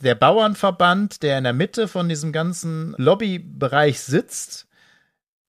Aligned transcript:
der 0.00 0.14
Bauernverband, 0.14 1.22
der 1.22 1.38
in 1.38 1.44
der 1.44 1.52
Mitte 1.52 1.88
von 1.88 2.08
diesem 2.08 2.32
ganzen 2.32 2.94
Lobbybereich 2.98 4.00
sitzt, 4.00 4.66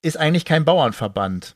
ist 0.01 0.17
eigentlich 0.17 0.45
kein 0.45 0.65
Bauernverband. 0.65 1.55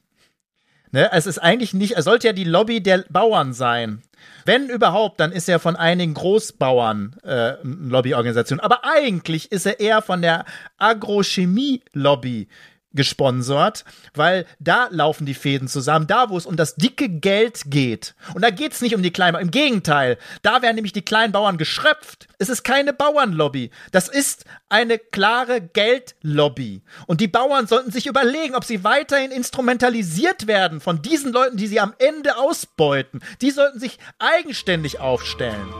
Ne? 0.92 1.10
Es 1.12 1.26
ist 1.26 1.40
eigentlich 1.40 1.74
nicht, 1.74 1.94
er 1.94 2.04
sollte 2.04 2.28
ja 2.28 2.34
die 2.34 2.44
Lobby 2.44 2.82
der 2.82 3.06
Bauern 3.10 3.54
sein. 3.54 4.04
Wenn 4.46 4.70
überhaupt, 4.70 5.20
dann 5.20 5.32
ist 5.32 5.50
er 5.50 5.60
von 5.60 5.76
einigen 5.76 6.14
Großbauern 6.14 7.18
äh, 7.24 7.56
Lobbyorganisation. 7.64 8.60
Aber 8.60 8.82
eigentlich 8.84 9.52
ist 9.52 9.66
er 9.66 9.80
eher 9.80 10.02
von 10.02 10.21
der 10.21 10.46
Agrochemie-Lobby 10.78 12.48
gesponsert, 12.94 13.86
weil 14.14 14.46
da 14.59 14.88
laufen 14.91 15.26
die 15.26 15.34
Fäden 15.34 15.68
zusammen, 15.68 16.07
da 16.07 16.30
wo 16.30 16.38
es 16.38 16.46
um 16.46 16.55
das 16.55 16.76
dicke 16.76 17.09
Geld 17.09 17.64
geht. 17.66 18.16
Und 18.34 18.44
da 18.44 18.50
geht 18.50 18.73
es 18.73 18.82
nicht 18.82 18.96
um 18.96 19.04
die 19.04 19.12
kleinen, 19.12 19.39
im 19.39 19.52
Gegenteil, 19.52 20.18
da 20.41 20.62
werden 20.62 20.76
nämlich 20.76 20.94
die 20.94 21.02
kleinen 21.02 21.34
Bauern 21.34 21.58
geschröpft. 21.58 22.27
Es 22.38 22.50
ist 22.50 22.64
keine 22.64 22.94
Bauernlobby, 22.94 23.71
das 23.91 24.08
ist 24.08 24.45
eine 24.70 24.98
klare 24.98 25.62
Geldlobby. 25.62 26.81
Und 27.08 27.22
die 27.22 27.27
Bauern 27.27 27.67
sollten 27.67 27.91
sich 27.91 28.08
überlegen, 28.08 28.55
ob 28.55 28.64
sie 28.64 28.84
weiterhin 28.84 29.31
instrumentalisiert 29.31 30.48
werden 30.48 30.81
von 30.81 31.02
diesen 31.02 31.31
Leuten, 31.31 31.58
die 31.58 31.67
sie 31.67 31.80
am 31.80 31.94
Ende 32.00 32.38
ausbeuten. 32.38 33.22
Die 33.41 33.52
sollten 33.52 33.80
sich 33.80 34.00
eigenständig 34.20 35.00
aufstellen. 35.00 35.73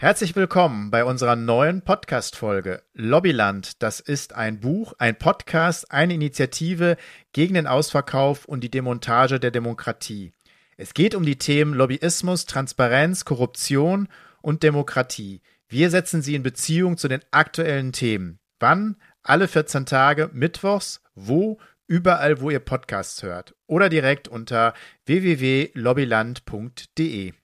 Herzlich 0.00 0.34
willkommen 0.34 0.90
bei 0.90 1.04
unserer 1.04 1.36
neuen 1.36 1.82
Podcast-Folge 1.82 2.82
Lobbyland. 2.94 3.82
Das 3.82 4.00
ist 4.00 4.34
ein 4.34 4.58
Buch, 4.58 4.94
ein 4.96 5.18
Podcast, 5.18 5.92
eine 5.92 6.14
Initiative 6.14 6.96
gegen 7.34 7.52
den 7.52 7.66
Ausverkauf 7.66 8.46
und 8.46 8.64
die 8.64 8.70
Demontage 8.70 9.38
der 9.38 9.50
Demokratie. 9.50 10.32
Es 10.78 10.94
geht 10.94 11.14
um 11.14 11.26
die 11.26 11.36
Themen 11.36 11.74
Lobbyismus, 11.74 12.46
Transparenz, 12.46 13.26
Korruption 13.26 14.08
und 14.40 14.62
Demokratie. 14.62 15.42
Wir 15.68 15.90
setzen 15.90 16.22
sie 16.22 16.34
in 16.34 16.42
Beziehung 16.42 16.96
zu 16.96 17.06
den 17.06 17.20
aktuellen 17.30 17.92
Themen. 17.92 18.38
Wann? 18.58 18.96
Alle 19.22 19.48
14 19.48 19.84
Tage, 19.84 20.30
mittwochs, 20.32 21.02
wo? 21.14 21.58
Überall, 21.86 22.40
wo 22.40 22.48
ihr 22.48 22.60
Podcasts 22.60 23.22
hört. 23.22 23.54
Oder 23.66 23.90
direkt 23.90 24.28
unter 24.28 24.72
www.lobbyland.de. 25.04 27.34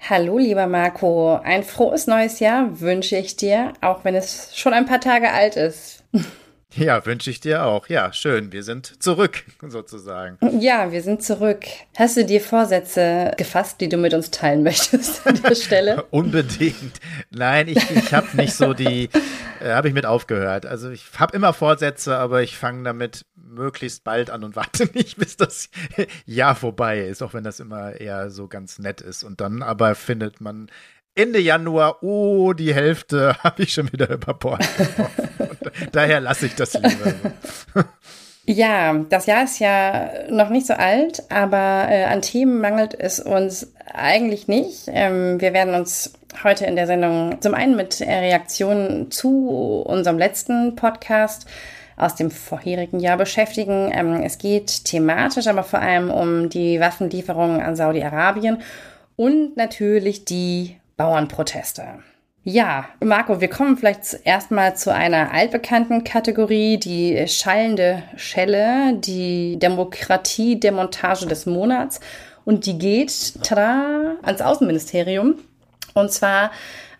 Hallo, 0.00 0.38
lieber 0.38 0.66
Marco. 0.66 1.34
Ein 1.42 1.64
frohes 1.64 2.06
neues 2.06 2.40
Jahr 2.40 2.80
wünsche 2.80 3.16
ich 3.16 3.36
dir, 3.36 3.72
auch 3.80 4.04
wenn 4.04 4.14
es 4.14 4.56
schon 4.56 4.72
ein 4.72 4.86
paar 4.86 5.00
Tage 5.00 5.30
alt 5.30 5.56
ist. 5.56 6.04
Ja, 6.74 7.04
wünsche 7.06 7.30
ich 7.30 7.40
dir 7.40 7.64
auch. 7.64 7.88
Ja, 7.88 8.12
schön. 8.12 8.52
Wir 8.52 8.62
sind 8.62 9.02
zurück, 9.02 9.44
sozusagen. 9.68 10.38
Ja, 10.60 10.92
wir 10.92 11.02
sind 11.02 11.22
zurück. 11.22 11.64
Hast 11.96 12.16
du 12.16 12.24
dir 12.24 12.40
Vorsätze 12.40 13.32
gefasst, 13.36 13.80
die 13.80 13.88
du 13.88 13.96
mit 13.96 14.12
uns 14.12 14.30
teilen 14.30 14.62
möchtest 14.64 15.26
an 15.26 15.40
der 15.42 15.54
Stelle? 15.54 16.02
Unbedingt. 16.10 17.00
Nein, 17.30 17.68
ich, 17.68 17.90
ich 17.90 18.12
habe 18.12 18.36
nicht 18.36 18.54
so 18.54 18.74
die, 18.74 19.08
äh, 19.60 19.70
habe 19.70 19.88
ich 19.88 19.94
mit 19.94 20.04
aufgehört. 20.04 20.66
Also 20.66 20.90
ich 20.90 21.06
habe 21.18 21.34
immer 21.34 21.52
Vorsätze, 21.54 22.18
aber 22.18 22.42
ich 22.42 22.56
fange 22.56 22.84
damit 22.84 23.24
möglichst 23.34 24.04
bald 24.04 24.28
an 24.28 24.44
und 24.44 24.54
warte 24.54 24.84
nicht, 24.92 25.16
bis 25.16 25.38
das 25.38 25.70
Jahr 26.26 26.54
vorbei 26.54 27.00
ist, 27.00 27.22
auch 27.22 27.32
wenn 27.32 27.44
das 27.44 27.60
immer 27.60 27.98
eher 27.98 28.30
so 28.30 28.46
ganz 28.46 28.78
nett 28.78 29.00
ist. 29.00 29.24
Und 29.24 29.40
dann 29.40 29.62
aber 29.62 29.94
findet 29.94 30.42
man 30.42 30.70
Ende 31.18 31.40
Januar, 31.40 32.00
oh, 32.04 32.52
die 32.52 32.72
Hälfte 32.72 33.36
habe 33.42 33.64
ich 33.64 33.72
schon 33.74 33.92
wieder 33.92 34.08
über 34.08 34.34
Bord 34.34 34.64
Daher 35.90 36.20
lasse 36.20 36.46
ich 36.46 36.54
das 36.54 36.74
lieber. 36.74 37.14
Ja, 38.50 38.94
das 39.10 39.26
Jahr 39.26 39.44
ist 39.44 39.58
ja 39.58 40.08
noch 40.30 40.48
nicht 40.48 40.66
so 40.66 40.72
alt, 40.72 41.22
aber 41.28 41.86
äh, 41.90 42.04
an 42.04 42.22
Themen 42.22 42.62
mangelt 42.62 42.98
es 42.98 43.20
uns 43.20 43.74
eigentlich 43.92 44.48
nicht. 44.48 44.84
Ähm, 44.86 45.38
wir 45.38 45.52
werden 45.52 45.74
uns 45.74 46.14
heute 46.42 46.64
in 46.64 46.74
der 46.74 46.86
Sendung 46.86 47.42
zum 47.42 47.52
einen 47.52 47.76
mit 47.76 48.00
Reaktionen 48.00 49.10
zu 49.10 49.82
unserem 49.84 50.16
letzten 50.16 50.76
Podcast 50.76 51.44
aus 51.98 52.14
dem 52.14 52.30
vorherigen 52.30 53.00
Jahr 53.00 53.18
beschäftigen. 53.18 53.92
Ähm, 53.94 54.22
es 54.22 54.38
geht 54.38 54.86
thematisch 54.86 55.46
aber 55.46 55.62
vor 55.62 55.80
allem 55.80 56.10
um 56.10 56.48
die 56.48 56.80
Waffenlieferungen 56.80 57.60
an 57.60 57.76
Saudi-Arabien 57.76 58.62
und 59.14 59.58
natürlich 59.58 60.24
die 60.24 60.77
Bauernproteste. 60.98 62.00
Ja, 62.44 62.86
Marco, 63.00 63.40
wir 63.40 63.48
kommen 63.48 63.76
vielleicht 63.76 64.20
erstmal 64.24 64.76
zu 64.76 64.92
einer 64.92 65.32
altbekannten 65.32 66.04
Kategorie, 66.04 66.78
die 66.78 67.26
schallende 67.28 68.02
Schelle, 68.16 68.94
die 68.94 69.58
Demokratie-Demontage 69.58 71.26
des 71.26 71.46
Monats. 71.46 72.00
Und 72.44 72.66
die 72.66 72.78
geht 72.78 73.42
tada, 73.42 74.16
ans 74.22 74.40
Außenministerium. 74.40 75.36
Und 75.94 76.12
zwar 76.12 76.50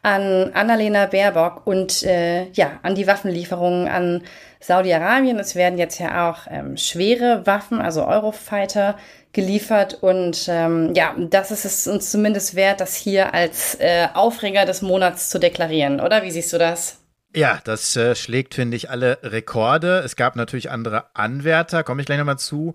an 0.03 0.53
Annalena 0.55 1.07
Baerbock 1.07 1.67
und 1.67 2.03
äh, 2.03 2.51
ja, 2.51 2.79
an 2.83 2.95
die 2.95 3.07
Waffenlieferungen 3.07 3.89
an 3.89 4.23
Saudi-Arabien. 4.61 5.39
Es 5.39 5.55
werden 5.55 5.79
jetzt 5.79 5.99
ja 5.99 6.31
auch 6.31 6.41
ähm, 6.51 6.77
schwere 6.77 7.47
Waffen, 7.47 7.81
also 7.81 8.07
Eurofighter, 8.07 8.97
geliefert. 9.39 9.99
Und 10.01 10.47
ähm, 10.49 10.93
ja, 10.95 11.15
das 11.17 11.53
ist 11.53 11.65
es 11.65 11.87
uns 11.87 12.11
zumindest 12.11 12.57
wert, 12.57 12.81
das 12.81 12.97
hier 12.97 13.35
als 13.35 13.77
äh, 13.77 14.09
Aufreger 14.13 14.65
des 14.65 14.83
Monats 14.83 15.31
zu 15.31 15.39
deklarieren, 15.39 16.01
oder? 16.01 16.25
Wie 16.25 16.31
siehst 16.33 16.53
du 16.53 16.59
das? 16.59 16.99
Ja, 17.37 17.61
das 17.63 17.95
äh, 17.95 18.17
schlägt, 18.17 18.55
finde 18.55 18.77
ich, 18.77 18.91
alle 18.91 19.19
Rekorde. 19.23 19.99
Es 19.99 20.17
gab 20.17 20.35
natürlich 20.35 20.71
andere 20.71 21.15
Anwärter, 21.15 21.85
komme 21.85 22.01
ich 22.01 22.07
gleich 22.07 22.19
nochmal 22.19 22.39
zu 22.39 22.75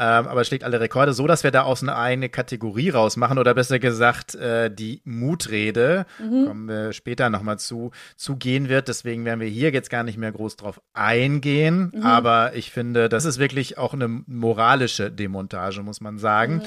ähm, 0.00 0.28
aber 0.28 0.44
schlägt 0.44 0.64
alle 0.64 0.80
Rekorde, 0.80 1.12
so 1.12 1.26
dass 1.26 1.44
wir 1.44 1.50
da 1.50 1.62
aus 1.64 1.82
einer 1.82 1.98
eigene 1.98 2.30
Kategorie 2.30 2.88
rausmachen 2.88 3.36
oder 3.36 3.52
besser 3.52 3.78
gesagt 3.78 4.34
äh, 4.34 4.74
die 4.74 5.02
Mutrede, 5.04 6.06
mhm. 6.18 6.46
kommen 6.46 6.68
wir 6.68 6.94
später 6.94 7.28
nochmal 7.28 7.58
zu, 7.58 7.90
zugehen 8.16 8.70
wird. 8.70 8.88
Deswegen 8.88 9.26
werden 9.26 9.40
wir 9.40 9.48
hier 9.48 9.72
jetzt 9.72 9.90
gar 9.90 10.02
nicht 10.02 10.16
mehr 10.16 10.32
groß 10.32 10.56
drauf 10.56 10.80
eingehen. 10.94 11.92
Mhm. 11.94 12.02
Aber 12.02 12.54
ich 12.54 12.70
finde, 12.70 13.10
das 13.10 13.26
ist 13.26 13.38
wirklich 13.38 13.76
auch 13.76 13.92
eine 13.92 14.08
moralische 14.08 15.12
Demontage, 15.12 15.82
muss 15.82 16.00
man 16.00 16.16
sagen. 16.16 16.56
Mhm. 16.56 16.62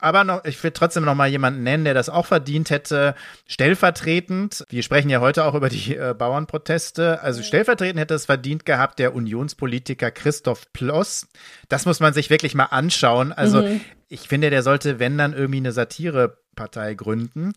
Aber 0.00 0.24
noch, 0.24 0.44
ich 0.44 0.62
will 0.62 0.70
trotzdem 0.70 1.04
noch 1.04 1.14
mal 1.14 1.28
jemanden 1.28 1.62
nennen, 1.62 1.84
der 1.84 1.94
das 1.94 2.08
auch 2.08 2.26
verdient 2.26 2.70
hätte. 2.70 3.14
Stellvertretend, 3.46 4.64
wir 4.68 4.82
sprechen 4.82 5.10
ja 5.10 5.20
heute 5.20 5.44
auch 5.44 5.54
über 5.54 5.68
die 5.68 5.96
äh, 5.96 6.14
Bauernproteste. 6.16 7.22
Also 7.22 7.42
stellvertretend 7.42 8.00
hätte 8.00 8.14
es 8.14 8.26
verdient 8.26 8.64
gehabt 8.64 8.98
der 8.98 9.14
Unionspolitiker 9.14 10.10
Christoph 10.10 10.72
Ploss. 10.72 11.28
Das 11.68 11.86
muss 11.86 12.00
man 12.00 12.14
sich 12.14 12.30
wirklich 12.30 12.54
mal 12.54 12.64
anschauen. 12.64 13.32
Also 13.32 13.62
mhm. 13.62 13.80
ich 14.08 14.28
finde, 14.28 14.50
der 14.50 14.62
sollte, 14.62 14.98
wenn 14.98 15.18
dann 15.18 15.34
irgendwie 15.34 15.58
eine 15.58 15.72
Satirepartei 15.72 16.94
gründen. 16.94 17.52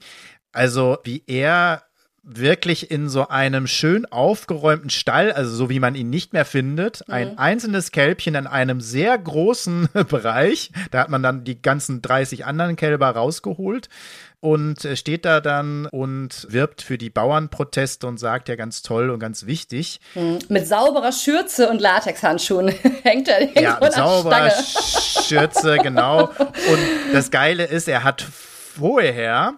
Also 0.51 0.99
wie 1.03 1.23
er 1.27 1.83
wirklich 2.23 2.89
in 2.89 3.09
so 3.09 3.27
einem 3.27 3.67
schön 3.67 4.05
aufgeräumten 4.05 4.89
Stall, 4.89 5.33
also 5.33 5.53
so 5.53 5.69
wie 5.69 5.81
man 5.81 5.93
ihn 5.93 6.09
nicht 6.09 6.31
mehr 6.31 6.45
findet, 6.45 7.05
mhm. 7.07 7.13
ein 7.13 7.37
einzelnes 7.37 7.91
Kälbchen 7.91 8.35
in 8.35 8.47
einem 8.47 8.79
sehr 8.79 9.17
großen 9.17 9.89
Bereich. 10.09 10.71
Da 10.91 10.99
hat 10.99 11.09
man 11.09 11.21
dann 11.21 11.43
die 11.43 11.61
ganzen 11.61 12.01
30 12.01 12.45
anderen 12.45 12.77
Kälber 12.77 13.09
rausgeholt 13.09 13.89
und 14.39 14.87
steht 14.95 15.25
da 15.25 15.41
dann 15.41 15.85
und 15.87 16.47
wirbt 16.49 16.81
für 16.81 16.97
die 16.97 17.09
Bauernproteste 17.09 18.07
und 18.07 18.19
sagt 18.19 18.49
ja 18.49 18.55
ganz 18.55 18.81
toll 18.81 19.09
und 19.09 19.19
ganz 19.19 19.45
wichtig. 19.45 19.99
Mhm. 20.15 20.39
Mit 20.47 20.67
sauberer 20.67 21.11
Schürze 21.11 21.69
und 21.69 21.81
Latexhandschuhen 21.81 22.67
hängt 23.03 23.27
er 23.27 23.39
hängt 23.39 23.59
Ja, 23.59 23.79
mit 23.81 23.93
sauberer 23.93 24.49
Schürze, 24.51 25.77
genau. 25.77 26.23
Und 26.37 26.79
das 27.13 27.31
Geile 27.31 27.65
ist, 27.65 27.87
er 27.87 28.03
hat 28.03 28.21
vorher 28.21 29.55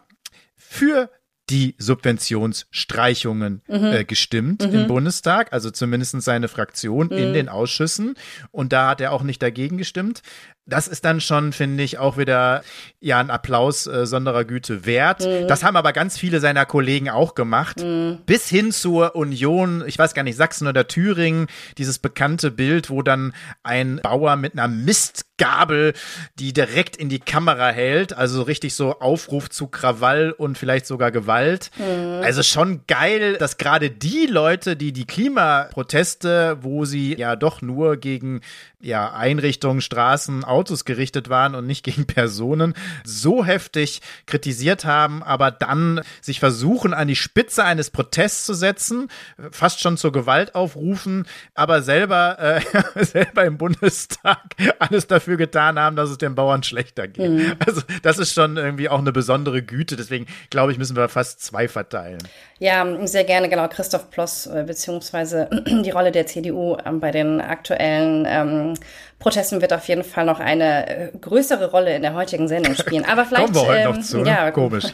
für 0.55 1.09
die 1.49 1.75
Subventionsstreichungen 1.77 3.61
mhm. 3.67 3.83
äh, 3.83 4.03
gestimmt 4.03 4.65
mhm. 4.65 4.73
im 4.73 4.87
Bundestag, 4.87 5.53
also 5.53 5.69
zumindest 5.69 6.19
seine 6.21 6.47
Fraktion 6.47 7.07
mhm. 7.07 7.17
in 7.17 7.33
den 7.33 7.49
Ausschüssen. 7.49 8.15
Und 8.51 8.73
da 8.73 8.89
hat 8.89 9.01
er 9.01 9.11
auch 9.11 9.23
nicht 9.23 9.41
dagegen 9.41 9.77
gestimmt. 9.77 10.21
Das 10.67 10.87
ist 10.87 11.05
dann 11.05 11.21
schon, 11.21 11.53
finde 11.53 11.83
ich, 11.83 11.99
auch 11.99 12.17
wieder 12.17 12.63
ja 12.99 13.19
ein 13.19 13.29
Applaus 13.29 13.85
äh, 13.85 14.07
sonderer 14.07 14.45
Güte 14.45 14.85
wert. 14.85 15.21
Mhm. 15.21 15.47
Das 15.47 15.63
haben 15.63 15.75
aber 15.75 15.93
ganz 15.93 16.17
viele 16.17 16.39
seiner 16.39 16.65
Kollegen 16.65 17.09
auch 17.09 17.35
gemacht. 17.35 17.81
Mhm. 17.81 18.19
Bis 18.25 18.49
hin 18.49 18.71
zur 18.71 19.15
Union, 19.15 19.83
ich 19.85 19.99
weiß 19.99 20.15
gar 20.15 20.23
nicht, 20.23 20.37
Sachsen 20.37 20.67
oder 20.67 20.87
Thüringen, 20.87 21.47
dieses 21.77 21.99
bekannte 21.99 22.49
Bild, 22.49 22.89
wo 22.89 23.03
dann 23.03 23.33
ein 23.61 23.99
Bauer 24.01 24.35
mit 24.37 24.53
einer 24.53 24.67
Mistgabel 24.67 25.93
die 26.39 26.53
direkt 26.53 26.95
in 26.95 27.09
die 27.09 27.19
Kamera 27.19 27.69
hält, 27.69 28.13
also 28.13 28.41
richtig 28.43 28.73
so 28.73 28.99
Aufruf 28.99 29.49
zu 29.49 29.67
Krawall 29.67 30.31
und 30.31 30.57
vielleicht 30.57 30.87
sogar 30.87 31.11
Gewalt. 31.11 31.71
Mhm. 31.77 32.23
Also 32.23 32.41
schon 32.41 32.81
geil, 32.87 33.37
dass 33.37 33.57
gerade 33.57 33.89
die 33.89 34.27
Leute, 34.27 34.75
die 34.77 34.93
die 34.93 35.05
Klimaproteste, 35.05 36.59
wo 36.61 36.85
sie 36.85 37.15
ja 37.17 37.35
doch 37.35 37.61
nur 37.61 37.97
gegen 37.97 38.41
ja 38.79 39.13
Einrichtungen, 39.13 39.81
Straßen, 39.81 40.43
Autos 40.55 40.85
gerichtet 40.85 41.29
waren 41.29 41.53
und 41.53 41.67
nicht 41.67 41.83
gegen 41.83 42.07
Personen, 42.07 42.73
so 43.03 43.43
heftig 43.43 44.01
kritisiert 44.25 44.85
haben, 44.85 45.21
aber 45.21 45.51
dann 45.51 46.01
sich 46.21 46.39
versuchen, 46.39 46.93
an 46.93 47.09
die 47.09 47.17
Spitze 47.17 47.65
eines 47.65 47.89
Protests 47.89 48.45
zu 48.45 48.53
setzen, 48.53 49.09
fast 49.51 49.81
schon 49.81 49.97
zur 49.97 50.13
Gewalt 50.13 50.55
aufrufen, 50.55 51.27
aber 51.53 51.81
selber, 51.81 52.37
äh, 52.39 53.03
selber 53.03 53.43
im 53.43 53.57
Bundestag 53.57 54.39
alles 54.79 55.07
dafür 55.07 55.35
getan 55.35 55.77
haben, 55.77 55.97
dass 55.97 56.09
es 56.09 56.17
den 56.17 56.35
Bauern 56.35 56.63
schlechter 56.63 57.07
geht. 57.09 57.29
Mhm. 57.29 57.55
Also 57.65 57.81
das 58.01 58.17
ist 58.17 58.33
schon 58.33 58.55
irgendwie 58.55 58.87
auch 58.87 58.99
eine 58.99 59.11
besondere 59.11 59.61
Güte. 59.61 59.97
Deswegen 59.97 60.25
glaube 60.49 60.71
ich, 60.71 60.77
müssen 60.77 60.95
wir 60.95 61.09
fast 61.09 61.43
zwei 61.43 61.67
verteilen. 61.67 62.19
Ja, 62.59 62.85
sehr 63.05 63.25
gerne, 63.25 63.49
genau. 63.49 63.67
Christoph 63.67 64.09
Ploss, 64.09 64.47
äh, 64.47 64.63
beziehungsweise 64.65 65.49
die 65.67 65.89
Rolle 65.89 66.11
der 66.11 66.25
CDU 66.25 66.77
ähm, 66.85 67.01
bei 67.01 67.11
den 67.11 67.41
aktuellen 67.41 68.25
ähm, 68.27 68.73
Protesten 69.19 69.61
wird 69.61 69.73
auf 69.73 69.87
jeden 69.87 70.03
Fall 70.03 70.25
noch 70.25 70.39
eine 70.45 70.87
äh, 70.87 71.17
größere 71.17 71.71
Rolle 71.71 71.95
in 71.95 72.01
der 72.01 72.13
heutigen 72.13 72.47
Sendung 72.47 72.75
spielen. 72.75 73.03
Aber 73.05 73.25
vielleicht. 73.25 73.45
Kommen 73.53 73.55
wir 73.55 73.67
heute 73.67 73.79
ähm, 73.81 73.95
noch 73.95 74.01
zu. 74.01 74.17
Ne? 74.19 74.29
Ja, 74.29 74.51
komisch. 74.51 74.85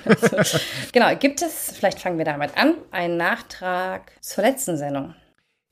genau. 0.92 1.15
Gibt 1.15 1.42
es, 1.42 1.74
vielleicht 1.75 2.00
fangen 2.00 2.18
wir 2.18 2.25
damit 2.25 2.57
an, 2.57 2.75
einen 2.92 3.18
Nachtrag 3.18 4.12
zur 4.21 4.44
letzten 4.44 4.77
Sendung? 4.77 5.13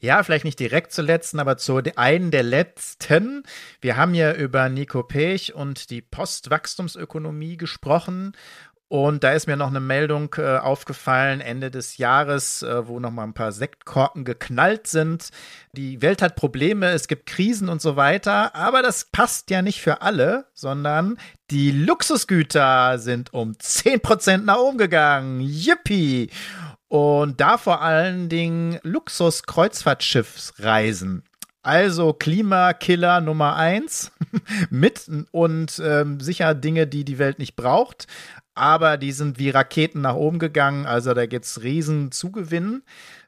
Ja, 0.01 0.23
vielleicht 0.23 0.45
nicht 0.45 0.59
direkt 0.59 0.93
zur 0.93 1.03
letzten, 1.03 1.39
aber 1.39 1.57
zu 1.57 1.81
einen 1.97 2.31
der 2.31 2.43
letzten. 2.43 3.43
Wir 3.81 3.97
haben 3.97 4.13
ja 4.13 4.33
über 4.33 4.69
Nico 4.69 5.03
Pech 5.03 5.53
und 5.55 5.89
die 5.89 6.01
Postwachstumsökonomie 6.01 7.57
gesprochen. 7.57 8.31
Und 8.89 9.23
da 9.23 9.31
ist 9.33 9.45
mir 9.45 9.55
noch 9.55 9.67
eine 9.67 9.79
Meldung 9.79 10.33
äh, 10.39 10.57
aufgefallen, 10.57 11.41
Ende 11.41 11.69
des 11.69 11.99
Jahres, 11.99 12.63
äh, 12.63 12.87
wo 12.87 12.99
noch 12.99 13.11
mal 13.11 13.23
ein 13.23 13.35
paar 13.35 13.51
Sektkorken 13.51 14.25
geknallt 14.25 14.87
sind. 14.87 15.29
Die 15.73 16.01
Welt 16.01 16.23
hat 16.23 16.35
Probleme, 16.35 16.87
es 16.87 17.07
gibt 17.07 17.27
Krisen 17.27 17.69
und 17.69 17.83
so 17.83 17.95
weiter, 17.95 18.55
aber 18.55 18.81
das 18.81 19.05
passt 19.05 19.51
ja 19.51 19.61
nicht 19.61 19.79
für 19.79 20.01
alle, 20.01 20.47
sondern 20.55 21.19
die 21.51 21.69
Luxusgüter 21.69 22.97
sind 22.97 23.31
um 23.31 23.51
10% 23.51 24.39
nach 24.39 24.57
oben 24.57 24.79
gegangen. 24.79 25.39
Yippie! 25.39 26.31
Und 26.87 27.39
da 27.39 27.59
vor 27.59 27.83
allen 27.83 28.27
Dingen 28.27 28.79
Luxus-Kreuzfahrtschiffsreisen. 28.81 31.21
Also 31.61 32.13
Klimakiller 32.13 33.21
Nummer 33.21 33.55
eins 33.55 34.11
mit 34.71 35.05
und 35.31 35.79
ähm, 35.85 36.19
sicher 36.19 36.55
Dinge, 36.55 36.87
die 36.87 37.03
die 37.03 37.19
Welt 37.19 37.37
nicht 37.37 37.55
braucht 37.55 38.07
aber 38.59 38.97
die 38.97 39.11
sind 39.11 39.39
wie 39.39 39.49
Raketen 39.49 40.01
nach 40.01 40.15
oben 40.15 40.39
gegangen. 40.39 40.85
Also 40.85 41.13
da 41.13 41.25
gibt 41.25 41.45
es 41.45 41.63
riesen 41.63 42.11
Zugewinn. 42.11 42.83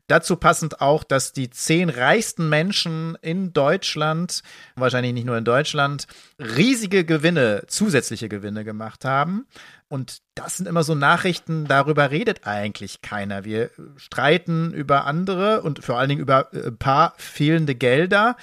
Dazu 0.08 0.36
passend 0.36 0.82
auch, 0.82 1.06
dass 1.06 1.32
die 1.32 1.50
zehn 1.50 1.90
reichsten 1.90 2.50
Menschen 2.50 3.18
in 3.22 3.54
Deutschland, 3.54 4.44
wahrscheinlich 4.76 5.14
nicht 5.14 5.26
nur 5.26 5.38
in 5.38 5.46
Deutschland, 5.46 6.06
riesige 6.38 7.06
Gewinne, 7.06 7.64
zusätzliche 7.68 8.28
Gewinne 8.28 8.66
gemacht 8.66 9.06
haben. 9.06 9.48
Und 9.88 10.22
das 10.36 10.58
sind 10.58 10.68
immer 10.68 10.84
so 10.84 10.96
Nachrichten, 10.96 11.66
darüber 11.66 12.12
redet 12.12 12.46
eigentlich 12.46 13.02
keiner. 13.02 13.46
Wir 13.46 13.70
streiten 13.96 14.74
über 14.74 15.06
andere 15.06 15.62
und 15.62 15.82
vor 15.82 15.98
allen 15.98 16.10
Dingen 16.10 16.22
über 16.22 16.52
ein 16.52 16.60
äh, 16.60 16.72
paar 16.72 17.14
fehlende 17.18 17.76
Gelder 17.76 18.36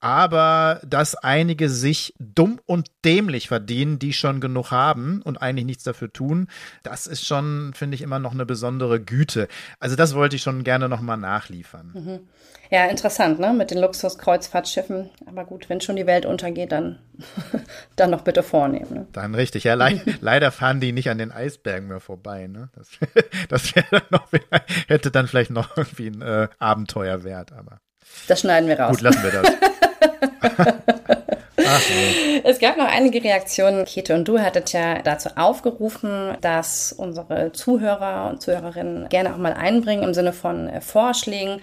aber 0.00 0.80
dass 0.86 1.14
einige 1.14 1.68
sich 1.68 2.14
dumm 2.18 2.60
und 2.66 2.88
dämlich 3.04 3.48
verdienen, 3.48 3.98
die 3.98 4.12
schon 4.12 4.40
genug 4.40 4.70
haben 4.70 5.22
und 5.22 5.42
eigentlich 5.42 5.66
nichts 5.66 5.84
dafür 5.84 6.12
tun, 6.12 6.48
das 6.82 7.06
ist 7.06 7.26
schon, 7.26 7.72
finde 7.74 7.94
ich, 7.96 8.02
immer 8.02 8.18
noch 8.18 8.32
eine 8.32 8.46
besondere 8.46 9.00
Güte. 9.00 9.48
Also 9.80 9.96
das 9.96 10.14
wollte 10.14 10.36
ich 10.36 10.42
schon 10.42 10.64
gerne 10.64 10.88
nochmal 10.88 11.16
nachliefern. 11.16 11.90
Mhm. 11.94 12.20
Ja, 12.70 12.86
interessant, 12.86 13.38
ne? 13.40 13.54
Mit 13.54 13.70
den 13.70 13.78
Luxuskreuzfahrtschiffen. 13.78 15.08
Aber 15.26 15.44
gut, 15.44 15.70
wenn 15.70 15.80
schon 15.80 15.96
die 15.96 16.06
Welt 16.06 16.26
untergeht, 16.26 16.72
dann, 16.72 16.98
dann 17.96 18.10
noch 18.10 18.22
bitte 18.22 18.42
vornehmen. 18.42 18.92
Ne? 18.92 19.06
Dann 19.12 19.34
richtig. 19.34 19.64
Ja, 19.64 19.74
le 19.74 20.00
leider 20.20 20.52
fahren 20.52 20.80
die 20.80 20.92
nicht 20.92 21.08
an 21.08 21.18
den 21.18 21.32
Eisbergen 21.32 21.88
mehr 21.88 22.00
vorbei. 22.00 22.46
Ne? 22.46 22.68
Das, 22.74 22.88
das 23.48 23.72
dann 23.90 24.02
noch, 24.10 24.28
hätte 24.86 25.10
dann 25.10 25.28
vielleicht 25.28 25.50
noch 25.50 25.76
irgendwie 25.76 26.08
ein 26.08 26.20
äh, 26.20 26.48
Abenteuer 26.58 27.24
wert, 27.24 27.52
aber. 27.52 27.80
Das 28.26 28.40
schneiden 28.40 28.68
wir 28.68 28.78
raus. 28.78 28.96
Gut, 28.96 29.00
lassen 29.00 29.22
wir 29.22 29.30
das. 29.30 29.52
Es 32.44 32.58
gab 32.58 32.76
noch 32.76 32.86
einige 32.86 33.22
Reaktionen. 33.22 33.84
Kete 33.84 34.14
und 34.14 34.26
du 34.26 34.38
hattet 34.38 34.72
ja 34.72 35.02
dazu 35.02 35.30
aufgerufen, 35.36 36.36
dass 36.40 36.92
unsere 36.92 37.52
Zuhörer 37.52 38.30
und 38.30 38.40
Zuhörerinnen 38.40 39.08
gerne 39.08 39.34
auch 39.34 39.38
mal 39.38 39.52
einbringen 39.52 40.02
im 40.02 40.14
Sinne 40.14 40.32
von 40.32 40.68
äh, 40.68 40.80
Vorschlägen 40.80 41.60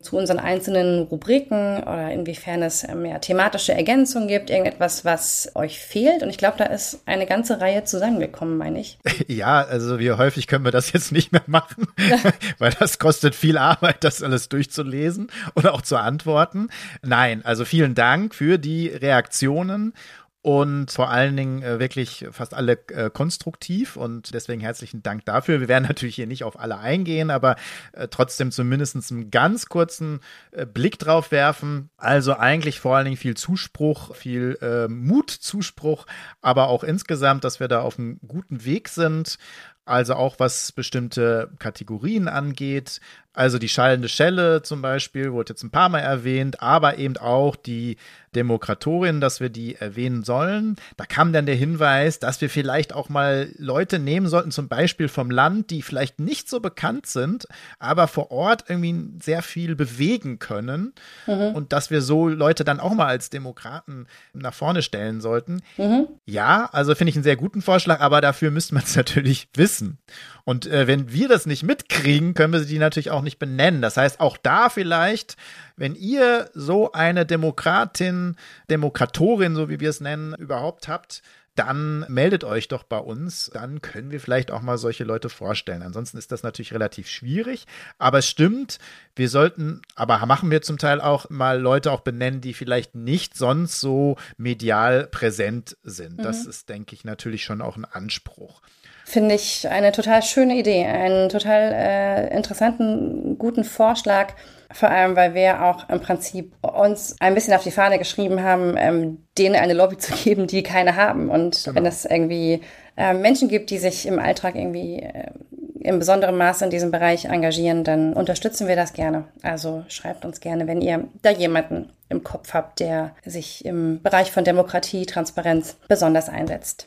zu 0.00 0.16
unseren 0.16 0.38
einzelnen 0.38 1.02
Rubriken 1.02 1.82
oder 1.82 2.10
inwiefern 2.10 2.62
es 2.62 2.86
mehr 2.88 3.16
ähm, 3.16 3.20
thematische 3.20 3.74
Ergänzungen 3.74 4.28
gibt, 4.28 4.48
irgendetwas, 4.48 5.04
was 5.04 5.52
euch 5.54 5.78
fehlt. 5.78 6.22
Und 6.22 6.30
ich 6.30 6.38
glaube, 6.38 6.56
da 6.56 6.64
ist 6.64 7.02
eine 7.04 7.26
ganze 7.26 7.60
Reihe 7.60 7.84
zusammengekommen, 7.84 8.56
meine 8.56 8.80
ich. 8.80 8.98
Ja, 9.28 9.62
also 9.62 9.98
wie 9.98 10.10
häufig 10.10 10.46
können 10.46 10.64
wir 10.64 10.72
das 10.72 10.92
jetzt 10.92 11.12
nicht 11.12 11.30
mehr 11.30 11.42
machen, 11.46 11.86
weil 12.58 12.72
das 12.72 12.98
kostet 12.98 13.34
viel 13.34 13.58
Arbeit, 13.58 14.02
das 14.02 14.22
alles 14.22 14.48
durchzulesen 14.48 15.30
oder 15.54 15.74
auch 15.74 15.82
zu 15.82 15.96
antworten. 15.96 16.68
Nein, 17.02 17.44
also 17.44 17.64
vielen 17.64 17.94
Dank 17.94 18.34
für 18.34 18.58
die 18.58 18.88
Reaktionen 18.88 19.92
und 20.42 20.90
vor 20.90 21.10
allen 21.10 21.36
Dingen 21.36 21.62
äh, 21.62 21.78
wirklich 21.78 22.26
fast 22.30 22.54
alle 22.54 22.78
äh, 22.88 23.10
konstruktiv 23.10 23.96
und 23.96 24.32
deswegen 24.32 24.62
herzlichen 24.62 25.02
Dank 25.02 25.26
dafür. 25.26 25.60
Wir 25.60 25.68
werden 25.68 25.84
natürlich 25.88 26.14
hier 26.14 26.26
nicht 26.26 26.44
auf 26.44 26.58
alle 26.58 26.78
eingehen, 26.78 27.30
aber 27.30 27.56
äh, 27.92 28.08
trotzdem 28.08 28.50
zumindest 28.50 28.96
einen 29.10 29.30
ganz 29.30 29.66
kurzen 29.66 30.20
äh, 30.52 30.64
Blick 30.64 30.98
drauf 30.98 31.30
werfen. 31.30 31.90
Also 31.98 32.34
eigentlich 32.34 32.80
vor 32.80 32.96
allen 32.96 33.04
Dingen 33.04 33.16
viel 33.18 33.36
Zuspruch, 33.36 34.14
viel 34.16 34.56
äh, 34.62 34.88
Mutzuspruch, 34.88 36.06
aber 36.40 36.68
auch 36.68 36.84
insgesamt, 36.84 37.44
dass 37.44 37.60
wir 37.60 37.68
da 37.68 37.82
auf 37.82 37.98
einem 37.98 38.18
guten 38.26 38.64
Weg 38.64 38.88
sind. 38.88 39.36
Also 39.84 40.14
auch 40.14 40.36
was 40.38 40.72
bestimmte 40.72 41.50
Kategorien 41.58 42.28
angeht, 42.28 43.00
also 43.32 43.58
die 43.58 43.68
schallende 43.68 44.08
Schelle 44.08 44.62
zum 44.62 44.82
Beispiel 44.82 45.32
wurde 45.32 45.52
jetzt 45.52 45.62
ein 45.62 45.70
paar 45.70 45.88
Mal 45.88 46.00
erwähnt, 46.00 46.62
aber 46.62 46.98
eben 46.98 47.16
auch 47.16 47.54
die 47.54 47.96
Demokratorin, 48.34 49.20
dass 49.20 49.40
wir 49.40 49.48
die 49.50 49.74
erwähnen 49.74 50.22
sollen. 50.22 50.76
Da 50.96 51.04
kam 51.04 51.32
dann 51.32 51.46
der 51.46 51.54
Hinweis, 51.54 52.18
dass 52.18 52.40
wir 52.40 52.48
vielleicht 52.48 52.92
auch 52.92 53.08
mal 53.08 53.48
Leute 53.56 53.98
nehmen 53.98 54.28
sollten, 54.28 54.50
zum 54.50 54.68
Beispiel 54.68 55.08
vom 55.08 55.30
Land, 55.30 55.70
die 55.70 55.82
vielleicht 55.82 56.20
nicht 56.20 56.48
so 56.48 56.60
bekannt 56.60 57.06
sind, 57.06 57.46
aber 57.78 58.08
vor 58.08 58.30
Ort 58.30 58.64
irgendwie 58.68 59.20
sehr 59.20 59.42
viel 59.42 59.74
bewegen 59.74 60.38
können. 60.38 60.92
Mhm. 61.26 61.54
Und 61.54 61.72
dass 61.72 61.90
wir 61.90 62.02
so 62.02 62.28
Leute 62.28 62.64
dann 62.64 62.80
auch 62.80 62.94
mal 62.94 63.06
als 63.06 63.30
Demokraten 63.30 64.06
nach 64.32 64.54
vorne 64.54 64.82
stellen 64.82 65.20
sollten. 65.20 65.62
Mhm. 65.76 66.06
Ja, 66.24 66.68
also 66.72 66.94
finde 66.94 67.10
ich 67.10 67.16
einen 67.16 67.24
sehr 67.24 67.36
guten 67.36 67.62
Vorschlag, 67.62 68.00
aber 68.00 68.20
dafür 68.20 68.50
müsste 68.50 68.74
man 68.74 68.84
es 68.84 68.96
natürlich 69.00 69.48
wissen. 69.54 69.98
Und 70.44 70.66
äh, 70.66 70.86
wenn 70.86 71.12
wir 71.12 71.28
das 71.28 71.46
nicht 71.46 71.62
mitkriegen, 71.62 72.34
können 72.34 72.52
wir 72.52 72.60
sie 72.60 72.78
natürlich 72.78 73.10
auch 73.10 73.19
nicht 73.22 73.38
benennen. 73.38 73.82
Das 73.82 73.96
heißt, 73.96 74.20
auch 74.20 74.36
da 74.36 74.68
vielleicht, 74.68 75.36
wenn 75.76 75.94
ihr 75.94 76.50
so 76.54 76.92
eine 76.92 77.26
Demokratin, 77.26 78.36
Demokratorin, 78.68 79.54
so 79.54 79.68
wie 79.68 79.80
wir 79.80 79.90
es 79.90 80.00
nennen, 80.00 80.34
überhaupt 80.34 80.88
habt, 80.88 81.22
dann 81.56 82.06
meldet 82.08 82.44
euch 82.44 82.68
doch 82.68 82.84
bei 82.84 82.98
uns. 82.98 83.50
Dann 83.52 83.82
können 83.82 84.10
wir 84.10 84.20
vielleicht 84.20 84.50
auch 84.50 84.62
mal 84.62 84.78
solche 84.78 85.04
Leute 85.04 85.28
vorstellen. 85.28 85.82
Ansonsten 85.82 86.16
ist 86.16 86.32
das 86.32 86.42
natürlich 86.42 86.72
relativ 86.72 87.08
schwierig. 87.08 87.66
Aber 87.98 88.18
es 88.18 88.28
stimmt, 88.28 88.78
wir 89.16 89.28
sollten, 89.28 89.82
aber 89.94 90.24
machen 90.26 90.50
wir 90.50 90.62
zum 90.62 90.78
Teil 90.78 91.00
auch 91.00 91.28
mal 91.28 91.60
Leute 91.60 91.92
auch 91.92 92.00
benennen, 92.00 92.40
die 92.40 92.54
vielleicht 92.54 92.94
nicht 92.94 93.36
sonst 93.36 93.80
so 93.80 94.16
medial 94.36 95.06
präsent 95.06 95.76
sind. 95.82 96.18
Mhm. 96.18 96.22
Das 96.22 96.46
ist, 96.46 96.68
denke 96.68 96.94
ich, 96.94 97.04
natürlich 97.04 97.44
schon 97.44 97.60
auch 97.60 97.76
ein 97.76 97.84
Anspruch. 97.84 98.62
Finde 99.10 99.34
ich 99.34 99.68
eine 99.68 99.90
total 99.90 100.22
schöne 100.22 100.54
Idee, 100.54 100.84
einen 100.84 101.30
total 101.30 101.72
äh, 101.72 102.32
interessanten, 102.32 103.38
guten 103.38 103.64
Vorschlag. 103.64 104.34
Vor 104.70 104.88
allem, 104.88 105.16
weil 105.16 105.34
wir 105.34 105.64
auch 105.64 105.88
im 105.88 105.98
Prinzip 105.98 106.52
uns 106.62 107.16
ein 107.18 107.34
bisschen 107.34 107.54
auf 107.54 107.64
die 107.64 107.72
Fahne 107.72 107.98
geschrieben 107.98 108.44
haben, 108.44 108.76
ähm, 108.78 109.26
denen 109.36 109.56
eine 109.56 109.72
Lobby 109.72 109.98
zu 109.98 110.12
geben, 110.14 110.46
die 110.46 110.62
keine 110.62 110.94
haben. 110.94 111.28
Und 111.28 111.64
genau. 111.64 111.74
wenn 111.74 111.86
es 111.86 112.04
irgendwie 112.04 112.60
äh, 112.96 113.12
Menschen 113.12 113.48
gibt, 113.48 113.70
die 113.70 113.78
sich 113.78 114.06
im 114.06 114.20
Alltag 114.20 114.54
irgendwie 114.54 115.00
äh, 115.00 115.32
im 115.80 115.98
besonderen 115.98 116.36
Maße 116.36 116.64
in 116.64 116.70
diesem 116.70 116.92
Bereich 116.92 117.24
engagieren, 117.24 117.82
dann 117.82 118.12
unterstützen 118.12 118.68
wir 118.68 118.76
das 118.76 118.92
gerne. 118.92 119.24
Also 119.42 119.82
schreibt 119.88 120.24
uns 120.24 120.38
gerne, 120.38 120.68
wenn 120.68 120.82
ihr 120.82 121.08
da 121.22 121.30
jemanden 121.30 121.90
im 122.08 122.22
Kopf 122.22 122.54
habt, 122.54 122.78
der 122.78 123.16
sich 123.24 123.64
im 123.64 124.00
Bereich 124.04 124.30
von 124.30 124.44
Demokratie, 124.44 125.04
Transparenz 125.04 125.78
besonders 125.88 126.28
einsetzt. 126.28 126.86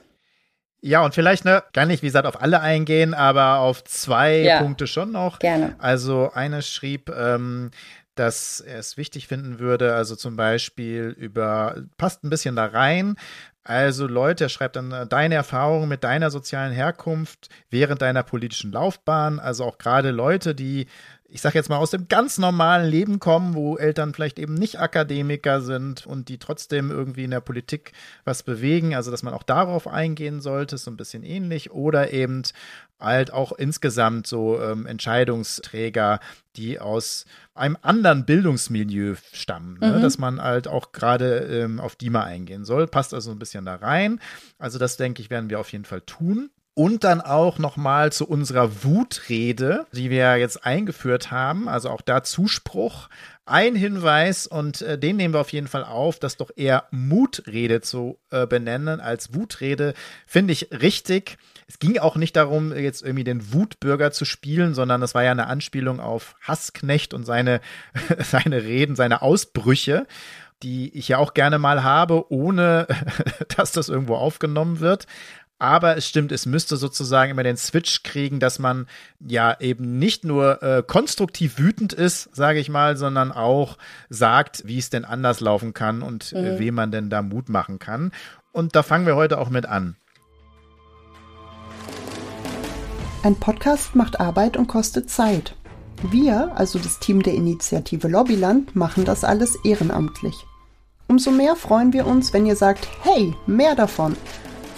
Ja, 0.85 1.01
und 1.05 1.15
vielleicht, 1.15 1.45
ne, 1.45 1.63
gar 1.71 1.85
nicht, 1.85 2.03
wie 2.03 2.07
gesagt, 2.07 2.27
auf 2.27 2.41
alle 2.41 2.59
eingehen, 2.59 3.13
aber 3.13 3.59
auf 3.59 3.85
zwei 3.85 4.39
ja, 4.39 4.59
Punkte 4.59 4.85
schon 4.85 5.13
noch. 5.13 5.39
Gerne. 5.39 5.75
Also 5.79 6.31
eine 6.33 6.61
schrieb, 6.61 7.09
ähm, 7.09 7.71
dass 8.15 8.59
er 8.59 8.79
es 8.79 8.97
wichtig 8.97 9.27
finden 9.27 9.59
würde, 9.59 9.95
also 9.95 10.17
zum 10.17 10.35
Beispiel 10.35 11.15
über, 11.17 11.77
passt 11.97 12.25
ein 12.25 12.29
bisschen 12.29 12.57
da 12.57 12.65
rein, 12.65 13.15
also 13.63 14.07
Leute, 14.07 14.45
er 14.45 14.49
schreibt 14.49 14.75
dann 14.75 14.91
äh, 14.91 15.07
deine 15.07 15.35
Erfahrungen 15.35 15.87
mit 15.87 16.03
deiner 16.03 16.29
sozialen 16.29 16.73
Herkunft 16.73 17.47
während 17.69 18.01
deiner 18.01 18.23
politischen 18.23 18.73
Laufbahn, 18.73 19.39
also 19.39 19.63
auch 19.63 19.77
gerade 19.77 20.11
Leute, 20.11 20.53
die 20.53 20.87
ich 21.33 21.41
sage 21.41 21.57
jetzt 21.57 21.67
mal, 21.67 21.77
aus 21.77 21.89
dem 21.89 22.07
ganz 22.07 22.37
normalen 22.37 22.87
Leben 22.87 23.19
kommen, 23.19 23.55
wo 23.55 23.75
Eltern 23.75 24.13
vielleicht 24.13 24.37
eben 24.37 24.53
nicht 24.53 24.79
Akademiker 24.79 25.61
sind 25.61 26.05
und 26.05 26.29
die 26.29 26.37
trotzdem 26.37 26.91
irgendwie 26.91 27.23
in 27.23 27.31
der 27.31 27.41
Politik 27.41 27.93
was 28.23 28.43
bewegen. 28.43 28.93
Also, 28.93 29.09
dass 29.09 29.23
man 29.23 29.33
auch 29.33 29.41
darauf 29.41 29.87
eingehen 29.87 30.41
sollte, 30.41 30.75
ist 30.75 30.83
so 30.83 30.91
ein 30.91 30.97
bisschen 30.97 31.23
ähnlich. 31.23 31.71
Oder 31.71 32.13
eben 32.13 32.43
halt 32.99 33.33
auch 33.33 33.51
insgesamt 33.51 34.27
so 34.27 34.61
ähm, 34.61 34.85
Entscheidungsträger, 34.85 36.19
die 36.55 36.79
aus 36.79 37.25
einem 37.55 37.79
anderen 37.81 38.25
Bildungsmilieu 38.25 39.15
stammen, 39.31 39.79
ne? 39.79 39.97
mhm. 39.97 40.01
dass 40.03 40.19
man 40.19 40.39
halt 40.39 40.67
auch 40.67 40.91
gerade 40.91 41.39
ähm, 41.39 41.79
auf 41.79 41.95
die 41.95 42.11
mal 42.11 42.25
eingehen 42.25 42.63
soll. 42.63 42.85
Passt 42.85 43.11
also 43.11 43.31
ein 43.31 43.39
bisschen 43.39 43.65
da 43.65 43.73
rein. 43.73 44.21
Also 44.59 44.77
das 44.77 44.97
denke 44.97 45.23
ich, 45.23 45.31
werden 45.31 45.49
wir 45.49 45.59
auf 45.59 45.71
jeden 45.71 45.85
Fall 45.85 46.01
tun. 46.01 46.51
Und 46.75 47.03
dann 47.03 47.21
auch 47.21 47.59
nochmal 47.59 48.11
zu 48.11 48.27
unserer 48.27 48.83
Wutrede, 48.83 49.85
die 49.91 50.09
wir 50.09 50.37
jetzt 50.37 50.65
eingeführt 50.65 51.29
haben. 51.29 51.69
Also 51.69 51.89
auch 51.89 52.01
da 52.01 52.23
Zuspruch. 52.23 53.09
Ein 53.45 53.75
Hinweis, 53.75 54.47
und 54.47 54.81
äh, 54.81 54.97
den 54.97 55.17
nehmen 55.17 55.35
wir 55.35 55.41
auf 55.41 55.51
jeden 55.51 55.67
Fall 55.67 55.83
auf, 55.83 56.17
das 56.17 56.37
doch 56.37 56.49
eher 56.55 56.85
Mutrede 56.91 57.81
zu 57.81 58.17
äh, 58.31 58.47
benennen 58.47 59.01
als 59.01 59.35
Wutrede, 59.35 59.93
finde 60.25 60.53
ich 60.53 60.69
richtig. 60.71 61.37
Es 61.67 61.77
ging 61.77 61.99
auch 61.99 62.15
nicht 62.15 62.35
darum, 62.35 62.73
jetzt 62.73 63.03
irgendwie 63.03 63.23
den 63.23 63.53
Wutbürger 63.53 64.11
zu 64.11 64.25
spielen, 64.25 64.73
sondern 64.73 65.01
es 65.03 65.13
war 65.13 65.23
ja 65.23 65.31
eine 65.31 65.47
Anspielung 65.47 65.99
auf 65.99 66.35
Hassknecht 66.41 67.13
und 67.13 67.25
seine, 67.25 67.61
seine 68.19 68.63
Reden, 68.63 68.95
seine 68.95 69.21
Ausbrüche 69.21 70.07
die 70.63 70.97
ich 70.97 71.09
ja 71.09 71.17
auch 71.17 71.33
gerne 71.33 71.59
mal 71.59 71.83
habe, 71.83 72.31
ohne 72.31 72.87
dass 73.57 73.73
das 73.73 73.89
irgendwo 73.89 74.15
aufgenommen 74.15 74.79
wird. 74.79 75.07
Aber 75.59 75.95
es 75.95 76.07
stimmt, 76.07 76.31
es 76.31 76.45
müsste 76.45 76.75
sozusagen 76.75 77.31
immer 77.31 77.43
den 77.43 77.57
Switch 77.57 78.03
kriegen, 78.03 78.39
dass 78.39 78.59
man 78.59 78.87
ja 79.19 79.55
eben 79.59 79.97
nicht 79.97 80.25
nur 80.25 80.61
äh, 80.61 80.83
konstruktiv 80.85 81.57
wütend 81.57 81.93
ist, 81.93 82.35
sage 82.35 82.59
ich 82.59 82.69
mal, 82.69 82.97
sondern 82.97 83.31
auch 83.31 83.77
sagt, 84.09 84.63
wie 84.65 84.77
es 84.77 84.89
denn 84.89 85.05
anders 85.05 85.39
laufen 85.39 85.73
kann 85.73 86.01
und 86.01 86.33
äh, 86.33 86.41
mhm. 86.41 86.45
äh, 86.47 86.59
wem 86.59 86.75
man 86.75 86.91
denn 86.91 87.09
da 87.09 87.21
Mut 87.21 87.49
machen 87.49 87.79
kann. 87.79 88.11
Und 88.51 88.75
da 88.75 88.83
fangen 88.83 89.05
wir 89.05 89.15
heute 89.15 89.37
auch 89.37 89.49
mit 89.49 89.65
an. 89.65 89.95
Ein 93.23 93.35
Podcast 93.39 93.95
macht 93.95 94.19
Arbeit 94.19 94.57
und 94.57 94.67
kostet 94.67 95.09
Zeit. 95.09 95.55
Wir, 96.11 96.51
also 96.55 96.77
das 96.77 96.99
Team 96.99 97.23
der 97.23 97.33
Initiative 97.33 98.09
Lobbyland, 98.09 98.75
machen 98.75 99.05
das 99.05 99.23
alles 99.23 99.55
ehrenamtlich. 99.63 100.35
Umso 101.07 101.31
mehr 101.31 101.55
freuen 101.55 101.93
wir 101.93 102.05
uns, 102.05 102.33
wenn 102.33 102.45
ihr 102.45 102.57
sagt, 102.57 102.87
hey, 103.03 103.33
mehr 103.47 103.75
davon. 103.75 104.17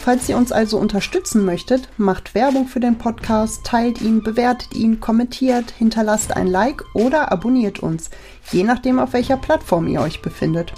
Falls 0.05 0.29
ihr 0.29 0.37
uns 0.37 0.51
also 0.51 0.77
unterstützen 0.77 1.45
möchtet, 1.45 1.89
macht 1.97 2.35
Werbung 2.35 2.67
für 2.67 2.79
den 2.79 2.99
Podcast, 2.99 3.65
teilt 3.65 4.01
ihn, 4.01 4.21
bewertet 4.21 4.75
ihn, 4.75 4.99
kommentiert, 4.99 5.71
hinterlasst 5.71 6.37
ein 6.37 6.45
Like 6.45 6.83
oder 6.93 7.31
abonniert 7.31 7.79
uns, 7.79 8.11
je 8.51 8.61
nachdem 8.61 8.99
auf 8.99 9.13
welcher 9.13 9.37
Plattform 9.37 9.87
ihr 9.87 10.01
euch 10.01 10.21
befindet. 10.21 10.73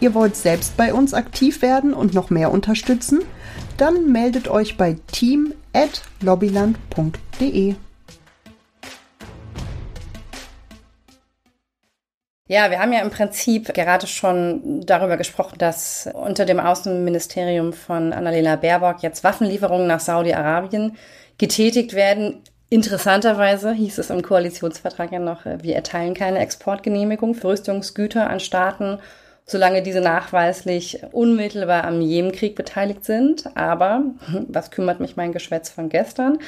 Ihr 0.00 0.14
wollt 0.14 0.36
selbst 0.36 0.78
bei 0.78 0.94
uns 0.94 1.12
aktiv 1.12 1.60
werden 1.60 1.92
und 1.92 2.14
noch 2.14 2.30
mehr 2.30 2.50
unterstützen? 2.50 3.20
Dann 3.76 4.10
meldet 4.10 4.48
euch 4.48 4.78
bei 4.78 4.96
team@lobbyland.de. 5.12 7.74
Ja, 12.50 12.68
wir 12.72 12.80
haben 12.80 12.92
ja 12.92 12.98
im 12.98 13.10
Prinzip 13.10 13.72
gerade 13.74 14.08
schon 14.08 14.80
darüber 14.84 15.16
gesprochen, 15.16 15.58
dass 15.58 16.10
unter 16.12 16.44
dem 16.44 16.58
Außenministerium 16.58 17.72
von 17.72 18.12
Annalena 18.12 18.56
Baerbock 18.56 19.04
jetzt 19.04 19.22
Waffenlieferungen 19.22 19.86
nach 19.86 20.00
Saudi-Arabien 20.00 20.96
getätigt 21.38 21.94
werden. 21.94 22.42
Interessanterweise 22.68 23.72
hieß 23.72 23.98
es 23.98 24.10
im 24.10 24.22
Koalitionsvertrag 24.22 25.12
ja 25.12 25.20
noch, 25.20 25.44
wir 25.44 25.76
erteilen 25.76 26.12
keine 26.12 26.40
Exportgenehmigung 26.40 27.34
für 27.36 27.50
Rüstungsgüter 27.50 28.28
an 28.28 28.40
Staaten, 28.40 28.98
solange 29.46 29.84
diese 29.84 30.00
nachweislich 30.00 31.04
unmittelbar 31.12 31.84
am 31.84 32.00
Jemenkrieg 32.00 32.56
beteiligt 32.56 33.04
sind. 33.04 33.44
Aber 33.56 34.02
was 34.48 34.72
kümmert 34.72 34.98
mich 34.98 35.14
mein 35.14 35.30
Geschwätz 35.30 35.70
von 35.70 35.88
gestern? 35.88 36.40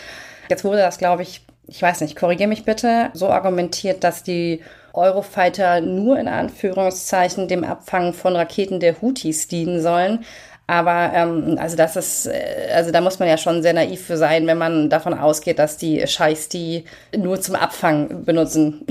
Jetzt 0.49 0.64
wurde 0.64 0.78
das, 0.78 0.99
glaube 0.99 1.23
ich, 1.23 1.47
ich 1.68 1.80
weiß 1.80 2.00
nicht, 2.00 2.16
korrigiere 2.16 2.49
mich 2.49 2.64
bitte, 2.64 3.11
so 3.12 3.28
argumentiert, 3.28 4.02
dass 4.02 4.25
die 4.25 4.62
Eurofighter 4.95 5.81
nur 5.81 6.19
in 6.19 6.29
Anführungszeichen 6.29 7.49
dem 7.49 7.65
Abfangen 7.65 8.15
von 8.15 8.37
Raketen 8.37 8.81
der 8.81 9.01
Houthis 9.01 9.49
dienen 9.49 9.81
sollen. 9.81 10.25
Aber 10.67 11.13
ähm, 11.15 11.59
also 11.61 11.77
das 11.77 11.97
ist, 11.97 12.27
äh, 12.27 12.71
also 12.75 12.93
da 12.93 13.01
muss 13.01 13.19
man 13.19 13.29
ja 13.29 13.37
schon 13.37 13.63
sehr 13.63 13.75
naiv 13.75 14.07
für 14.07 14.17
sein, 14.17 14.47
wenn 14.47 14.59
man 14.59 14.89
davon 14.91 15.15
ausgeht, 15.15 15.59
dass 15.59 15.77
die 15.77 16.07
Scheiß 16.07 16.49
die 16.49 16.85
nur 17.17 17.41
zum 17.41 17.57
Abfangen 17.57 18.25
benutzen. 18.25 18.87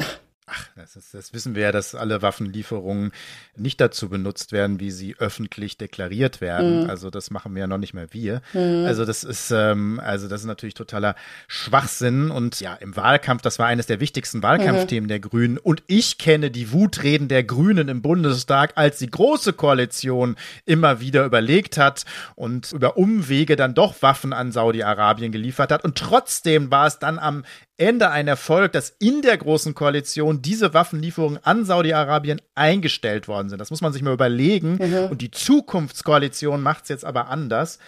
Ach, 0.54 0.68
das, 0.76 0.98
ist, 0.98 1.14
das, 1.14 1.34
wissen 1.34 1.56
wir 1.56 1.64
ja, 1.64 1.72
dass 1.72 1.96
alle 1.96 2.22
Waffenlieferungen 2.22 3.12
nicht 3.56 3.80
dazu 3.80 4.10
benutzt 4.10 4.52
werden, 4.52 4.82
wie 4.82 4.92
sie 4.92 5.16
öffentlich 5.18 5.78
deklariert 5.78 6.42
werden. 6.42 6.84
Mhm. 6.84 6.90
Also 6.90 7.10
das 7.10 7.32
machen 7.32 7.56
wir 7.56 7.62
ja 7.62 7.68
noch 7.68 7.78
nicht 7.78 7.94
mehr 7.94 8.12
wir. 8.12 8.42
Mhm. 8.54 8.86
Also 8.86 9.06
das 9.06 9.24
ist, 9.24 9.52
ähm, 9.52 10.02
also 10.04 10.28
das 10.28 10.42
ist 10.42 10.48
natürlich 10.48 10.74
totaler 10.74 11.16
Schwachsinn. 11.48 12.32
Und 12.32 12.60
ja, 12.60 12.74
im 12.74 12.98
Wahlkampf, 12.98 13.42
das 13.42 13.60
war 13.60 13.68
eines 13.68 13.86
der 13.86 14.02
wichtigsten 14.02 14.44
Wahlkampfthemen 14.44 15.06
mhm. 15.06 15.10
der 15.10 15.20
Grünen. 15.22 15.58
Und 15.58 15.84
ich 15.88 16.18
kenne 16.18 16.52
die 16.52 16.74
Wutreden 16.74 17.30
der 17.30 17.46
Grünen 17.46 17.88
im 17.88 18.02
Bundestag, 18.02 18.74
als 18.76 18.98
die 18.98 19.10
große 19.10 19.54
Koalition 19.54 20.36
immer 20.66 21.00
wieder 21.00 21.24
überlegt 21.24 21.78
hat 21.78 22.04
und 22.36 22.74
über 22.74 22.98
Umwege 22.98 23.56
dann 23.56 23.74
doch 23.74 24.02
Waffen 24.02 24.34
an 24.34 24.52
Saudi-Arabien 24.52 25.32
geliefert 25.32 25.72
hat. 25.72 25.86
Und 25.86 25.98
trotzdem 25.98 26.72
war 26.72 26.88
es 26.88 27.00
dann 27.00 27.20
am 27.20 27.46
Ende 27.82 28.12
ein 28.12 28.28
Erfolg, 28.28 28.72
dass 28.74 28.96
in 29.00 29.24
der 29.24 29.38
Großen 29.38 29.74
Koalition 29.74 30.42
diese 30.42 30.74
Waffenlieferungen 30.74 31.40
an 31.44 31.66
Saudi-Arabien 31.66 32.40
eingestellt 32.54 33.28
worden 33.28 33.50
sind. 33.50 33.60
Das 33.60 33.72
muss 33.72 33.82
man 33.82 33.92
sich 33.92 34.04
mal 34.04 34.14
überlegen. 34.14 34.78
Mhm. 34.80 35.10
Und 35.10 35.22
die 35.22 35.32
Zukunftskoalition 35.32 36.62
macht 36.62 36.84
es 36.84 36.90
jetzt 36.90 37.06
aber 37.06 37.30
anders. 37.30 37.80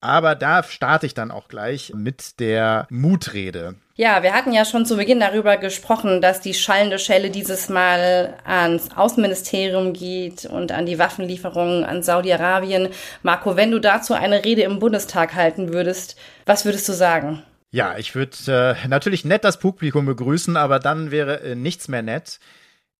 Aber 0.00 0.34
da 0.34 0.62
starte 0.62 1.06
ich 1.06 1.14
dann 1.14 1.30
auch 1.30 1.48
gleich 1.48 1.92
mit 1.94 2.40
der 2.40 2.86
Mutrede. 2.90 3.74
Ja, 3.96 4.22
wir 4.22 4.34
hatten 4.34 4.52
ja 4.52 4.64
schon 4.64 4.84
zu 4.84 4.96
Beginn 4.96 5.20
darüber 5.20 5.56
gesprochen, 5.56 6.20
dass 6.20 6.40
die 6.40 6.52
schallende 6.52 6.98
Schelle 6.98 7.30
dieses 7.30 7.68
Mal 7.68 8.34
ans 8.44 8.88
Außenministerium 8.94 9.92
geht 9.92 10.46
und 10.46 10.72
an 10.72 10.84
die 10.84 10.98
Waffenlieferungen 10.98 11.84
an 11.84 12.02
Saudi-Arabien. 12.02 12.88
Marco, 13.22 13.56
wenn 13.56 13.70
du 13.70 13.78
dazu 13.78 14.14
eine 14.14 14.44
Rede 14.44 14.62
im 14.62 14.78
Bundestag 14.78 15.34
halten 15.34 15.72
würdest, 15.72 16.16
was 16.44 16.64
würdest 16.64 16.88
du 16.88 16.92
sagen? 16.92 17.42
Ja, 17.74 17.98
ich 17.98 18.14
würde 18.14 18.76
äh, 18.84 18.86
natürlich 18.86 19.24
nett 19.24 19.42
das 19.42 19.58
Publikum 19.58 20.06
begrüßen, 20.06 20.56
aber 20.56 20.78
dann 20.78 21.10
wäre 21.10 21.40
äh, 21.40 21.54
nichts 21.56 21.88
mehr 21.88 22.02
nett. 22.02 22.38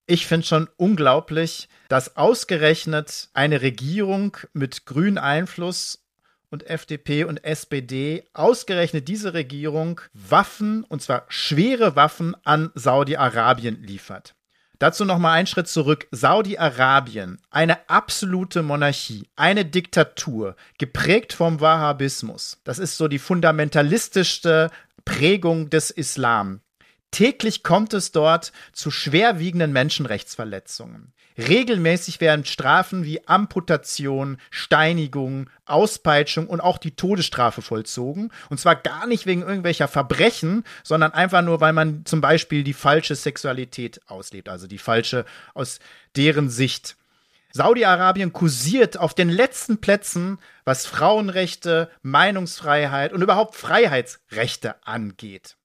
Ich 0.07 0.27
finde 0.27 0.45
schon 0.45 0.69
unglaublich, 0.77 1.69
dass 1.89 2.17
ausgerechnet 2.17 3.29
eine 3.35 3.63
Regierung 3.63 4.37
mit 4.53 4.85
grünem 4.85 5.23
Einfluss 5.23 6.05
und 6.51 6.67
FDP 6.69 7.23
und 7.23 7.45
SPD, 7.45 8.25
ausgerechnet 8.33 9.07
diese 9.07 9.33
Regierung 9.33 10.01
Waffen, 10.13 10.83
und 10.83 11.01
zwar 11.01 11.25
schwere 11.29 11.95
Waffen, 11.95 12.35
an 12.43 12.73
Saudi-Arabien 12.75 13.81
liefert. 13.81 14.35
Dazu 14.85 15.07
noch 15.07 15.17
mal 15.17 15.33
einen 15.33 15.47
Schritt 15.47 15.67
zurück. 15.67 16.07
Saudi-Arabien, 16.11 17.41
eine 17.49 17.89
absolute 17.89 18.63
Monarchie, 18.63 19.27
eine 19.35 19.65
Diktatur, 19.65 20.57
geprägt 20.77 21.33
vom 21.33 21.63
Wahhabismus. 21.63 22.61
Das 22.65 22.79
ist 22.79 22.99
so 22.99 23.09
die 23.09 23.19
fundamentalistischste 23.19 24.71
Prägung 25.07 25.71
des 25.71 25.91
Islam. 25.91 26.61
Täglich 27.13 27.63
kommt 27.63 27.95
es 27.95 28.13
dort 28.13 28.53
zu 28.75 28.91
schwerwiegenden 28.91 29.73
Menschenrechtsverletzungen. 29.73 31.14
Regelmäßig 31.37 32.21
werden 32.21 32.45
Strafen 32.45 33.05
wie 33.05 33.27
Amputation, 33.27 34.39
Steinigung, 34.51 35.51
Auspeitschung 35.67 36.47
und 36.47 36.61
auch 36.61 36.79
die 36.79 36.95
Todesstrafe 36.95 37.61
vollzogen. 37.61 38.31
Und 38.51 38.61
zwar 38.61 38.77
gar 38.77 39.07
nicht 39.07 39.27
wegen 39.27 39.43
irgendwelcher 39.43 39.89
Verbrechen, 39.89 40.63
sondern 40.85 41.13
einfach 41.13 41.43
nur, 41.43 41.61
weil 41.61 41.73
man 41.73 42.05
zum 42.05 42.21
Beispiel 42.21 42.63
die 42.63 42.73
falsche 42.73 43.17
Sexualität 43.17 44.01
auslebt, 44.07 44.49
also 44.49 44.69
die 44.69 44.79
falsche 44.79 45.25
aus 45.55 45.81
deren 46.17 46.51
Sicht. 46.51 46.97
Saudi-Arabien 47.53 48.33
kursiert 48.33 48.99
auf 48.99 49.15
den 49.15 49.29
letzten 49.29 49.81
Plätzen, 49.81 50.39
was 50.65 50.87
Frauenrechte, 50.87 51.91
Meinungsfreiheit 52.03 53.13
und 53.13 53.23
überhaupt 53.23 53.55
Freiheitsrechte 53.55 54.85
angeht. 54.85 55.57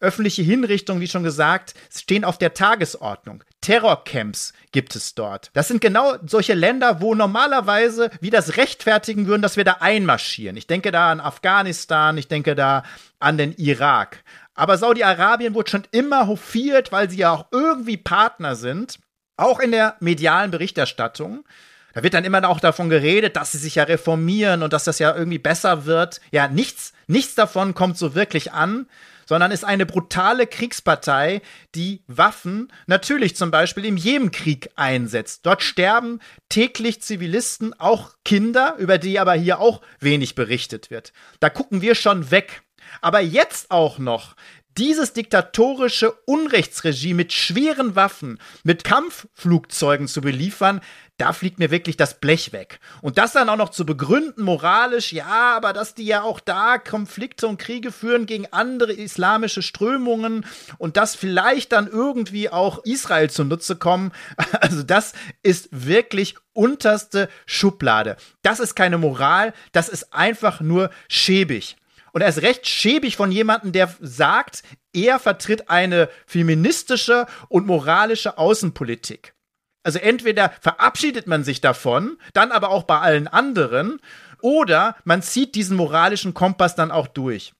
Öffentliche 0.00 0.42
Hinrichtungen, 0.42 1.00
wie 1.00 1.08
schon 1.08 1.22
gesagt, 1.22 1.74
stehen 1.90 2.24
auf 2.24 2.38
der 2.38 2.54
Tagesordnung. 2.54 3.44
Terrorcamps 3.60 4.52
gibt 4.72 4.96
es 4.96 5.14
dort. 5.14 5.50
Das 5.52 5.68
sind 5.68 5.80
genau 5.80 6.14
solche 6.24 6.54
Länder, 6.54 7.00
wo 7.00 7.14
normalerweise 7.14 8.10
wir 8.20 8.30
das 8.30 8.56
rechtfertigen 8.56 9.26
würden, 9.26 9.42
dass 9.42 9.56
wir 9.56 9.64
da 9.64 9.78
einmarschieren. 9.80 10.56
Ich 10.56 10.66
denke 10.66 10.90
da 10.90 11.10
an 11.10 11.20
Afghanistan, 11.20 12.16
ich 12.16 12.28
denke 12.28 12.54
da 12.54 12.84
an 13.18 13.36
den 13.36 13.52
Irak. 13.56 14.24
Aber 14.54 14.78
Saudi-Arabien 14.78 15.54
wurde 15.54 15.70
schon 15.70 15.86
immer 15.90 16.26
hofiert, 16.26 16.92
weil 16.92 17.10
sie 17.10 17.18
ja 17.18 17.32
auch 17.32 17.46
irgendwie 17.50 17.96
Partner 17.96 18.56
sind, 18.56 18.98
auch 19.36 19.60
in 19.60 19.72
der 19.72 19.96
medialen 20.00 20.50
Berichterstattung. 20.50 21.44
Da 21.92 22.02
wird 22.02 22.14
dann 22.14 22.24
immer 22.24 22.48
auch 22.48 22.60
davon 22.60 22.88
geredet, 22.88 23.36
dass 23.36 23.52
sie 23.52 23.58
sich 23.58 23.74
ja 23.74 23.84
reformieren 23.84 24.62
und 24.62 24.72
dass 24.72 24.84
das 24.84 24.98
ja 24.98 25.14
irgendwie 25.14 25.38
besser 25.38 25.86
wird. 25.86 26.20
Ja, 26.30 26.48
nichts, 26.48 26.92
nichts 27.08 27.34
davon 27.34 27.74
kommt 27.74 27.98
so 27.98 28.14
wirklich 28.14 28.52
an 28.52 28.86
sondern 29.30 29.52
ist 29.52 29.64
eine 29.64 29.86
brutale 29.86 30.48
Kriegspartei, 30.48 31.40
die 31.76 32.02
Waffen 32.08 32.72
natürlich 32.88 33.36
zum 33.36 33.52
Beispiel 33.52 33.84
im 33.84 33.96
Jemenkrieg 33.96 34.70
einsetzt. 34.74 35.46
Dort 35.46 35.62
sterben 35.62 36.18
täglich 36.48 37.00
Zivilisten, 37.00 37.72
auch 37.78 38.14
Kinder, 38.24 38.74
über 38.78 38.98
die 38.98 39.20
aber 39.20 39.34
hier 39.34 39.60
auch 39.60 39.82
wenig 40.00 40.34
berichtet 40.34 40.90
wird. 40.90 41.12
Da 41.38 41.48
gucken 41.48 41.80
wir 41.80 41.94
schon 41.94 42.32
weg. 42.32 42.62
Aber 43.02 43.20
jetzt 43.20 43.70
auch 43.70 43.98
noch 43.98 44.34
dieses 44.78 45.12
diktatorische 45.12 46.12
Unrechtsregime 46.26 47.16
mit 47.16 47.32
schweren 47.32 47.96
Waffen, 47.96 48.38
mit 48.62 48.84
Kampfflugzeugen 48.84 50.08
zu 50.08 50.20
beliefern, 50.20 50.80
da 51.20 51.34
fliegt 51.34 51.58
mir 51.58 51.70
wirklich 51.70 51.98
das 51.98 52.18
Blech 52.18 52.54
weg. 52.54 52.80
Und 53.02 53.18
das 53.18 53.32
dann 53.32 53.50
auch 53.50 53.56
noch 53.56 53.68
zu 53.68 53.84
begründen, 53.84 54.42
moralisch, 54.42 55.12
ja, 55.12 55.54
aber 55.54 55.74
dass 55.74 55.94
die 55.94 56.06
ja 56.06 56.22
auch 56.22 56.40
da 56.40 56.78
Konflikte 56.78 57.46
und 57.46 57.58
Kriege 57.58 57.92
führen 57.92 58.24
gegen 58.24 58.46
andere 58.52 58.94
islamische 58.94 59.60
Strömungen 59.60 60.46
und 60.78 60.96
das 60.96 61.14
vielleicht 61.14 61.72
dann 61.72 61.88
irgendwie 61.88 62.48
auch 62.48 62.82
Israel 62.84 63.28
zunutze 63.28 63.76
kommen, 63.76 64.12
also 64.60 64.82
das 64.82 65.12
ist 65.42 65.68
wirklich 65.72 66.36
unterste 66.54 67.28
Schublade. 67.44 68.16
Das 68.42 68.58
ist 68.58 68.74
keine 68.74 68.96
Moral, 68.96 69.52
das 69.72 69.90
ist 69.90 70.14
einfach 70.14 70.62
nur 70.62 70.90
schäbig. 71.08 71.76
Und 72.12 72.22
er 72.22 72.28
ist 72.28 72.42
recht 72.42 72.66
schäbig 72.66 73.16
von 73.16 73.32
jemandem, 73.32 73.72
der 73.72 73.94
sagt, 74.00 74.62
er 74.92 75.18
vertritt 75.18 75.70
eine 75.70 76.08
feministische 76.26 77.26
und 77.48 77.66
moralische 77.66 78.38
Außenpolitik. 78.38 79.34
Also 79.82 79.98
entweder 79.98 80.50
verabschiedet 80.60 81.26
man 81.26 81.44
sich 81.44 81.60
davon, 81.60 82.18
dann 82.34 82.52
aber 82.52 82.68
auch 82.68 82.82
bei 82.82 82.98
allen 82.98 83.28
anderen, 83.28 84.00
oder 84.42 84.96
man 85.04 85.22
zieht 85.22 85.54
diesen 85.54 85.76
moralischen 85.76 86.34
Kompass 86.34 86.74
dann 86.74 86.90
auch 86.90 87.06
durch. 87.06 87.52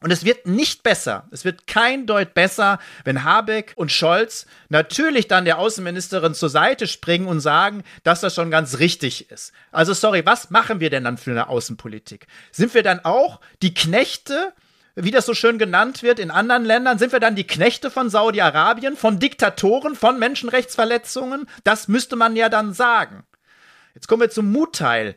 Und 0.00 0.12
es 0.12 0.24
wird 0.24 0.46
nicht 0.46 0.84
besser, 0.84 1.26
es 1.32 1.44
wird 1.44 1.66
kein 1.66 2.06
Deut 2.06 2.32
besser, 2.32 2.78
wenn 3.04 3.24
Habeck 3.24 3.72
und 3.74 3.90
Scholz 3.90 4.46
natürlich 4.68 5.26
dann 5.26 5.44
der 5.44 5.58
Außenministerin 5.58 6.34
zur 6.34 6.50
Seite 6.50 6.86
springen 6.86 7.26
und 7.26 7.40
sagen, 7.40 7.82
dass 8.04 8.20
das 8.20 8.36
schon 8.36 8.52
ganz 8.52 8.78
richtig 8.78 9.28
ist. 9.32 9.52
Also 9.72 9.94
sorry, 9.94 10.24
was 10.24 10.50
machen 10.50 10.78
wir 10.78 10.90
denn 10.90 11.02
dann 11.02 11.18
für 11.18 11.32
eine 11.32 11.48
Außenpolitik? 11.48 12.28
Sind 12.52 12.74
wir 12.74 12.84
dann 12.84 13.04
auch 13.04 13.40
die 13.60 13.74
Knechte, 13.74 14.52
wie 14.94 15.10
das 15.10 15.26
so 15.26 15.34
schön 15.34 15.58
genannt 15.58 16.04
wird 16.04 16.20
in 16.20 16.30
anderen 16.30 16.64
Ländern, 16.64 16.98
sind 16.98 17.10
wir 17.10 17.20
dann 17.20 17.34
die 17.34 17.46
Knechte 17.46 17.90
von 17.90 18.08
Saudi-Arabien, 18.08 18.96
von 18.96 19.18
Diktatoren, 19.18 19.96
von 19.96 20.20
Menschenrechtsverletzungen? 20.20 21.48
Das 21.64 21.88
müsste 21.88 22.14
man 22.14 22.36
ja 22.36 22.48
dann 22.48 22.72
sagen. 22.72 23.24
Jetzt 23.94 24.06
kommen 24.06 24.22
wir 24.22 24.30
zum 24.30 24.52
Mutteil. 24.52 25.16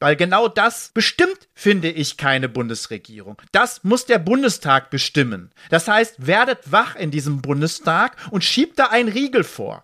Weil 0.00 0.14
genau 0.14 0.48
das 0.48 0.90
bestimmt, 0.94 1.48
finde 1.54 1.90
ich, 1.90 2.16
keine 2.16 2.48
Bundesregierung. 2.48 3.36
Das 3.50 3.82
muss 3.82 4.06
der 4.06 4.18
Bundestag 4.18 4.90
bestimmen. 4.90 5.50
Das 5.70 5.88
heißt, 5.88 6.26
werdet 6.26 6.70
wach 6.70 6.94
in 6.94 7.10
diesem 7.10 7.42
Bundestag 7.42 8.16
und 8.30 8.44
schiebt 8.44 8.78
da 8.78 8.86
einen 8.86 9.08
Riegel 9.08 9.42
vor. 9.42 9.82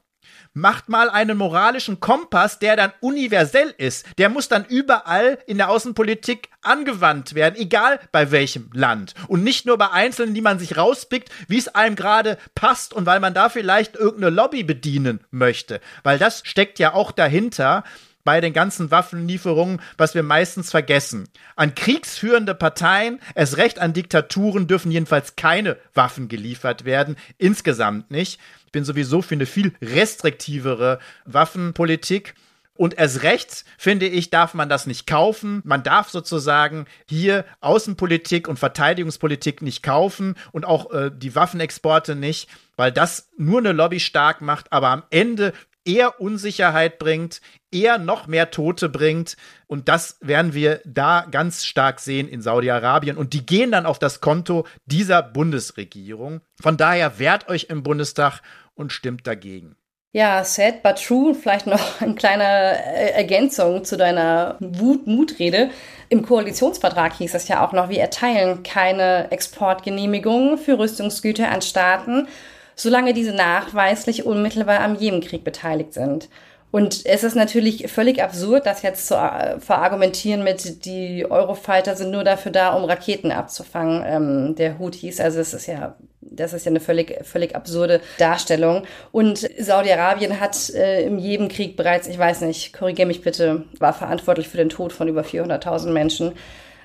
Macht 0.57 0.89
mal 0.89 1.11
einen 1.11 1.37
moralischen 1.37 1.99
Kompass, 1.99 2.61
der 2.61 2.77
dann 2.77 2.93
universell 3.01 3.75
ist. 3.77 4.07
Der 4.19 4.29
muss 4.29 4.47
dann 4.47 4.65
überall 4.65 5.41
in 5.49 5.57
der 5.57 5.69
Außenpolitik 5.69 6.49
angewandt 6.63 7.35
werden, 7.35 7.57
egal 7.57 7.99
bei 8.13 8.31
welchem 8.31 8.71
Land. 8.73 9.15
Und 9.27 9.43
nicht 9.43 9.67
nur 9.67 9.79
bei 9.79 9.91
Einzelnen, 9.91 10.33
die 10.33 10.41
man 10.41 10.61
sich 10.61 10.77
rauspickt, 10.77 11.29
wie 11.49 11.59
es 11.59 11.67
einem 11.67 11.97
gerade 11.97 12.39
passt 12.55 12.95
und 12.95 13.05
weil 13.05 13.19
man 13.19 13.35
da 13.35 13.49
vielleicht 13.49 13.97
irgendeine 13.97 14.35
Lobby 14.35 14.63
bedienen 14.63 15.25
möchte. 15.33 15.81
Weil 16.05 16.21
das 16.21 16.43
steckt 16.45 16.79
ja 16.79 16.95
auch 16.95 17.11
dahinter 17.11 17.83
bei 18.25 18.41
den 18.41 18.53
ganzen 18.53 18.91
Waffenlieferungen, 18.91 19.81
was 19.97 20.15
wir 20.15 20.23
meistens 20.23 20.71
vergessen. 20.71 21.29
An 21.57 21.75
kriegsführende 21.75 22.55
Parteien, 22.55 23.21
es 23.35 23.59
recht 23.59 23.79
an 23.79 23.93
Diktaturen, 23.93 24.67
dürfen 24.67 24.91
jedenfalls 24.91 25.37
keine 25.37 25.77
Waffen 25.95 26.29
geliefert 26.29 26.85
werden. 26.85 27.17
Insgesamt 27.39 28.11
nicht. 28.11 28.41
Ich 28.67 28.73
bin 28.73 28.85
sowieso 28.85 29.23
für 29.23 29.35
eine 29.35 29.47
viel 29.47 29.75
restriktivere 29.81 30.99
Waffenpolitik. 31.27 32.35
Und 32.77 32.99
erst 32.99 33.23
recht, 33.23 33.65
finde 33.79 34.09
ich, 34.09 34.31
darf 34.31 34.53
man 34.53 34.69
das 34.69 34.87
nicht 34.89 35.07
kaufen. 35.07 35.63
Man 35.65 35.85
darf 35.85 36.11
sozusagen 36.11 36.87
hier 37.09 37.45
Außenpolitik 37.61 38.49
und 38.49 38.59
Verteidigungspolitik 38.59 39.63
nicht 39.63 39.85
kaufen 39.85 40.35
und 40.51 40.65
auch 40.65 40.91
äh, 40.91 41.13
die 41.15 41.37
Waffenexporte 41.37 42.17
nicht, 42.17 42.49
weil 42.77 42.91
das 42.91 43.29
nur 43.37 43.61
eine 43.61 43.71
Lobby 43.71 44.01
stark 44.01 44.41
macht, 44.41 44.73
aber 44.73 44.89
am 44.89 45.05
Ende 45.11 45.53
eher 45.85 46.21
Unsicherheit 46.21 46.99
bringt, 46.99 47.41
eher 47.71 47.99
noch 47.99 48.27
mehr 48.27 48.51
Tote 48.51 48.89
bringt. 48.89 49.37
Und 49.67 49.89
das 49.89 50.19
werden 50.21 50.55
wir 50.55 50.81
da 50.85 51.27
ganz 51.31 51.65
stark 51.65 52.01
sehen 52.01 52.29
in 52.29 52.43
Saudi-Arabien. 52.43 53.17
Und 53.17 53.33
die 53.33 53.45
gehen 53.45 53.73
dann 53.73 53.87
auf 53.87 53.99
das 53.99 54.21
Konto 54.21 54.67
dieser 54.87 55.23
Bundesregierung. 55.23 56.41
Von 56.61 56.77
daher 56.77 57.19
wehrt 57.19 57.49
euch 57.49 57.67
im 57.71 57.83
Bundestag 57.83 58.41
und 58.75 58.93
stimmt 58.93 59.27
dagegen. 59.27 59.77
Ja, 60.17 60.45
sad 60.45 60.85
but 60.85 61.05
true. 61.05 61.35
Vielleicht 61.35 61.67
noch 61.67 62.01
eine 62.01 62.15
kleine 62.15 62.45
äh, 62.45 63.11
Ergänzung 63.15 63.85
zu 63.85 63.97
deiner 63.97 64.57
Wut-Mutrede. 64.61 65.71
Im 66.09 66.23
Koalitionsvertrag 66.25 67.15
hieß 67.15 67.35
es 67.35 67.49
ja 67.49 67.67
auch 67.67 67.73
noch, 67.73 67.89
wir 67.89 68.01
erteilen 68.01 68.63
keine 68.63 69.33
Exportgenehmigungen 69.33 70.57
für 70.57 70.79
Rüstungsgüter 70.79 71.49
an 71.49 71.63
Staaten, 71.63 72.29
solange 72.77 73.15
diese 73.15 73.33
nachweislich 73.33 74.27
unmittelbar 74.27 74.81
am 74.81 74.97
Jemenkrieg 74.97 75.45
beteiligt 75.45 75.95
sind. 75.95 76.29
Und 76.75 77.07
es 77.07 77.23
ist 77.23 77.37
natürlich 77.37 77.89
völlig 77.89 78.21
absurd, 78.21 78.67
das 78.67 78.83
jetzt 78.83 79.07
zu 79.07 79.15
äh, 79.15 79.61
verargumentieren 79.61 80.43
mit, 80.43 80.85
die 80.85 81.25
Eurofighter 81.25 81.95
sind 81.95 82.11
nur 82.11 82.25
dafür 82.25 82.51
da, 82.51 82.71
um 82.75 82.83
Raketen 82.83 83.31
abzufangen, 83.31 84.03
ähm, 84.05 84.55
der 84.57 84.81
Houthis. 84.81 85.21
Also 85.21 85.39
es 85.39 85.55
ist 85.55 85.67
ja, 85.67 85.95
das 86.21 86.53
ist 86.53 86.67
ja 86.67 86.71
eine 86.71 86.81
völlig, 86.81 87.25
völlig 87.25 87.55
absurde 87.55 88.01
Darstellung. 88.19 88.83
Und 89.13 89.49
Saudi-Arabien 89.57 90.41
hat 90.41 90.71
äh, 90.71 91.03
im 91.05 91.21
Jemenkrieg 91.21 91.77
bereits, 91.77 92.09
ich 92.09 92.19
weiß 92.19 92.41
nicht, 92.41 92.73
korrigiere 92.73 93.07
mich 93.07 93.23
bitte, 93.23 93.67
war 93.79 93.93
verantwortlich 93.93 94.49
für 94.49 94.57
den 94.57 94.69
Tod 94.69 94.93
von 94.93 95.07
über 95.07 95.23
400.000 95.23 95.93
Menschen 95.93 96.33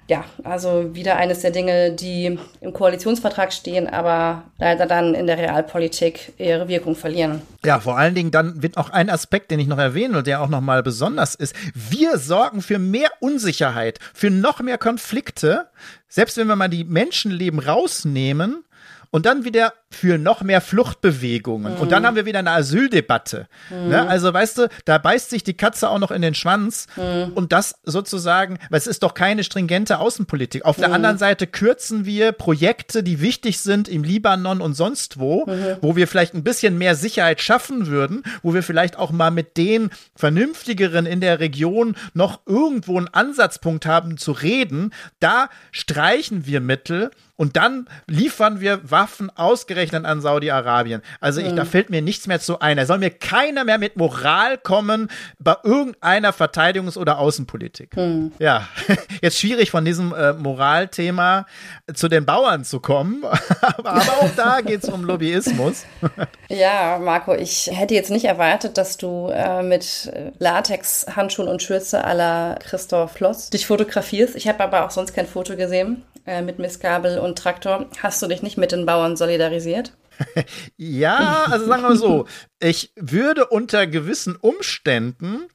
ja, 0.10 0.26
also 0.44 0.96
wieder 0.96 1.18
eines 1.18 1.42
der 1.42 1.52
Dinge, 1.52 1.92
die 1.92 2.40
im 2.62 2.74
Koalitionsvertrag 2.74 3.54
stehen, 3.54 3.88
aber 3.88 4.44
leider 4.58 4.88
dann 4.88 5.14
in 5.14 5.28
der 5.28 5.38
Realpolitik 5.38 6.34
ihre 6.40 6.68
Wirkung 6.68 6.96
verlieren. 6.96 7.44
Ja, 7.64 7.80
vor 7.80 7.96
allen 7.96 8.16
Dingen 8.16 8.32
dann 8.32 8.64
wird 8.64 8.76
auch 8.78 8.90
ein 8.90 9.12
Aspekt, 9.12 9.52
den 9.52 9.60
ich 9.60 9.68
noch 9.68 9.78
erwähne 9.78 10.18
und 10.18 10.28
der 10.28 10.42
auch 10.42 10.50
noch 10.50 10.62
mal 10.62 10.82
besonders 10.82 11.36
ist. 11.36 11.56
Wir 11.76 12.18
sorgen 12.18 12.64
für 12.64 12.80
mehr 12.80 13.10
Unsicherheit, 13.20 14.00
für 14.16 14.32
noch 14.32 14.62
mehr 14.62 14.80
Konflikte. 14.80 15.68
Selbst 16.08 16.38
wenn 16.38 16.48
wir 16.48 16.56
mal 16.56 16.70
die 16.70 16.86
Menschenleben 16.86 17.60
rausnehmen, 17.60 18.64
und 19.12 19.26
dann 19.26 19.44
wieder 19.44 19.74
für 19.92 20.20
noch 20.20 20.42
mehr 20.42 20.62
Fluchtbewegungen. 20.62 21.74
Mhm. 21.74 21.80
Und 21.80 21.92
dann 21.92 22.04
mhm. 22.04 22.08
haben 22.08 22.16
wir 22.16 22.26
wieder 22.26 22.40
eine 22.40 22.52
Asyldebatte. 22.52 23.48
Mhm. 23.70 23.90
Ne? 23.90 24.08
Also, 24.08 24.32
weißt 24.32 24.60
du, 24.60 24.70
da 24.86 25.00
beißt 25.00 25.32
sich 25.32 25.44
die 25.44 25.56
Katze 25.56 25.90
auch 25.90 25.98
noch 25.98 26.12
in 26.12 26.22
den 26.22 26.36
Schwanz. 26.36 26.86
Mhm. 26.96 27.34
Und 27.34 27.52
das 27.52 27.76
sozusagen, 27.84 28.60
weil 28.70 28.78
es 28.78 28.88
ist 28.88 29.02
doch 29.02 29.16
keine 29.16 29.44
stringente 29.44 30.00
Außenpolitik. 30.00 30.64
Auf 30.66 30.78
der 30.78 30.90
mhm. 30.90 30.96
anderen 30.96 31.18
Seite 31.18 31.48
kürzen 31.48 32.06
wir 32.06 32.32
Projekte, 32.34 33.02
die 33.02 33.20
wichtig 33.20 33.60
sind 33.60 33.88
im 33.88 34.04
Libanon 34.04 34.62
und 34.62 34.76
sonst 34.76 35.20
wo, 35.20 35.46
mhm. 35.48 35.78
wo 35.82 35.96
wir 35.96 36.08
vielleicht 36.08 36.36
ein 36.36 36.44
bisschen 36.44 36.78
mehr 36.78 36.96
Sicherheit 36.96 37.42
schaffen 37.42 37.88
würden, 37.88 38.24
wo 38.44 38.54
wir 38.54 38.62
vielleicht 38.62 38.98
auch 38.98 39.12
mal 39.12 39.32
mit 39.32 39.58
den 39.58 39.90
Vernünftigeren 40.16 41.08
in 41.08 41.20
der 41.20 41.40
Region 41.40 41.96
noch 42.14 42.42
irgendwo 42.46 42.98
einen 42.98 43.08
Ansatzpunkt 43.08 43.88
haben 43.88 44.18
zu 44.18 44.34
reden. 44.34 44.94
Da 45.20 45.50
streichen 45.72 46.46
wir 46.46 46.62
Mittel 46.62 47.10
und 47.36 47.56
dann 47.56 47.88
liefern 48.06 48.60
wir 48.60 48.92
Waffen 48.92 49.30
ausgerechnet 49.36 49.79
an 50.06 50.22
Saudi-Arabien. 50.22 51.02
Also 51.20 51.42
ich, 51.42 51.52
mhm. 51.52 51.56
da 51.56 51.66
fällt 51.66 51.90
mir 51.90 52.02
nichts 52.02 52.28
mehr 52.28 52.40
zu 52.40 52.60
ein. 52.60 52.78
Da 52.78 52.86
soll 52.86 53.00
mir 53.00 53.10
keiner 53.10 53.64
mehr 53.64 53.78
mit 53.78 53.98
Moral 53.98 54.58
kommen 54.58 55.10
bei 55.40 55.56
irgendeiner 55.64 56.32
Verteidigungs- 56.32 56.98
oder 56.98 57.20
Außenpolitik. 57.20 57.96
Mhm. 57.96 58.32
Ja, 58.40 58.68
jetzt 59.22 59.40
schwierig 59.40 59.72
von 59.72 59.86
diesem 59.86 60.14
äh, 60.14 60.34
Moralthema 60.34 61.46
zu 61.94 62.08
den 62.08 62.26
Bauern 62.26 62.64
zu 62.64 62.80
kommen. 62.80 63.24
aber 63.78 64.02
auch 64.22 64.30
da 64.36 64.62
geht 64.62 64.84
es 64.84 64.90
um 64.90 65.04
Lobbyismus. 65.04 65.86
ja, 66.50 67.00
Marco, 67.02 67.34
ich 67.34 67.70
hätte 67.72 67.94
jetzt 67.94 68.12
nicht 68.12 68.26
erwartet, 68.26 68.78
dass 68.78 68.98
du 68.98 69.30
äh, 69.34 69.64
mit 69.64 70.12
Latex-Handschuhen 70.40 71.48
und 71.48 71.64
Schürze 71.64 71.98
la 71.98 72.56
Christoph 72.62 73.14
Floss 73.14 73.50
dich 73.50 73.68
fotografierst. 73.68 74.36
Ich 74.36 74.48
habe 74.48 74.64
aber 74.64 74.86
auch 74.86 74.92
sonst 74.92 75.14
kein 75.14 75.28
Foto 75.28 75.56
gesehen 75.56 76.04
äh, 76.30 76.42
mit 76.42 76.60
Mistgabel 76.60 77.20
und 77.20 77.38
Traktor. 77.38 77.88
Hast 78.02 78.22
du 78.22 78.28
dich 78.28 78.44
nicht 78.44 78.58
mit 78.58 78.72
den 78.72 78.86
Bauern 78.86 79.18
solidarisiert? 79.18 79.94
ja, 80.78 81.46
also 81.50 81.66
sagen 81.66 81.82
wir 81.82 81.90
mal 81.90 81.98
so, 81.98 82.28
ich 82.60 82.92
würde 82.96 83.48
unter 83.48 83.88
gewissen 83.88 84.36
Umständen 84.36 85.48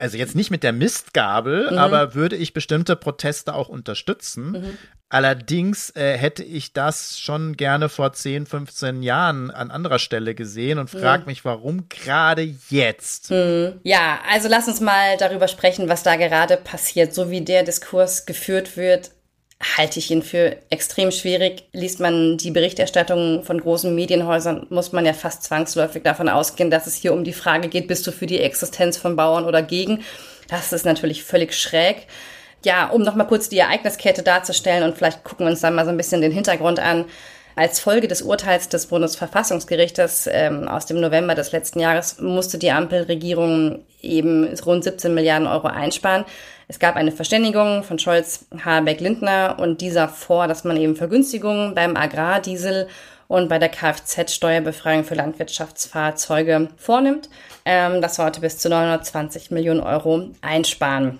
also 0.00 0.16
jetzt 0.16 0.34
nicht 0.34 0.50
mit 0.50 0.62
der 0.62 0.72
Mistgabel, 0.72 1.70
mhm. 1.70 1.78
aber 1.78 2.14
würde 2.14 2.34
ich 2.34 2.54
bestimmte 2.54 2.96
Proteste 2.96 3.54
auch 3.54 3.68
unterstützen. 3.68 4.52
Mhm. 4.52 4.78
Allerdings 5.10 5.90
äh, 5.94 6.16
hätte 6.16 6.42
ich 6.42 6.72
das 6.72 7.18
schon 7.18 7.56
gerne 7.56 7.90
vor 7.90 8.12
10, 8.14 8.46
15 8.46 9.02
Jahren 9.02 9.50
an 9.50 9.70
anderer 9.70 9.98
Stelle 9.98 10.34
gesehen 10.34 10.78
und 10.78 10.88
frage 10.88 11.22
mhm. 11.22 11.26
mich, 11.26 11.44
warum 11.44 11.88
gerade 11.90 12.42
jetzt? 12.70 13.30
Mhm. 13.30 13.80
Ja, 13.82 14.20
also 14.30 14.48
lass 14.48 14.68
uns 14.68 14.80
mal 14.80 15.18
darüber 15.18 15.48
sprechen, 15.48 15.90
was 15.90 16.02
da 16.02 16.16
gerade 16.16 16.56
passiert. 16.56 17.12
So 17.12 17.30
wie 17.30 17.42
der 17.42 17.62
Diskurs 17.62 18.24
geführt 18.24 18.78
wird, 18.78 19.10
halte 19.60 19.98
ich 19.98 20.10
ihn 20.10 20.22
für 20.22 20.56
extrem 20.70 21.10
schwierig. 21.10 21.64
Liest 21.72 22.00
man 22.00 22.38
die 22.38 22.50
Berichterstattung 22.50 23.44
von 23.44 23.60
großen 23.60 23.94
Medienhäusern, 23.94 24.66
muss 24.70 24.92
man 24.92 25.04
ja 25.04 25.12
fast 25.12 25.42
zwangsläufig 25.44 26.02
davon 26.02 26.28
ausgehen, 26.28 26.70
dass 26.70 26.86
es 26.86 26.94
hier 26.94 27.12
um 27.12 27.24
die 27.24 27.34
Frage 27.34 27.68
geht, 27.68 27.86
bist 27.86 28.06
du 28.06 28.12
für 28.12 28.26
die 28.26 28.40
Existenz 28.40 28.96
von 28.96 29.16
Bauern 29.16 29.44
oder 29.44 29.62
gegen? 29.62 30.02
Das 30.48 30.72
ist 30.72 30.86
natürlich 30.86 31.24
völlig 31.24 31.54
schräg. 31.54 32.06
Ja, 32.64 32.88
um 32.88 33.02
nochmal 33.02 33.26
kurz 33.26 33.48
die 33.48 33.58
Ereigniskette 33.58 34.22
darzustellen 34.22 34.82
und 34.82 34.96
vielleicht 34.96 35.24
gucken 35.24 35.46
wir 35.46 35.50
uns 35.50 35.60
dann 35.60 35.74
mal 35.74 35.84
so 35.84 35.90
ein 35.90 35.96
bisschen 35.96 36.20
den 36.20 36.32
Hintergrund 36.32 36.78
an. 36.78 37.04
Als 37.56 37.80
Folge 37.80 38.08
des 38.08 38.22
Urteils 38.22 38.68
des 38.68 38.86
Bundesverfassungsgerichtes 38.86 40.28
ähm, 40.32 40.68
aus 40.68 40.86
dem 40.86 41.00
November 41.00 41.34
des 41.34 41.52
letzten 41.52 41.80
Jahres 41.80 42.20
musste 42.20 42.58
die 42.58 42.70
Ampelregierung 42.70 43.80
eben 44.00 44.48
rund 44.64 44.84
17 44.84 45.12
Milliarden 45.12 45.46
Euro 45.46 45.66
einsparen. 45.66 46.24
Es 46.70 46.78
gab 46.78 46.94
eine 46.94 47.10
Verständigung 47.10 47.82
von 47.82 47.98
Scholz, 47.98 48.46
Habeck, 48.64 49.00
Lindner 49.00 49.56
und 49.58 49.80
dieser 49.80 50.06
vor, 50.06 50.46
dass 50.46 50.62
man 50.62 50.76
eben 50.76 50.94
Vergünstigungen 50.94 51.74
beim 51.74 51.96
Agrardiesel 51.96 52.86
und 53.26 53.48
bei 53.48 53.58
der 53.58 53.70
Kfz-Steuerbefreiung 53.70 55.02
für 55.02 55.16
Landwirtschaftsfahrzeuge 55.16 56.68
vornimmt. 56.76 57.28
Ähm, 57.64 58.00
das 58.00 58.14
sollte 58.14 58.40
bis 58.40 58.58
zu 58.58 58.68
920 58.68 59.50
Millionen 59.50 59.80
Euro 59.80 60.28
einsparen. 60.42 61.18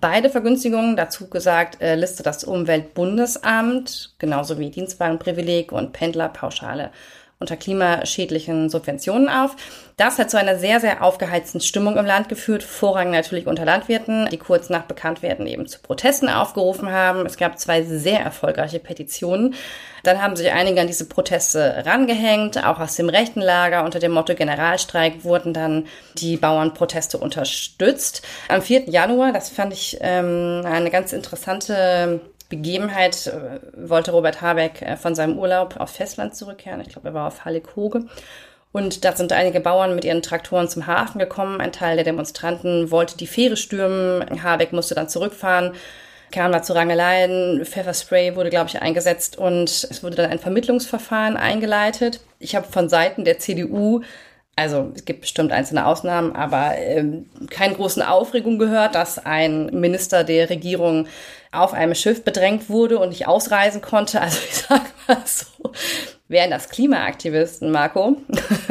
Beide 0.00 0.30
Vergünstigungen, 0.30 0.96
dazu 0.96 1.28
gesagt, 1.28 1.82
äh, 1.82 1.94
listet 1.94 2.24
das 2.24 2.44
Umweltbundesamt, 2.44 4.14
genauso 4.18 4.58
wie 4.58 4.70
Dienstwagenprivileg 4.70 5.70
und 5.70 5.92
Pendlerpauschale 5.92 6.92
unter 7.40 7.56
klimaschädlichen 7.56 8.68
Subventionen 8.68 9.28
auf. 9.28 9.54
Das 9.96 10.18
hat 10.18 10.30
zu 10.30 10.38
einer 10.38 10.58
sehr, 10.58 10.80
sehr 10.80 11.04
aufgeheizten 11.04 11.60
Stimmung 11.60 11.96
im 11.96 12.04
Land 12.04 12.28
geführt, 12.28 12.64
vorrangig 12.64 13.12
natürlich 13.12 13.46
unter 13.46 13.64
Landwirten, 13.64 14.28
die 14.30 14.38
kurz 14.38 14.70
nach 14.70 14.82
Bekanntwerden 14.82 15.46
eben 15.46 15.68
zu 15.68 15.80
Protesten 15.80 16.28
aufgerufen 16.28 16.90
haben. 16.90 17.26
Es 17.26 17.36
gab 17.36 17.58
zwei 17.58 17.82
sehr 17.82 18.20
erfolgreiche 18.20 18.80
Petitionen. 18.80 19.54
Dann 20.02 20.20
haben 20.20 20.36
sich 20.36 20.50
einige 20.50 20.80
an 20.80 20.86
diese 20.88 21.08
Proteste 21.08 21.84
rangehängt, 21.86 22.64
auch 22.64 22.80
aus 22.80 22.96
dem 22.96 23.08
rechten 23.08 23.40
Lager. 23.40 23.84
Unter 23.84 24.00
dem 24.00 24.12
Motto 24.12 24.34
Generalstreik 24.34 25.24
wurden 25.24 25.52
dann 25.52 25.86
die 26.14 26.36
Bauernproteste 26.36 27.18
unterstützt. 27.18 28.22
Am 28.48 28.62
4. 28.62 28.88
Januar, 28.90 29.32
das 29.32 29.48
fand 29.48 29.72
ich 29.72 29.98
ähm, 30.00 30.62
eine 30.64 30.90
ganz 30.90 31.12
interessante 31.12 32.20
Begebenheit 32.48 33.26
äh, 33.26 33.60
wollte 33.88 34.12
Robert 34.12 34.40
Habeck 34.40 34.82
äh, 34.82 34.96
von 34.96 35.14
seinem 35.14 35.38
Urlaub 35.38 35.76
auf 35.78 35.90
Festland 35.90 36.34
zurückkehren. 36.34 36.80
Ich 36.80 36.88
glaube, 36.88 37.08
er 37.08 37.14
war 37.14 37.26
auf 37.28 37.44
Hallig-Hoge. 37.44 38.04
Und 38.72 39.04
da 39.04 39.16
sind 39.16 39.32
einige 39.32 39.60
Bauern 39.60 39.94
mit 39.94 40.04
ihren 40.04 40.22
Traktoren 40.22 40.68
zum 40.68 40.86
Hafen 40.86 41.18
gekommen. 41.18 41.60
Ein 41.60 41.72
Teil 41.72 41.96
der 41.96 42.04
Demonstranten 42.04 42.90
wollte 42.90 43.16
die 43.16 43.26
Fähre 43.26 43.56
stürmen. 43.56 44.42
Habeck 44.42 44.72
musste 44.72 44.94
dann 44.94 45.08
zurückfahren. 45.08 45.72
Kam 46.30 46.52
da 46.52 46.62
zu 46.62 46.74
Rangeleien. 46.74 47.64
Pfefferspray 47.64 48.36
wurde, 48.36 48.50
glaube 48.50 48.68
ich, 48.68 48.80
eingesetzt 48.80 49.38
und 49.38 49.68
es 49.68 50.02
wurde 50.02 50.16
dann 50.16 50.30
ein 50.30 50.38
Vermittlungsverfahren 50.38 51.38
eingeleitet. 51.38 52.20
Ich 52.38 52.54
habe 52.54 52.70
von 52.70 52.90
Seiten 52.90 53.24
der 53.24 53.38
CDU 53.38 54.02
also 54.58 54.90
es 54.96 55.04
gibt 55.04 55.20
bestimmt 55.20 55.52
einzelne 55.52 55.86
Ausnahmen, 55.86 56.34
aber 56.34 56.76
ähm, 56.76 57.26
keine 57.48 57.74
großen 57.74 58.02
Aufregung 58.02 58.58
gehört, 58.58 58.96
dass 58.96 59.24
ein 59.24 59.66
Minister 59.66 60.24
der 60.24 60.50
Regierung 60.50 61.06
auf 61.52 61.72
einem 61.72 61.94
Schiff 61.94 62.24
bedrängt 62.24 62.68
wurde 62.68 62.98
und 62.98 63.10
nicht 63.10 63.28
ausreisen 63.28 63.80
konnte. 63.80 64.20
Also 64.28 64.38
ich 64.50 64.56
sag 64.56 64.82
mal 65.06 65.22
so, 65.24 65.72
wären 66.26 66.50
das 66.50 66.68
Klimaaktivisten, 66.68 67.70
Marco, 67.70 68.16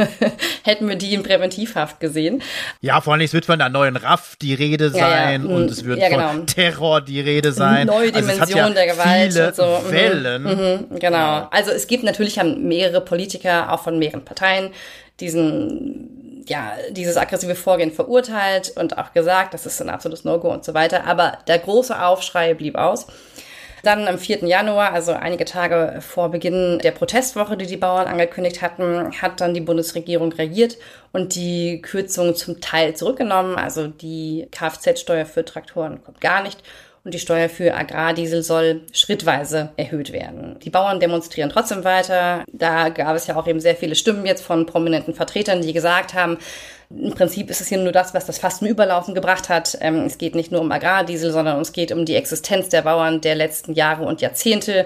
hätten 0.64 0.90
wir 0.90 0.98
die 0.98 1.14
in 1.14 1.24
Präventivhaft 1.24 2.02
gesehen. 2.02 2.44
Ja, 2.82 3.00
vor 3.00 3.14
allem 3.14 3.22
es 3.22 3.34
wird 3.34 3.46
von 3.46 3.58
der 3.58 3.70
neuen 3.70 3.96
RAF 3.96 4.36
die 4.36 4.54
Rede 4.54 4.90
sein 4.90 5.44
ja, 5.46 5.50
ja. 5.50 5.56
und 5.56 5.72
es 5.72 5.86
wird 5.86 6.00
ja, 6.00 6.10
genau. 6.10 6.28
von 6.30 6.48
Terror 6.48 7.00
die 7.00 7.22
Rede 7.22 7.54
sein. 7.54 7.88
Neue 7.88 8.12
Dimension 8.12 8.60
also 8.60 8.74
der 8.74 8.88
Gewalt 8.88 9.34
viele 9.34 9.48
und 9.48 9.56
so. 9.56 9.64
Mhm. 9.64 9.92
Wellen. 9.92 10.44
Mhm, 10.44 11.00
genau. 11.00 11.48
Also 11.50 11.72
es 11.72 11.88
gibt 11.88 12.04
natürlich 12.04 12.38
haben 12.38 12.68
mehrere 12.68 13.00
Politiker, 13.00 13.72
auch 13.72 13.82
von 13.82 13.98
mehreren 13.98 14.26
Parteien, 14.26 14.72
diesen, 15.20 16.44
ja, 16.48 16.74
dieses 16.92 17.18
aggressive 17.18 17.56
Vorgehen 17.56 17.92
verurteilt 17.92 18.74
und 18.76 18.98
auch 18.98 19.14
gesagt, 19.14 19.54
das 19.54 19.66
ist 19.66 19.82
ein 19.82 19.90
absolutes 19.90 20.26
No-Go 20.26 20.52
und 20.52 20.64
so 20.64 20.74
weiter. 20.74 21.06
Aber 21.06 21.40
der 21.48 21.60
große 21.60 22.02
Aufschrei 22.02 22.54
blieb 22.54 22.76
aus. 22.76 23.08
Dann 23.84 24.08
am 24.08 24.18
4. 24.18 24.44
Januar, 24.46 24.92
also 24.92 25.14
einige 25.14 25.46
Tage 25.46 26.00
vor 26.02 26.30
Beginn 26.30 26.80
der 26.80 26.92
Protestwoche, 26.92 27.56
die 27.56 27.68
die 27.68 27.78
Bauern 27.78 28.08
angekündigt 28.08 28.62
hatten, 28.62 29.12
hat 29.22 29.40
dann 29.40 29.54
die 29.54 29.62
Bundesregierung 29.62 30.32
reagiert 30.34 30.78
und 31.14 31.36
die 31.36 31.82
Kürzungen 31.82 32.36
zum 32.36 32.60
Teil 32.60 32.96
zurückgenommen. 32.96 33.56
Also 33.56 33.88
die 33.88 34.48
Kfz-Steuer 34.52 35.26
für 35.26 35.46
Traktoren 35.46 36.04
kommt 36.04 36.22
gar 36.22 36.42
nicht 36.42 36.64
und 37.08 37.14
die 37.14 37.20
Steuer 37.20 37.48
für 37.48 37.74
Agrardiesel 37.74 38.44
soll 38.44 38.82
schrittweise 38.92 39.70
erhöht 39.78 40.12
werden. 40.12 40.60
Die 40.62 40.70
Bauern 40.70 41.00
demonstrieren 41.00 41.50
trotzdem 41.50 41.86
weiter. 41.86 42.44
Da 42.52 42.90
gab 42.90 43.16
es 43.16 43.28
ja 43.28 43.38
auch 43.38 43.48
eben 43.48 43.62
sehr 43.62 43.78
viele 43.78 43.96
Stimmen 43.96 44.26
jetzt 44.26 44.44
von 44.44 44.66
prominenten 44.66 45.14
Vertretern, 45.14 45.62
die 45.62 45.72
gesagt 45.72 46.14
haben, 46.14 46.38
im 46.90 47.14
Prinzip 47.14 47.50
ist 47.50 47.62
es 47.62 47.70
hier 47.70 47.78
nur 47.78 47.94
das, 47.94 48.14
was 48.14 48.26
das 48.26 48.40
fast 48.40 48.60
zum 48.60 48.68
Überlaufen 48.68 49.16
gebracht 49.16 49.48
hat. 49.48 49.78
Ähm, 49.80 50.04
es 50.06 50.18
geht 50.18 50.36
nicht 50.36 50.52
nur 50.52 50.60
um 50.60 50.70
Agrardiesel, 50.70 51.32
sondern 51.32 51.62
es 51.62 51.72
geht 51.72 51.94
um 51.94 52.04
die 52.04 52.16
Existenz 52.16 52.68
der 52.68 52.82
Bauern 52.82 53.22
der 53.22 53.36
letzten 53.36 53.72
Jahre 53.72 54.04
und 54.04 54.20
Jahrzehnte 54.20 54.86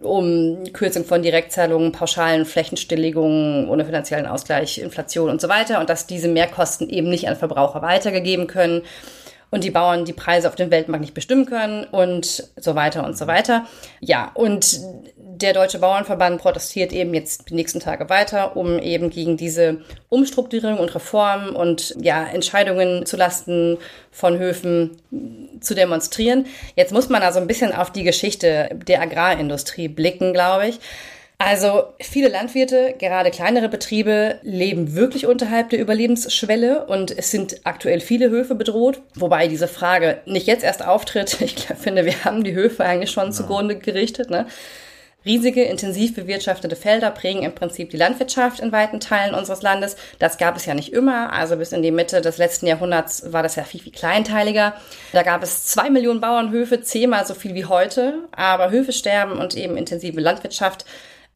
um 0.00 0.64
Kürzung 0.72 1.04
von 1.04 1.22
Direktzahlungen, 1.22 1.92
pauschalen 1.92 2.46
Flächenstilllegungen 2.46 3.68
ohne 3.68 3.84
finanziellen 3.84 4.26
Ausgleich, 4.26 4.78
Inflation 4.78 5.30
und 5.30 5.40
so 5.40 5.48
weiter 5.48 5.78
und 5.78 5.88
dass 5.88 6.06
diese 6.06 6.28
Mehrkosten 6.28 6.88
eben 6.88 7.10
nicht 7.10 7.28
an 7.28 7.36
Verbraucher 7.36 7.82
weitergegeben 7.82 8.48
können 8.48 8.82
und 9.50 9.64
die 9.64 9.70
Bauern 9.70 10.04
die 10.04 10.12
Preise 10.12 10.48
auf 10.48 10.54
dem 10.54 10.70
Weltmarkt 10.70 11.02
nicht 11.02 11.14
bestimmen 11.14 11.46
können 11.46 11.84
und 11.84 12.44
so 12.56 12.74
weiter 12.74 13.04
und 13.04 13.16
so 13.16 13.26
weiter. 13.26 13.66
Ja, 14.00 14.30
und 14.34 14.80
der 15.16 15.54
Deutsche 15.54 15.78
Bauernverband 15.78 16.40
protestiert 16.40 16.92
eben 16.92 17.14
jetzt 17.14 17.48
die 17.48 17.54
nächsten 17.54 17.80
Tage 17.80 18.08
weiter, 18.10 18.56
um 18.56 18.78
eben 18.78 19.10
gegen 19.10 19.36
diese 19.36 19.78
Umstrukturierung 20.08 20.78
und 20.78 20.94
Reformen 20.94 21.56
und 21.56 21.96
ja, 22.00 22.24
Entscheidungen 22.26 23.06
zulasten 23.06 23.78
von 24.10 24.38
Höfen 24.38 24.98
zu 25.60 25.74
demonstrieren. 25.74 26.46
Jetzt 26.76 26.92
muss 26.92 27.08
man 27.08 27.22
also 27.22 27.40
ein 27.40 27.46
bisschen 27.46 27.72
auf 27.72 27.90
die 27.90 28.04
Geschichte 28.04 28.68
der 28.86 29.00
Agrarindustrie 29.00 29.88
blicken, 29.88 30.32
glaube 30.32 30.68
ich. 30.68 30.80
Also 31.42 31.84
viele 31.98 32.28
Landwirte, 32.28 32.94
gerade 32.98 33.30
kleinere 33.30 33.70
Betriebe, 33.70 34.38
leben 34.42 34.94
wirklich 34.94 35.26
unterhalb 35.26 35.70
der 35.70 35.80
Überlebensschwelle 35.80 36.84
und 36.84 37.16
es 37.16 37.30
sind 37.30 37.62
aktuell 37.64 38.00
viele 38.00 38.28
Höfe 38.28 38.54
bedroht, 38.54 39.00
wobei 39.14 39.48
diese 39.48 39.66
Frage 39.66 40.20
nicht 40.26 40.46
jetzt 40.46 40.62
erst 40.62 40.84
auftritt. 40.84 41.38
Ich 41.40 41.66
finde, 41.80 42.04
wir 42.04 42.24
haben 42.24 42.44
die 42.44 42.52
Höfe 42.52 42.84
eigentlich 42.84 43.10
schon 43.10 43.32
zugrunde 43.32 43.78
gerichtet. 43.78 44.28
Ne? 44.28 44.46
Riesige, 45.24 45.64
intensiv 45.64 46.14
bewirtschaftete 46.14 46.76
Felder 46.76 47.10
prägen 47.10 47.42
im 47.42 47.54
Prinzip 47.54 47.88
die 47.88 47.96
Landwirtschaft 47.96 48.60
in 48.60 48.70
weiten 48.70 49.00
Teilen 49.00 49.34
unseres 49.34 49.62
Landes. 49.62 49.96
Das 50.18 50.36
gab 50.36 50.56
es 50.56 50.66
ja 50.66 50.74
nicht 50.74 50.92
immer. 50.92 51.32
Also 51.32 51.56
bis 51.56 51.72
in 51.72 51.82
die 51.82 51.90
Mitte 51.90 52.20
des 52.20 52.36
letzten 52.36 52.66
Jahrhunderts 52.66 53.32
war 53.32 53.42
das 53.42 53.56
ja 53.56 53.64
viel, 53.64 53.80
viel 53.80 53.92
kleinteiliger. 53.92 54.74
Da 55.12 55.22
gab 55.22 55.42
es 55.42 55.64
zwei 55.64 55.88
Millionen 55.88 56.20
Bauernhöfe, 56.20 56.82
zehnmal 56.82 57.26
so 57.26 57.32
viel 57.32 57.54
wie 57.54 57.64
heute. 57.64 58.28
Aber 58.32 58.70
Höfe 58.70 58.92
sterben 58.92 59.38
und 59.38 59.56
eben 59.56 59.78
intensive 59.78 60.20
Landwirtschaft 60.20 60.84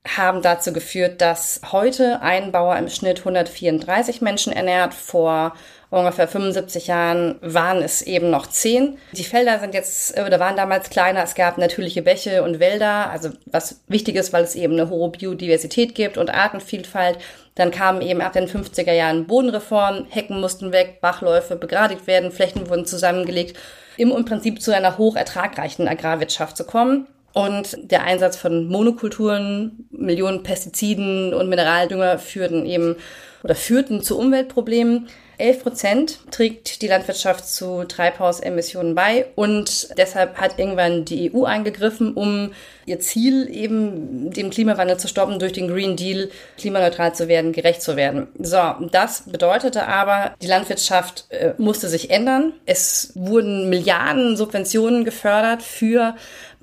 haben 0.07 0.43
dazu 0.43 0.73
geführt, 0.73 1.21
dass 1.21 1.61
heute 1.73 2.21
ein 2.21 2.53
Bauer 2.53 2.77
im 2.77 2.89
Schnitt 2.89 3.21
134 3.21 4.21
Menschen 4.21 4.53
ernährt. 4.53 4.93
Vor 4.93 5.55
ungefähr 5.89 6.29
75 6.29 6.89
Jahren 6.89 7.37
waren 7.41 7.83
es 7.83 8.03
eben 8.03 8.29
noch 8.29 8.47
10. 8.47 8.99
Die 9.13 9.25
Felder 9.25 9.61
sind 9.61 9.73
jetzt 9.73 10.19
oder 10.19 10.41
waren 10.41 10.57
damals 10.57 10.91
kleiner. 10.91 11.23
Es 11.23 11.35
gab 11.35 11.57
natürliche 11.57 12.03
Bäche 12.03 12.43
und 12.43 12.61
Wälder, 12.61 13.11
also 13.11 13.31
was 13.47 13.81
wichtig 13.89 14.17
ist, 14.17 14.33
weil 14.33 14.45
es 14.45 14.55
eben 14.55 14.75
eine 14.75 14.91
hohe 14.91 15.09
Biodiversität 15.11 15.95
gibt 15.95 16.19
und 16.19 16.35
Artenvielfalt. 16.35 17.19
Dann 17.55 17.71
kamen 17.71 18.03
eben 18.03 18.21
ab 18.21 18.33
den 18.33 18.49
50er 18.49 18.93
Jahren 18.93 19.27
Bodenreformen, 19.27 20.07
Hecken 20.11 20.41
mussten 20.41 20.73
weg, 20.73 21.01
Bachläufe 21.01 21.57
begradigt 21.57 22.07
werden, 22.07 22.33
Flächen 22.33 22.69
wurden 22.69 22.85
zusammengelegt, 22.85 23.57
um 23.99 24.11
im 24.11 24.25
Prinzip 24.25 24.61
zu 24.61 24.75
einer 24.75 24.99
hochertragreichen 24.99 25.89
Agrarwirtschaft 25.89 26.57
zu 26.57 26.65
kommen. 26.65 27.07
Und 27.35 27.77
der 27.91 28.05
Einsatz 28.05 28.37
von 28.37 28.69
Monokulturen, 28.69 29.89
Millionen 29.91 30.45
Pestiziden 30.45 31.35
und 31.35 31.49
Mineraldünger 31.49 32.19
führten 32.19 32.65
eben 32.65 32.97
oder 33.43 33.57
führten 33.57 34.03
zu 34.03 34.19
Umweltproblemen. 34.19 35.09
11 35.37 35.63
Prozent 35.63 36.19
trägt 36.31 36.81
die 36.81 36.87
Landwirtschaft 36.87 37.49
zu 37.49 37.85
Treibhausemissionen 37.85 38.95
bei 38.95 39.27
und 39.35 39.89
deshalb 39.99 40.37
hat 40.37 40.61
irgendwann 40.61 41.05
die 41.05 41.35
EU 41.35 41.45
eingegriffen, 41.45 42.15
um 42.15 42.53
ihr 42.87 43.01
Ziel 43.01 43.49
eben 43.51 44.31
dem 44.31 44.51
Klimawandel 44.51 44.97
zu 44.97 45.09
stoppen, 45.09 45.41
durch 45.41 45.53
den 45.53 45.69
Green 45.69 45.97
Deal 45.97 46.31
klimaneutral 46.57 47.15
zu 47.15 47.27
werden, 47.27 47.53
gerecht 47.53 47.83
zu 47.83 47.97
werden. 47.97 48.29
So, 48.39 48.61
das 48.93 49.25
bedeutete 49.27 49.89
aber, 49.89 50.35
die 50.41 50.47
Landwirtschaft 50.47 51.27
äh, 51.31 51.55
musste 51.59 51.89
sich 51.89 52.11
ändern. 52.11 52.53
Es 52.65 53.13
wurden 53.17 53.69
Milliarden 53.69 54.37
Subventionen 54.37 55.05
gefördert 55.05 55.63
für 55.63 56.15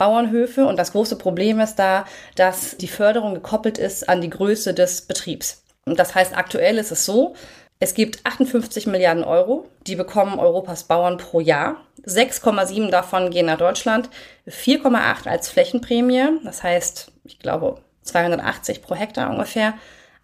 Bauernhöfe 0.01 0.65
und 0.65 0.79
das 0.79 0.93
große 0.93 1.15
Problem 1.15 1.59
ist 1.59 1.75
da, 1.75 2.05
dass 2.35 2.75
die 2.77 2.87
Förderung 2.87 3.35
gekoppelt 3.35 3.77
ist 3.77 4.09
an 4.09 4.19
die 4.19 4.31
Größe 4.31 4.73
des 4.73 5.03
Betriebs. 5.03 5.63
Und 5.85 5.99
das 5.99 6.15
heißt, 6.15 6.35
aktuell 6.35 6.79
ist 6.79 6.91
es 6.91 7.05
so, 7.05 7.35
Es 7.83 7.95
gibt 7.95 8.23
58 8.25 8.85
Milliarden 8.85 9.23
Euro, 9.23 9.67
die 9.87 9.95
bekommen 9.95 10.37
Europas 10.37 10.83
Bauern 10.83 11.17
pro 11.17 11.39
Jahr. 11.39 11.77
6,7 12.05 12.91
davon 12.91 13.31
gehen 13.31 13.47
nach 13.47 13.57
Deutschland, 13.57 14.07
4,8 14.47 15.27
als 15.27 15.49
Flächenprämie, 15.49 16.39
das 16.43 16.61
heißt, 16.61 17.11
ich 17.23 17.39
glaube 17.39 17.81
280 18.03 18.83
pro 18.83 18.93
Hektar 18.93 19.31
ungefähr. 19.31 19.73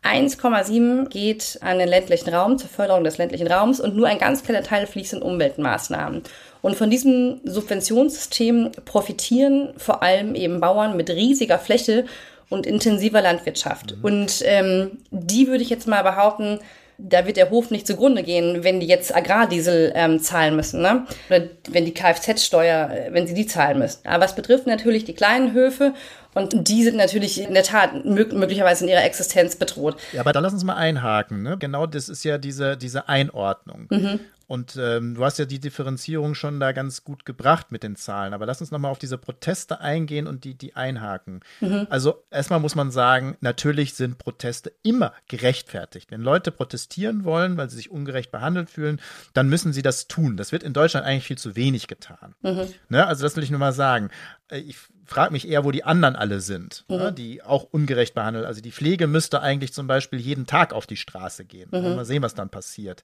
1,7 0.04 1.10
geht 1.10 1.58
an 1.62 1.80
den 1.80 1.88
ländlichen 1.88 2.32
Raum, 2.34 2.60
zur 2.60 2.70
Förderung 2.70 3.04
des 3.04 3.18
ländlichen 3.18 3.48
Raums 3.48 3.80
und 3.80 3.96
nur 3.96 4.08
ein 4.08 4.20
ganz 4.20 4.44
kleiner 4.44 4.62
Teil 4.62 4.86
fließt 4.86 5.14
in 5.14 5.24
Umweltmaßnahmen. 5.24 6.22
Und 6.62 6.76
von 6.76 6.90
diesem 6.90 7.40
Subventionssystem 7.44 8.72
profitieren 8.86 9.74
vor 9.78 10.04
allem 10.04 10.36
eben 10.36 10.60
Bauern 10.60 10.98
mit 10.98 11.10
riesiger 11.10 11.60
Fläche 11.60 12.06
und 12.50 12.66
intensiver 12.66 13.22
Landwirtschaft. 13.22 13.98
Mhm. 13.98 14.04
Und 14.04 14.44
ähm, 14.46 14.92
die 15.12 15.48
würde 15.48 15.64
ich 15.64 15.70
jetzt 15.70 15.88
mal 15.88 16.04
behaupten, 16.04 16.60
da 16.98 17.28
wird 17.28 17.38
der 17.38 17.52
Hof 17.52 17.70
nicht 17.70 17.86
zugrunde 17.86 18.24
gehen, 18.24 18.64
wenn 18.64 18.80
die 18.80 18.88
jetzt 18.88 19.16
Agrardiesel 19.16 19.92
ähm, 19.96 20.20
zahlen 20.20 20.56
müssen, 20.56 20.82
ne? 20.82 21.06
Oder 21.30 21.44
wenn 21.70 21.86
die 21.86 21.94
Kfz-Steuer, 21.94 22.90
äh, 22.90 23.14
wenn 23.14 23.28
sie 23.28 23.36
die 23.36 23.46
zahlen 23.46 23.78
müssen. 23.78 24.08
Aber 24.08 24.26
es 24.26 24.34
betrifft 24.34 24.66
natürlich 24.66 25.06
die 25.06 25.14
kleinen 25.14 25.54
Höfe 25.54 25.94
und 26.34 26.68
die 26.68 26.84
sind 26.84 26.98
natürlich 26.98 27.42
in 27.42 27.54
der 27.54 27.64
Tat 27.64 28.06
möglicherweise 28.06 28.84
in 28.86 28.90
ihrer 28.90 29.04
Existenz 29.04 29.56
bedroht. 29.56 29.98
Ja, 30.14 30.22
aber 30.22 30.34
da 30.34 30.40
lass 30.40 30.54
uns 30.54 30.64
mal 30.64 30.76
einhaken. 30.76 31.44
Ne? 31.44 31.58
Genau 31.60 31.86
das 31.86 32.10
ist 32.10 32.24
ja 32.24 32.38
diese, 32.38 32.78
diese 32.78 33.08
Einordnung. 33.08 33.88
Mhm. 33.90 34.20
Und 34.48 34.78
ähm, 34.80 35.16
du 35.16 35.26
hast 35.26 35.40
ja 35.40 35.46
die 35.46 35.60
Differenzierung 35.60 36.34
schon 36.34 36.60
da 36.62 36.72
ganz 36.72 37.04
gut 37.04 37.26
gebracht 37.26 37.72
mit 37.72 37.84
den 37.84 37.98
Zahlen. 37.98 38.34
Aber 38.34 38.46
lass 38.46 38.62
uns 38.62 38.72
nochmal 38.72 38.92
auf 38.92 39.00
diese 39.00 39.18
Proteste 39.18 39.82
eingehen 39.82 40.26
und 40.26 40.46
die, 40.46 40.56
die 40.56 40.74
einhaken. 40.74 41.42
Mhm. 41.60 41.88
Also 41.90 42.24
erstmal 42.32 42.62
muss 42.62 42.74
man 42.74 42.90
sagen, 42.90 43.36
natürlich 43.42 43.94
sind 43.94 44.18
Proteste 44.18 44.72
immer 44.84 45.14
gerechtfertigt. 45.28 46.12
Wenn 46.12 46.22
Leute 46.22 46.52
protestieren 46.52 47.26
wollen, 47.26 47.58
weil 47.58 47.70
sie 47.70 47.76
sich 47.76 47.92
ungerecht 47.92 48.32
behandelt 48.32 48.70
fühlen, 48.70 49.02
dann 49.34 49.50
müssen 49.50 49.74
sie 49.74 49.82
das 49.82 50.08
tun. 50.08 50.38
Das 50.38 50.54
wird 50.54 50.64
in 50.64 50.74
Deutschland 50.74 51.06
eigentlich 51.06 51.26
viel 51.26 51.38
zu 51.38 51.58
wenig 51.58 51.88
getan. 51.88 52.34
Mhm. 52.42 52.70
Ne? 52.88 53.06
Also 53.06 53.24
das 53.24 53.36
will 53.36 53.44
ich 53.44 53.52
nur 53.52 53.60
mal 53.60 53.74
sagen. 53.74 54.10
Äh, 54.48 54.60
ich 54.60 54.78
frage 55.06 55.34
mich 55.34 55.48
eher, 55.48 55.66
wo 55.66 55.72
die 55.72 55.84
anderen 55.84 56.16
alle 56.16 56.40
sind, 56.40 56.86
ne? 56.88 56.98
mhm. 56.98 57.04
ne? 57.04 57.14
die 57.14 57.44
auch 57.44 57.64
ungerecht 57.64 58.14
behandelt. 58.14 58.46
Also 58.46 58.62
die 58.62 58.72
Pflege 58.72 59.08
müsste 59.08 59.42
eigentlich 59.42 59.74
zum 59.74 59.88
Beispiel 59.88 60.20
jeden 60.20 60.46
Tag 60.46 60.72
auf 60.72 60.88
die 60.88 60.98
Straße 60.98 61.44
gehen. 61.44 61.70
Mhm. 61.72 61.96
Mal 61.96 62.06
sehen, 62.06 62.24
was 62.24 62.34
dann 62.34 62.50
passiert. 62.50 63.04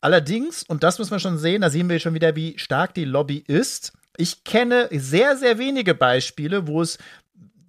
Allerdings, 0.00 0.62
und 0.62 0.82
das 0.82 0.98
muss 0.98 1.10
man 1.10 1.20
schon 1.20 1.38
sehen, 1.38 1.62
da 1.62 1.70
sehen 1.70 1.88
wir 1.88 1.98
schon 1.98 2.14
wieder, 2.14 2.36
wie 2.36 2.58
stark 2.58 2.94
die 2.94 3.04
Lobby 3.04 3.44
ist. 3.46 3.92
Ich 4.16 4.44
kenne 4.44 4.88
sehr, 4.92 5.36
sehr 5.36 5.58
wenige 5.58 5.94
Beispiele, 5.94 6.66
wo 6.66 6.82
es 6.82 6.98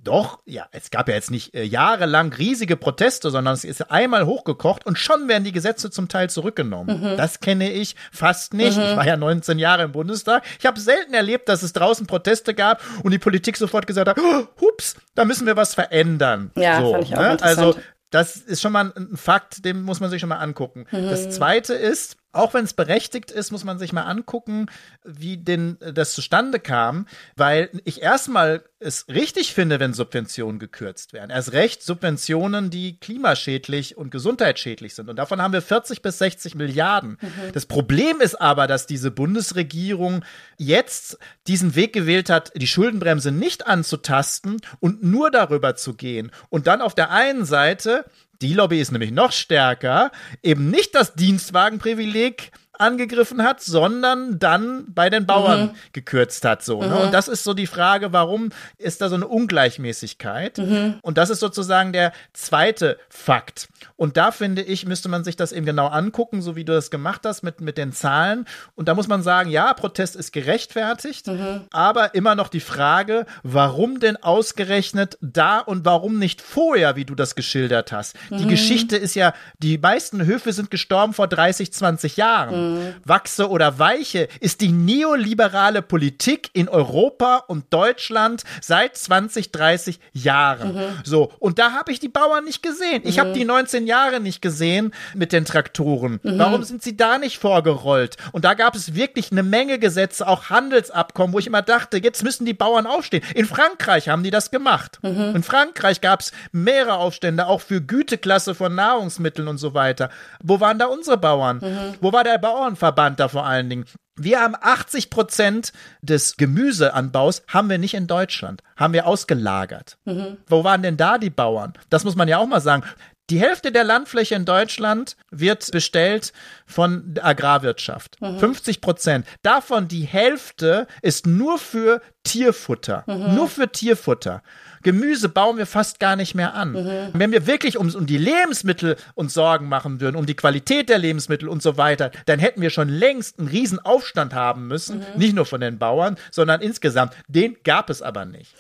doch, 0.02 0.40
ja, 0.46 0.68
es 0.72 0.92
gab 0.92 1.10
ja 1.10 1.16
jetzt 1.16 1.30
nicht 1.30 1.54
äh, 1.54 1.64
jahrelang 1.64 2.32
riesige 2.32 2.78
Proteste, 2.78 3.30
sondern 3.32 3.54
es 3.54 3.66
ist 3.66 3.92
einmal 3.92 4.26
hochgekocht 4.26 4.86
und 4.86 4.98
schon 4.98 5.28
werden 5.28 5.44
die 5.44 5.52
Gesetze 5.52 5.92
zum 5.92 6.08
Teil 6.08 6.30
zurückgenommen. 6.30 7.02
Mhm. 7.02 7.18
Das 7.18 7.42
kenne 7.42 7.72
ich 7.72 7.96
fast 8.12 8.54
nicht. 8.54 8.78
Mhm. 8.78 8.84
Ich 8.84 8.96
war 8.96 9.06
ja 9.06 9.18
19 9.18 9.60
Jahre 9.60 9.84
im 9.84 9.92
Bundestag. 9.92 10.44
Ich 10.58 10.66
habe 10.66 10.80
selten 10.80 11.14
erlebt, 11.14 11.50
dass 11.50 11.64
es 11.64 11.74
draußen 11.74 12.08
Proteste 12.08 12.54
gab 12.54 12.82
und 13.04 13.12
die 13.12 13.20
Politik 13.20 13.58
sofort 13.58 13.88
gesagt 13.88 14.08
hat, 14.08 14.18
oh, 14.20 14.48
hups, 14.62 14.96
da 15.16 15.26
müssen 15.26 15.46
wir 15.46 15.58
was 15.58 15.74
verändern. 15.74 16.52
Ja, 16.56 16.82
so, 16.82 16.92
fand 16.92 17.04
ich 17.04 17.16
auch 17.16 17.22
ne? 17.22 17.38
Also 17.42 17.76
das 18.10 18.38
ist 18.38 18.62
schon 18.62 18.72
mal 18.72 18.92
ein 18.96 19.18
Fakt, 19.18 19.66
den 19.66 19.84
muss 19.84 20.00
man 20.00 20.10
sich 20.10 20.22
schon 20.22 20.30
mal 20.30 20.40
angucken. 20.40 20.86
Mhm. 20.92 21.10
Das 21.10 21.30
zweite 21.30 21.74
ist, 21.74 22.18
auch 22.40 22.54
wenn 22.54 22.64
es 22.64 22.74
berechtigt 22.74 23.32
ist, 23.32 23.52
muss 23.52 23.64
man 23.64 23.78
sich 23.80 23.94
mal 23.94 24.04
angucken, 24.04 24.68
wie 25.04 25.38
denn 25.38 25.80
äh, 25.82 25.94
das 25.94 26.14
zustande 26.14 26.60
kam, 26.60 27.06
weil 27.36 27.70
ich 27.84 28.02
erstmal 28.02 28.64
es 28.80 29.08
richtig 29.10 29.54
finde, 29.54 29.80
wenn 29.80 29.94
Subventionen 29.94 30.58
gekürzt 30.58 31.12
werden. 31.12 31.32
Erst 31.32 31.52
recht 31.52 31.84
Subventionen, 31.84 32.70
die 32.70 32.98
klimaschädlich 32.98 33.98
und 33.98 34.10
gesundheitsschädlich 34.10 34.96
sind. 34.96 35.10
Und 35.10 35.18
davon 35.18 35.42
haben 35.42 35.52
wir 35.52 35.62
40 35.62 36.02
bis 36.02 36.18
60 36.20 36.56
Milliarden. 36.56 37.18
Mhm. 37.22 37.52
Das 37.54 37.66
Problem 37.66 38.22
ist 38.22 38.40
aber, 38.40 38.68
dass 38.68 38.88
diese 38.88 39.12
Bundesregierung 39.12 40.24
jetzt 40.58 41.18
diesen 41.48 41.76
Weg 41.76 41.92
gewählt 41.92 42.30
hat, 42.30 42.54
die 42.56 42.68
Schuldenbremse 42.68 43.34
nicht 43.34 43.68
anzutasten 43.68 44.62
und 44.80 45.04
nur 45.04 45.30
darüber 45.30 45.76
zu 45.76 45.94
gehen. 45.94 46.32
Und 46.50 46.68
dann 46.68 46.82
auf 46.82 46.96
der 46.96 47.12
einen 47.12 47.44
Seite 47.44 48.06
die 48.42 48.54
Lobby 48.54 48.80
ist 48.80 48.92
nämlich 48.92 49.12
noch 49.12 49.32
stärker, 49.32 50.12
eben 50.44 50.70
nicht 50.70 50.96
das 50.96 51.14
Dienstwagenprivileg 51.14 52.52
angegriffen 52.80 53.44
hat, 53.44 53.62
sondern 53.62 54.40
dann 54.40 54.86
bei 54.88 55.10
den 55.10 55.26
Bauern 55.26 55.62
mhm. 55.62 55.72
gekürzt 55.92 56.46
hat. 56.46 56.64
So, 56.64 56.82
ne? 56.82 56.88
mhm. 56.88 56.98
Und 56.98 57.14
das 57.14 57.28
ist 57.28 57.44
so 57.44 57.54
die 57.54 57.68
Frage, 57.68 58.14
warum 58.14 58.50
ist 58.78 59.02
da 59.02 59.10
so 59.10 59.16
eine 59.16 59.28
Ungleichmäßigkeit? 59.28 60.58
Mhm. 60.58 60.96
Und 61.02 61.18
das 61.18 61.30
ist 61.30 61.42
sozusagen 61.42 61.92
der 61.92 62.14
zweite 62.34 62.98
Fakt. 63.10 63.68
Und 63.98 64.16
da 64.16 64.32
finde 64.32 64.62
ich, 64.62 64.86
müsste 64.86 65.10
man 65.10 65.26
sich 65.26 65.36
das 65.36 65.52
eben 65.52 65.66
genau 65.66 65.88
angucken, 65.88 66.42
so 66.42 66.56
wie 66.56 66.64
du 66.64 66.72
das 66.72 66.90
gemacht 66.90 67.22
hast 67.26 67.44
mit, 67.44 67.60
mit 67.60 67.78
den 67.78 67.92
Zahlen. 67.92 68.46
Und 68.76 68.88
da 68.88 68.94
muss 68.94 69.10
man 69.10 69.24
sagen, 69.24 69.50
ja, 69.50 69.74
Protest 69.74 70.16
ist 70.16 70.32
gerechtfertigt, 70.32 71.28
mhm. 71.28 71.66
aber 71.72 72.16
immer 72.16 72.36
noch 72.36 72.48
die 72.48 72.62
Frage, 72.62 73.26
warum 73.44 74.00
denn 74.00 74.16
ausgerechnet 74.16 75.18
da 75.22 75.60
und 75.60 75.84
warum 75.84 76.18
nicht 76.18 76.42
vorher, 76.42 76.96
wie 76.96 77.04
du 77.04 77.14
das 77.14 77.36
geschildert 77.36 77.92
hast? 77.92 78.16
Die 78.30 78.46
mhm. 78.46 78.50
Geschichte 78.50 78.96
ist 78.96 79.16
ja, 79.16 79.34
die 79.58 79.78
meisten 79.78 80.26
Höfe 80.26 80.54
sind 80.54 80.72
gestorben 80.72 81.12
vor 81.12 81.28
30, 81.28 81.74
20 81.74 82.16
Jahren. 82.16 82.69
Wachse 83.06 83.50
oder 83.50 83.80
weiche 83.80 84.28
ist 84.40 84.62
die 84.62 84.72
neoliberale 84.72 85.82
Politik 85.82 86.50
in 86.54 86.70
Europa 86.70 87.44
und 87.48 87.74
Deutschland 87.74 88.44
seit 88.62 88.98
20, 88.98 89.52
30 89.52 90.00
Jahren. 90.14 90.76
Mhm. 90.76 90.82
So, 91.04 91.32
und 91.40 91.60
da 91.60 91.72
habe 91.72 91.92
ich 91.92 92.00
die 92.00 92.10
Bauern 92.10 92.46
nicht 92.46 92.64
gesehen. 92.64 93.02
Ich 93.06 93.18
mhm. 93.18 93.22
habe 93.22 93.34
die 93.34 93.46
19 93.46 93.88
Jahre 93.88 94.20
nicht 94.20 94.42
gesehen 94.42 94.94
mit 95.16 95.32
den 95.32 95.46
Traktoren. 95.46 96.20
Warum 96.24 96.64
sind 96.64 96.84
sie 96.84 96.96
da 96.96 97.18
nicht 97.18 97.38
vorgerollt? 97.40 98.18
Und 98.32 98.46
da 98.46 98.54
gab 98.54 98.76
es 98.76 98.96
wirklich 98.96 99.32
eine 99.32 99.44
Menge 99.44 99.80
Gesetze, 99.80 100.28
auch 100.28 100.50
Handelsabkommen, 100.50 101.34
wo 101.34 101.40
ich 101.40 101.48
immer 101.48 101.62
dachte, 101.62 101.98
jetzt 101.98 102.24
müssen 102.24 102.46
die 102.46 102.54
Bauern 102.54 102.86
aufstehen. 102.86 103.24
In 103.36 103.46
Frankreich 103.46 104.10
haben 104.10 104.24
die 104.24 104.32
das 104.32 104.52
gemacht. 104.52 105.00
In 105.02 105.44
Frankreich 105.44 106.02
gab 106.02 106.22
es 106.22 106.32
mehrere 106.52 106.98
Aufstände, 106.98 107.48
auch 107.48 107.62
für 107.62 107.82
Güteklasse 107.82 108.56
von 108.56 108.76
Nahrungsmitteln 108.76 109.48
und 109.48 109.58
so 109.58 109.74
weiter. 109.74 110.10
Wo 110.42 110.60
waren 110.60 110.80
da 110.80 110.86
unsere 110.86 111.18
Bauern? 111.18 111.62
Wo 112.02 112.12
war 112.14 112.24
der 112.24 112.38
Bauer? 112.38 112.59
Bauernverband 112.60 113.20
da 113.20 113.30
vor 113.30 113.46
allen 113.46 113.70
Dingen. 113.70 113.86
Wir 114.18 114.42
haben 114.42 114.56
80 114.60 115.10
Prozent 115.10 115.72
des 116.02 116.36
Gemüseanbaus 116.36 117.42
haben 117.48 117.70
wir 117.70 117.78
nicht 117.78 117.94
in 117.94 118.06
Deutschland, 118.06 118.64
haben 118.76 118.94
wir 118.94 119.08
ausgelagert. 119.08 119.98
Mhm. 120.04 120.38
Wo 120.46 120.66
waren 120.66 120.84
denn 120.84 120.98
da 120.98 121.18
die 121.18 121.30
Bauern? 121.30 121.72
Das 121.90 122.04
muss 122.04 122.18
man 122.18 122.28
ja 122.28 122.38
auch 122.38 122.48
mal 122.48 122.60
sagen. 122.60 122.84
Die 123.30 123.40
Hälfte 123.40 123.72
der 123.72 123.84
Landfläche 123.84 124.36
in 124.36 124.46
Deutschland 124.46 125.16
wird 125.30 125.72
bestellt 125.72 126.34
von 126.66 127.14
der 127.14 127.26
Agrarwirtschaft. 127.26 128.20
Mhm. 128.22 128.40
50 128.40 128.82
Prozent. 128.82 129.28
Davon 129.44 129.88
die 129.88 130.04
Hälfte 130.04 130.88
ist 131.02 131.28
nur 131.28 131.60
für 131.60 132.02
Tierfutter. 132.24 133.04
Mhm. 133.06 133.36
Nur 133.36 133.48
für 133.48 133.72
Tierfutter. 133.72 134.42
Gemüse 134.82 135.30
bauen 135.30 135.58
wir 135.58 135.66
fast 135.66 136.00
gar 136.00 136.16
nicht 136.16 136.36
mehr 136.36 136.54
an. 136.54 136.72
Mhm. 136.72 137.10
Wenn 137.14 137.32
wir 137.32 137.46
wirklich 137.46 137.78
um, 137.78 137.94
um 137.94 138.06
die 138.06 138.18
Lebensmittel 138.18 138.96
uns 139.14 139.34
Sorgen 139.34 139.68
machen 139.68 140.02
würden, 140.02 140.16
um 140.16 140.26
die 140.26 140.36
Qualität 140.36 140.90
der 140.90 140.98
Lebensmittel 140.98 141.50
und 141.50 141.62
so 141.62 141.78
weiter, 141.78 142.12
dann 142.26 142.40
hätten 142.40 142.62
wir 142.62 142.70
schon 142.70 142.90
längst 142.90 143.40
einen 143.40 143.48
riesen 143.48 143.80
Aufstand 143.80 144.34
haben 144.34 144.68
müssen. 144.68 145.00
Mhm. 145.00 145.06
Nicht 145.18 145.36
nur 145.36 145.46
von 145.46 145.62
den 145.62 145.78
Bauern, 145.78 146.18
sondern 146.32 146.62
insgesamt. 146.62 147.14
Den 147.28 147.58
gab 147.64 147.90
es 147.90 148.02
aber 148.02 148.26
nicht. 148.26 148.54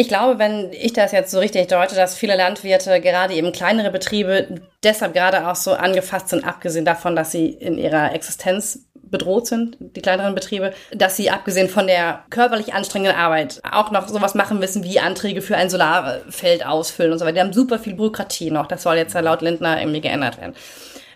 Ich 0.00 0.06
glaube, 0.06 0.38
wenn 0.38 0.70
ich 0.72 0.92
das 0.92 1.10
jetzt 1.10 1.32
so 1.32 1.40
richtig 1.40 1.66
deute, 1.66 1.96
dass 1.96 2.16
viele 2.16 2.36
Landwirte, 2.36 3.00
gerade 3.00 3.34
eben 3.34 3.50
kleinere 3.50 3.90
Betriebe, 3.90 4.60
deshalb 4.84 5.12
gerade 5.12 5.48
auch 5.48 5.56
so 5.56 5.72
angefasst 5.72 6.28
sind, 6.28 6.46
abgesehen 6.46 6.84
davon, 6.84 7.16
dass 7.16 7.32
sie 7.32 7.48
in 7.48 7.76
ihrer 7.78 8.14
Existenz 8.14 8.86
bedroht 8.94 9.48
sind, 9.48 9.76
die 9.80 10.00
kleineren 10.00 10.36
Betriebe, 10.36 10.72
dass 10.92 11.16
sie 11.16 11.30
abgesehen 11.30 11.68
von 11.68 11.88
der 11.88 12.22
körperlich 12.30 12.74
anstrengenden 12.74 13.18
Arbeit 13.18 13.60
auch 13.68 13.90
noch 13.90 14.06
sowas 14.06 14.36
machen 14.36 14.60
müssen 14.60 14.84
wie 14.84 15.00
Anträge 15.00 15.42
für 15.42 15.56
ein 15.56 15.68
Solarfeld 15.68 16.64
ausfüllen 16.64 17.10
und 17.10 17.18
so 17.18 17.24
weiter. 17.24 17.34
Die 17.34 17.40
haben 17.40 17.52
super 17.52 17.80
viel 17.80 17.94
Bürokratie 17.94 18.52
noch. 18.52 18.68
Das 18.68 18.84
soll 18.84 18.98
jetzt 18.98 19.14
laut 19.14 19.42
Lindner 19.42 19.80
irgendwie 19.80 20.00
geändert 20.00 20.38
werden. 20.38 20.54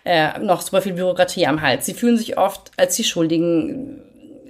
Äh, 0.03 0.39
noch 0.39 0.59
super 0.59 0.81
viel 0.81 0.93
Bürokratie 0.95 1.47
am 1.47 1.61
Hals. 1.61 1.85
Sie 1.85 1.93
fühlen 1.93 2.17
sich 2.17 2.37
oft 2.37 2.71
als 2.75 2.97
die 2.97 3.05
Schuldigen 3.05 4.01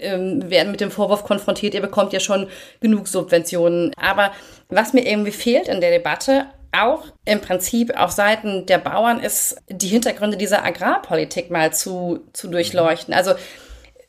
ähm, 0.04 0.50
werden 0.50 0.72
mit 0.72 0.82
dem 0.82 0.92
Vorwurf 0.92 1.24
konfrontiert, 1.24 1.74
ihr 1.74 1.82
bekommt 1.82 2.14
ja 2.14 2.20
schon 2.20 2.48
genug 2.80 3.08
Subventionen. 3.08 3.92
Aber 3.98 4.32
was 4.70 4.94
mir 4.94 5.08
irgendwie 5.08 5.32
fehlt 5.32 5.68
in 5.68 5.82
der 5.82 5.92
Debatte, 5.92 6.46
auch 6.74 7.06
im 7.26 7.40
Prinzip 7.40 7.96
auf 7.98 8.12
Seiten 8.12 8.66
der 8.66 8.80
Bauern 8.80 9.20
ist, 9.20 9.58
die 9.70 9.88
Hintergründe 9.88 10.38
dieser 10.38 10.66
Agrarpolitik 10.66 11.52
mal 11.52 11.72
zu, 11.72 12.22
zu 12.34 12.48
durchleuchten. 12.48 13.14
Also 13.14 13.34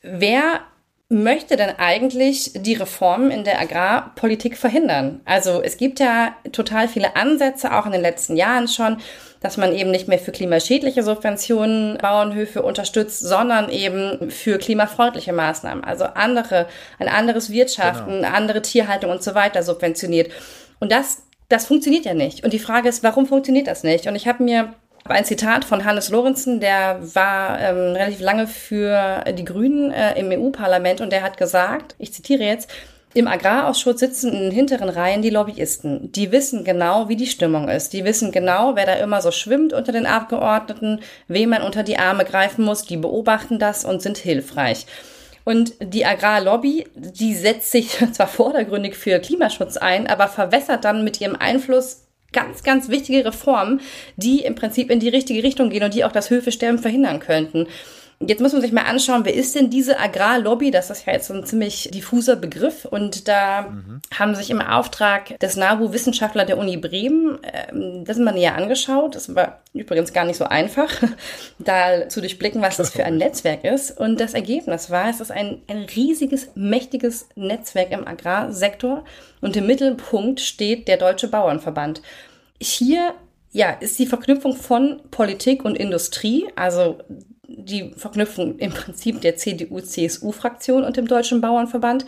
wer 0.02 0.60
möchte 1.10 1.56
denn 1.56 1.70
eigentlich 1.78 2.52
die 2.54 2.74
Reformen 2.74 3.30
in 3.30 3.44
der 3.44 3.60
Agrarpolitik 3.60 4.56
verhindern? 4.56 5.20
Also 5.26 5.62
es 5.62 5.76
gibt 5.76 6.00
ja 6.00 6.34
total 6.52 6.88
viele 6.88 7.16
Ansätze, 7.16 7.74
auch 7.74 7.86
in 7.86 7.92
den 7.92 8.00
letzten 8.00 8.36
Jahren 8.36 8.68
schon, 8.68 8.96
dass 9.44 9.58
man 9.58 9.74
eben 9.74 9.90
nicht 9.90 10.08
mehr 10.08 10.18
für 10.18 10.32
klimaschädliche 10.32 11.02
Subventionen 11.02 11.98
Bauernhöfe 11.98 12.62
unterstützt, 12.62 13.20
sondern 13.20 13.68
eben 13.68 14.30
für 14.30 14.58
klimafreundliche 14.58 15.34
Maßnahmen. 15.34 15.84
Also 15.84 16.04
andere, 16.04 16.66
ein 16.98 17.08
anderes 17.08 17.50
Wirtschaften, 17.50 18.22
genau. 18.22 18.28
andere 18.34 18.62
Tierhaltung 18.62 19.10
und 19.10 19.22
so 19.22 19.34
weiter 19.34 19.62
subventioniert. 19.62 20.32
Und 20.80 20.90
das 20.90 21.18
das 21.48 21.66
funktioniert 21.66 22.04
ja 22.04 22.14
nicht. 22.14 22.42
Und 22.42 22.52
die 22.52 22.58
Frage 22.58 22.88
ist, 22.88 23.02
warum 23.02 23.26
funktioniert 23.26 23.66
das 23.66 23.84
nicht? 23.84 24.06
Und 24.06 24.16
ich 24.16 24.26
habe 24.26 24.42
mir 24.42 24.74
Ein 25.06 25.26
Zitat 25.26 25.66
von 25.66 25.84
Hannes 25.84 26.08
Lorenzen, 26.08 26.60
der 26.60 26.98
war 27.14 27.60
ähm, 27.60 27.94
relativ 27.94 28.20
lange 28.20 28.46
für 28.46 29.22
die 29.36 29.44
Grünen 29.44 29.92
äh, 29.92 30.18
im 30.18 30.30
EU-Parlament 30.32 31.02
und 31.02 31.12
der 31.12 31.22
hat 31.22 31.36
gesagt, 31.36 31.94
ich 31.98 32.14
zitiere 32.14 32.42
jetzt, 32.42 32.70
im 33.14 33.28
Agrarausschuss 33.28 34.00
sitzen 34.00 34.32
in 34.32 34.40
den 34.40 34.50
hinteren 34.50 34.88
Reihen 34.88 35.22
die 35.22 35.30
Lobbyisten. 35.30 36.10
Die 36.12 36.32
wissen 36.32 36.64
genau, 36.64 37.08
wie 37.08 37.16
die 37.16 37.28
Stimmung 37.28 37.68
ist. 37.68 37.92
Die 37.92 38.04
wissen 38.04 38.32
genau, 38.32 38.74
wer 38.74 38.86
da 38.86 38.94
immer 38.94 39.22
so 39.22 39.30
schwimmt 39.30 39.72
unter 39.72 39.92
den 39.92 40.04
Abgeordneten, 40.04 41.00
wem 41.28 41.50
man 41.50 41.62
unter 41.62 41.84
die 41.84 41.98
Arme 41.98 42.24
greifen 42.24 42.64
muss. 42.64 42.84
Die 42.84 42.96
beobachten 42.96 43.58
das 43.60 43.84
und 43.84 44.02
sind 44.02 44.18
hilfreich. 44.18 44.86
Und 45.44 45.74
die 45.80 46.04
Agrarlobby, 46.04 46.86
die 46.94 47.34
setzt 47.34 47.70
sich 47.70 47.98
zwar 48.12 48.28
vordergründig 48.28 48.96
für 48.96 49.20
Klimaschutz 49.20 49.76
ein, 49.76 50.06
aber 50.08 50.28
verwässert 50.28 50.84
dann 50.84 51.04
mit 51.04 51.20
ihrem 51.20 51.36
Einfluss 51.36 52.02
ganz, 52.32 52.64
ganz 52.64 52.88
wichtige 52.88 53.24
Reformen, 53.24 53.80
die 54.16 54.40
im 54.40 54.56
Prinzip 54.56 54.90
in 54.90 54.98
die 54.98 55.08
richtige 55.08 55.42
Richtung 55.44 55.70
gehen 55.70 55.84
und 55.84 55.94
die 55.94 56.04
auch 56.04 56.12
das 56.12 56.30
Höfesterben 56.30 56.80
verhindern 56.80 57.20
könnten. 57.20 57.68
Jetzt 58.28 58.40
muss 58.40 58.52
man 58.52 58.62
sich 58.62 58.72
mal 58.72 58.82
anschauen, 58.82 59.24
wer 59.24 59.34
ist 59.34 59.54
denn 59.54 59.70
diese 59.70 59.98
Agrarlobby? 59.98 60.70
Das 60.70 60.90
ist 60.90 61.06
ja 61.06 61.12
jetzt 61.12 61.28
so 61.28 61.34
ein 61.34 61.44
ziemlich 61.44 61.90
diffuser 61.92 62.36
Begriff. 62.36 62.84
Und 62.84 63.28
da 63.28 63.62
mhm. 63.62 64.00
haben 64.16 64.34
sich 64.34 64.50
im 64.50 64.60
Auftrag 64.60 65.38
des 65.40 65.56
NABU-Wissenschaftler 65.56 66.44
der 66.44 66.58
Uni 66.58 66.76
Bremen 66.76 67.38
ähm, 67.42 68.04
das 68.04 68.18
mal 68.18 68.32
näher 68.32 68.56
angeschaut. 68.56 69.14
Das 69.14 69.34
war 69.34 69.60
übrigens 69.72 70.12
gar 70.12 70.24
nicht 70.24 70.36
so 70.36 70.44
einfach, 70.44 70.90
da 71.58 72.08
zu 72.08 72.20
durchblicken, 72.20 72.62
was 72.62 72.76
das 72.76 72.90
für 72.90 73.04
ein 73.04 73.16
Netzwerk 73.18 73.64
ist. 73.64 73.98
Und 73.98 74.20
das 74.20 74.34
Ergebnis 74.34 74.90
war, 74.90 75.08
es 75.08 75.20
ist 75.20 75.30
ein, 75.30 75.62
ein 75.68 75.86
riesiges, 75.96 76.48
mächtiges 76.54 77.28
Netzwerk 77.34 77.90
im 77.92 78.06
Agrarsektor. 78.06 79.04
Und 79.40 79.56
im 79.56 79.66
Mittelpunkt 79.66 80.40
steht 80.40 80.88
der 80.88 80.96
Deutsche 80.96 81.28
Bauernverband. 81.28 82.02
Hier 82.60 83.14
ja, 83.54 83.70
ist 83.70 83.98
die 84.00 84.06
Verknüpfung 84.06 84.56
von 84.56 85.00
Politik 85.12 85.64
und 85.64 85.78
Industrie, 85.78 86.46
also 86.56 86.98
die 87.48 87.92
Verknüpfung 87.96 88.58
im 88.58 88.72
Prinzip 88.72 89.20
der 89.20 89.36
CDU-CSU-Fraktion 89.36 90.84
und 90.84 90.96
dem 90.96 91.06
Deutschen 91.06 91.40
Bauernverband. 91.40 92.06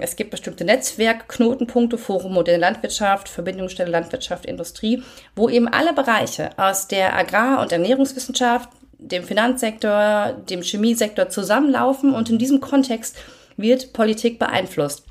Es 0.00 0.16
gibt 0.16 0.30
bestimmte 0.30 0.64
Netzwerkknotenpunkte, 0.64 1.98
Forum 1.98 2.34
Moderne 2.34 2.60
Landwirtschaft, 2.60 3.28
Verbindungsstelle 3.28 3.90
Landwirtschaft, 3.90 4.46
Industrie, 4.46 5.02
wo 5.34 5.48
eben 5.48 5.68
alle 5.68 5.92
Bereiche 5.92 6.50
aus 6.58 6.88
der 6.88 7.16
Agrar- 7.16 7.60
und 7.60 7.72
Ernährungswissenschaft, 7.72 8.68
dem 8.98 9.22
Finanzsektor, 9.22 10.32
dem 10.48 10.62
Chemiesektor 10.62 11.28
zusammenlaufen 11.28 12.14
und 12.14 12.30
in 12.30 12.38
diesem 12.38 12.60
Kontext 12.60 13.16
wird 13.56 13.92
Politik 13.92 14.38
beeinflusst. 14.38 15.04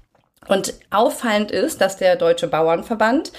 Und 0.48 0.74
auffallend 0.90 1.52
ist, 1.52 1.82
dass 1.82 1.98
der 1.98 2.16
Deutsche 2.16 2.48
Bauernverband 2.48 3.32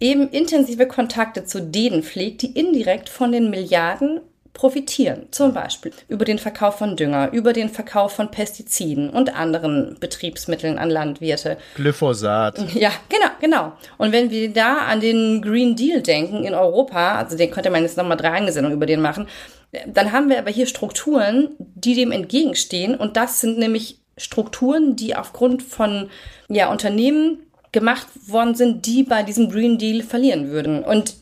eben 0.00 0.28
intensive 0.28 0.86
Kontakte 0.86 1.44
zu 1.44 1.60
denen 1.60 2.02
pflegt, 2.02 2.42
die 2.42 2.58
indirekt 2.58 3.08
von 3.08 3.32
den 3.32 3.50
Milliarden 3.50 4.20
profitieren. 4.58 5.28
Zum 5.30 5.54
Beispiel 5.54 5.92
über 6.08 6.24
den 6.24 6.40
Verkauf 6.40 6.78
von 6.78 6.96
Dünger, 6.96 7.30
über 7.32 7.52
den 7.52 7.68
Verkauf 7.68 8.12
von 8.12 8.30
Pestiziden 8.30 9.08
und 9.08 9.34
anderen 9.34 9.96
Betriebsmitteln 10.00 10.78
an 10.78 10.90
Landwirte. 10.90 11.56
Glyphosat. 11.76 12.58
Ja, 12.74 12.90
genau, 13.08 13.30
genau. 13.40 13.72
Und 13.98 14.12
wenn 14.12 14.30
wir 14.30 14.52
da 14.52 14.78
an 14.78 15.00
den 15.00 15.42
Green 15.42 15.76
Deal 15.76 16.02
denken 16.02 16.44
in 16.44 16.54
Europa, 16.54 17.14
also 17.14 17.36
den 17.36 17.52
könnte 17.52 17.70
man 17.70 17.82
jetzt 17.82 17.96
nochmal 17.96 18.16
drei 18.16 18.32
eigene 18.32 18.52
Sendungen 18.52 18.76
über 18.76 18.86
den 18.86 19.00
machen, 19.00 19.28
dann 19.86 20.10
haben 20.12 20.28
wir 20.28 20.38
aber 20.38 20.50
hier 20.50 20.66
Strukturen, 20.66 21.50
die 21.58 21.94
dem 21.94 22.10
entgegenstehen. 22.10 22.96
Und 22.96 23.16
das 23.16 23.40
sind 23.40 23.58
nämlich 23.58 24.00
Strukturen, 24.16 24.96
die 24.96 25.14
aufgrund 25.14 25.62
von 25.62 26.10
ja, 26.48 26.68
Unternehmen 26.70 27.44
gemacht 27.70 28.08
worden 28.26 28.56
sind, 28.56 28.86
die 28.86 29.04
bei 29.04 29.22
diesem 29.22 29.50
Green 29.50 29.78
Deal 29.78 30.02
verlieren 30.02 30.48
würden. 30.50 30.82
Und 30.82 31.14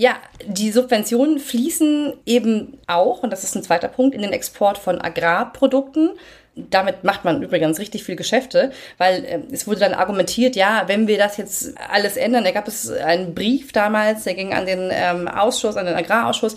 ja, 0.00 0.16
die 0.46 0.72
Subventionen 0.72 1.38
fließen 1.38 2.14
eben 2.24 2.78
auch, 2.86 3.22
und 3.22 3.30
das 3.30 3.44
ist 3.44 3.54
ein 3.54 3.62
zweiter 3.62 3.88
Punkt, 3.88 4.14
in 4.14 4.22
den 4.22 4.32
Export 4.32 4.78
von 4.78 4.98
Agrarprodukten. 4.98 6.12
Damit 6.54 7.04
macht 7.04 7.26
man 7.26 7.42
übrigens 7.42 7.78
richtig 7.78 8.04
viel 8.04 8.16
Geschäfte, 8.16 8.70
weil 8.96 9.24
äh, 9.26 9.40
es 9.52 9.66
wurde 9.66 9.80
dann 9.80 9.92
argumentiert, 9.92 10.56
ja, 10.56 10.84
wenn 10.86 11.06
wir 11.06 11.18
das 11.18 11.36
jetzt 11.36 11.74
alles 11.92 12.16
ändern, 12.16 12.44
da 12.44 12.50
gab 12.50 12.66
es 12.66 12.90
einen 12.90 13.34
Brief 13.34 13.72
damals, 13.72 14.24
der 14.24 14.32
ging 14.32 14.54
an 14.54 14.64
den 14.64 14.88
ähm, 14.90 15.28
Ausschuss, 15.28 15.76
an 15.76 15.84
den 15.84 15.96
Agrarausschuss, 15.96 16.54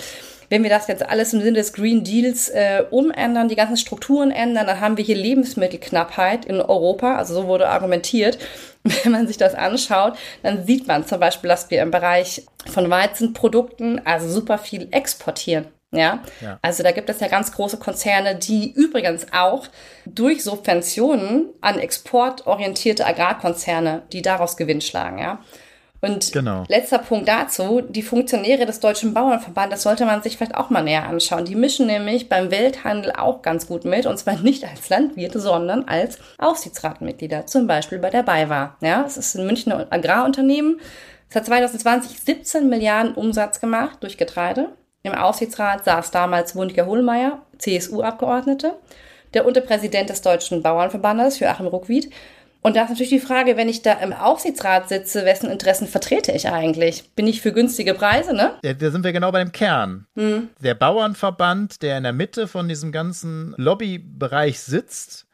wenn 0.49 0.63
wir 0.63 0.69
das 0.69 0.87
jetzt 0.87 1.05
alles 1.05 1.33
im 1.33 1.41
Sinne 1.41 1.57
des 1.57 1.73
Green 1.73 2.05
Deals 2.05 2.47
äh, 2.47 2.83
umändern, 2.91 3.49
die 3.49 3.55
ganzen 3.55 3.75
Strukturen 3.75 4.31
ändern, 4.31 4.67
dann 4.67 4.79
haben 4.79 4.95
wir 4.95 5.03
hier 5.03 5.17
Lebensmittelknappheit 5.17 6.45
in 6.45 6.61
Europa. 6.61 7.17
Also 7.17 7.33
so 7.33 7.47
wurde 7.47 7.67
argumentiert. 7.67 8.37
Wenn 8.83 9.11
man 9.11 9.27
sich 9.27 9.37
das 9.37 9.55
anschaut, 9.55 10.17
dann 10.41 10.65
sieht 10.65 10.87
man 10.87 11.05
zum 11.05 11.19
Beispiel, 11.19 11.47
dass 11.47 11.69
wir 11.71 11.81
im 11.81 11.91
Bereich 11.91 12.45
von 12.65 12.89
Weizenprodukten 12.89 14.05
also 14.05 14.29
super 14.29 14.57
viel 14.57 14.87
exportieren. 14.91 15.67
Ja? 15.91 16.23
ja? 16.41 16.59
also 16.61 16.83
da 16.83 16.91
gibt 16.91 17.09
es 17.09 17.19
ja 17.19 17.27
ganz 17.27 17.51
große 17.51 17.77
Konzerne, 17.77 18.35
die 18.35 18.73
übrigens 18.73 19.27
auch 19.31 19.67
durch 20.05 20.43
Subventionen 20.43 21.49
an 21.61 21.79
exportorientierte 21.79 23.05
Agrarkonzerne, 23.05 24.01
die 24.11 24.21
daraus 24.21 24.57
Gewinn 24.57 24.81
schlagen. 24.81 25.19
Ja, 25.19 25.39
und 26.03 26.33
genau. 26.33 26.65
letzter 26.67 26.99
Punkt 26.99 27.29
dazu, 27.29 27.79
die 27.79 28.01
Funktionäre 28.01 28.65
des 28.65 28.81
Deutschen 28.81 29.13
Bauernverbandes 29.13 29.83
sollte 29.83 30.05
man 30.05 30.21
sich 30.21 30.35
vielleicht 30.35 30.55
auch 30.55 30.69
mal 30.69 30.83
näher 30.83 31.07
anschauen. 31.07 31.45
Die 31.45 31.55
mischen 31.55 31.87
nämlich 31.87 32.27
beim 32.27 32.51
Welthandel 32.51 33.13
auch 33.13 33.41
ganz 33.41 33.67
gut 33.67 33.85
mit, 33.85 34.05
und 34.05 34.17
zwar 34.17 34.37
nicht 34.41 34.65
als 34.65 34.89
Landwirte, 34.89 35.39
sondern 35.39 35.85
als 35.85 36.19
Aufsichtsratmitglieder, 36.39 37.45
zum 37.45 37.67
Beispiel 37.67 37.99
bei 37.99 38.09
der 38.09 38.23
BayWa. 38.23 38.75
Ja, 38.81 39.05
es 39.07 39.15
ist 39.15 39.35
ein 39.35 39.45
Münchner 39.45 39.87
Agrarunternehmen. 39.91 40.81
Es 41.29 41.37
hat 41.37 41.45
2020 41.45 42.19
17 42.19 42.67
Milliarden 42.67 43.13
Umsatz 43.13 43.61
gemacht 43.61 43.99
durch 44.01 44.17
Getreide. 44.17 44.73
Im 45.03 45.13
Aufsichtsrat 45.13 45.85
saß 45.85 46.11
damals 46.11 46.53
Wundger 46.53 46.85
Hohlmeier, 46.85 47.39
CSU-Abgeordnete, 47.59 48.73
der 49.33 49.45
Unterpräsident 49.45 50.09
des 50.09 50.21
Deutschen 50.21 50.61
Bauernverbandes, 50.61 51.39
Joachim 51.39 51.67
Ruckwied, 51.67 52.11
und 52.63 52.75
da 52.75 52.83
ist 52.83 52.89
natürlich 52.89 53.09
die 53.09 53.19
Frage, 53.19 53.57
wenn 53.57 53.69
ich 53.69 53.81
da 53.81 53.93
im 53.93 54.13
Aufsichtsrat 54.13 54.89
sitze, 54.89 55.25
wessen 55.25 55.49
Interessen 55.49 55.87
vertrete 55.87 56.31
ich 56.31 56.49
eigentlich? 56.49 57.13
Bin 57.15 57.27
ich 57.27 57.41
für 57.41 57.51
günstige 57.51 57.93
Preise, 57.93 58.33
ne? 58.33 58.55
Ja, 58.63 58.73
da 58.73 58.89
sind 58.89 59.03
wir 59.03 59.11
genau 59.11 59.31
bei 59.31 59.43
dem 59.43 59.51
Kern. 59.51 60.07
Hm. 60.15 60.49
Der 60.61 60.73
Bauernverband, 60.73 61.81
der 61.81 61.97
in 61.97 62.03
der 62.03 62.13
Mitte 62.13 62.47
von 62.47 62.67
diesem 62.67 62.91
ganzen 62.91 63.53
Lobbybereich 63.57 64.59
sitzt, 64.61 65.27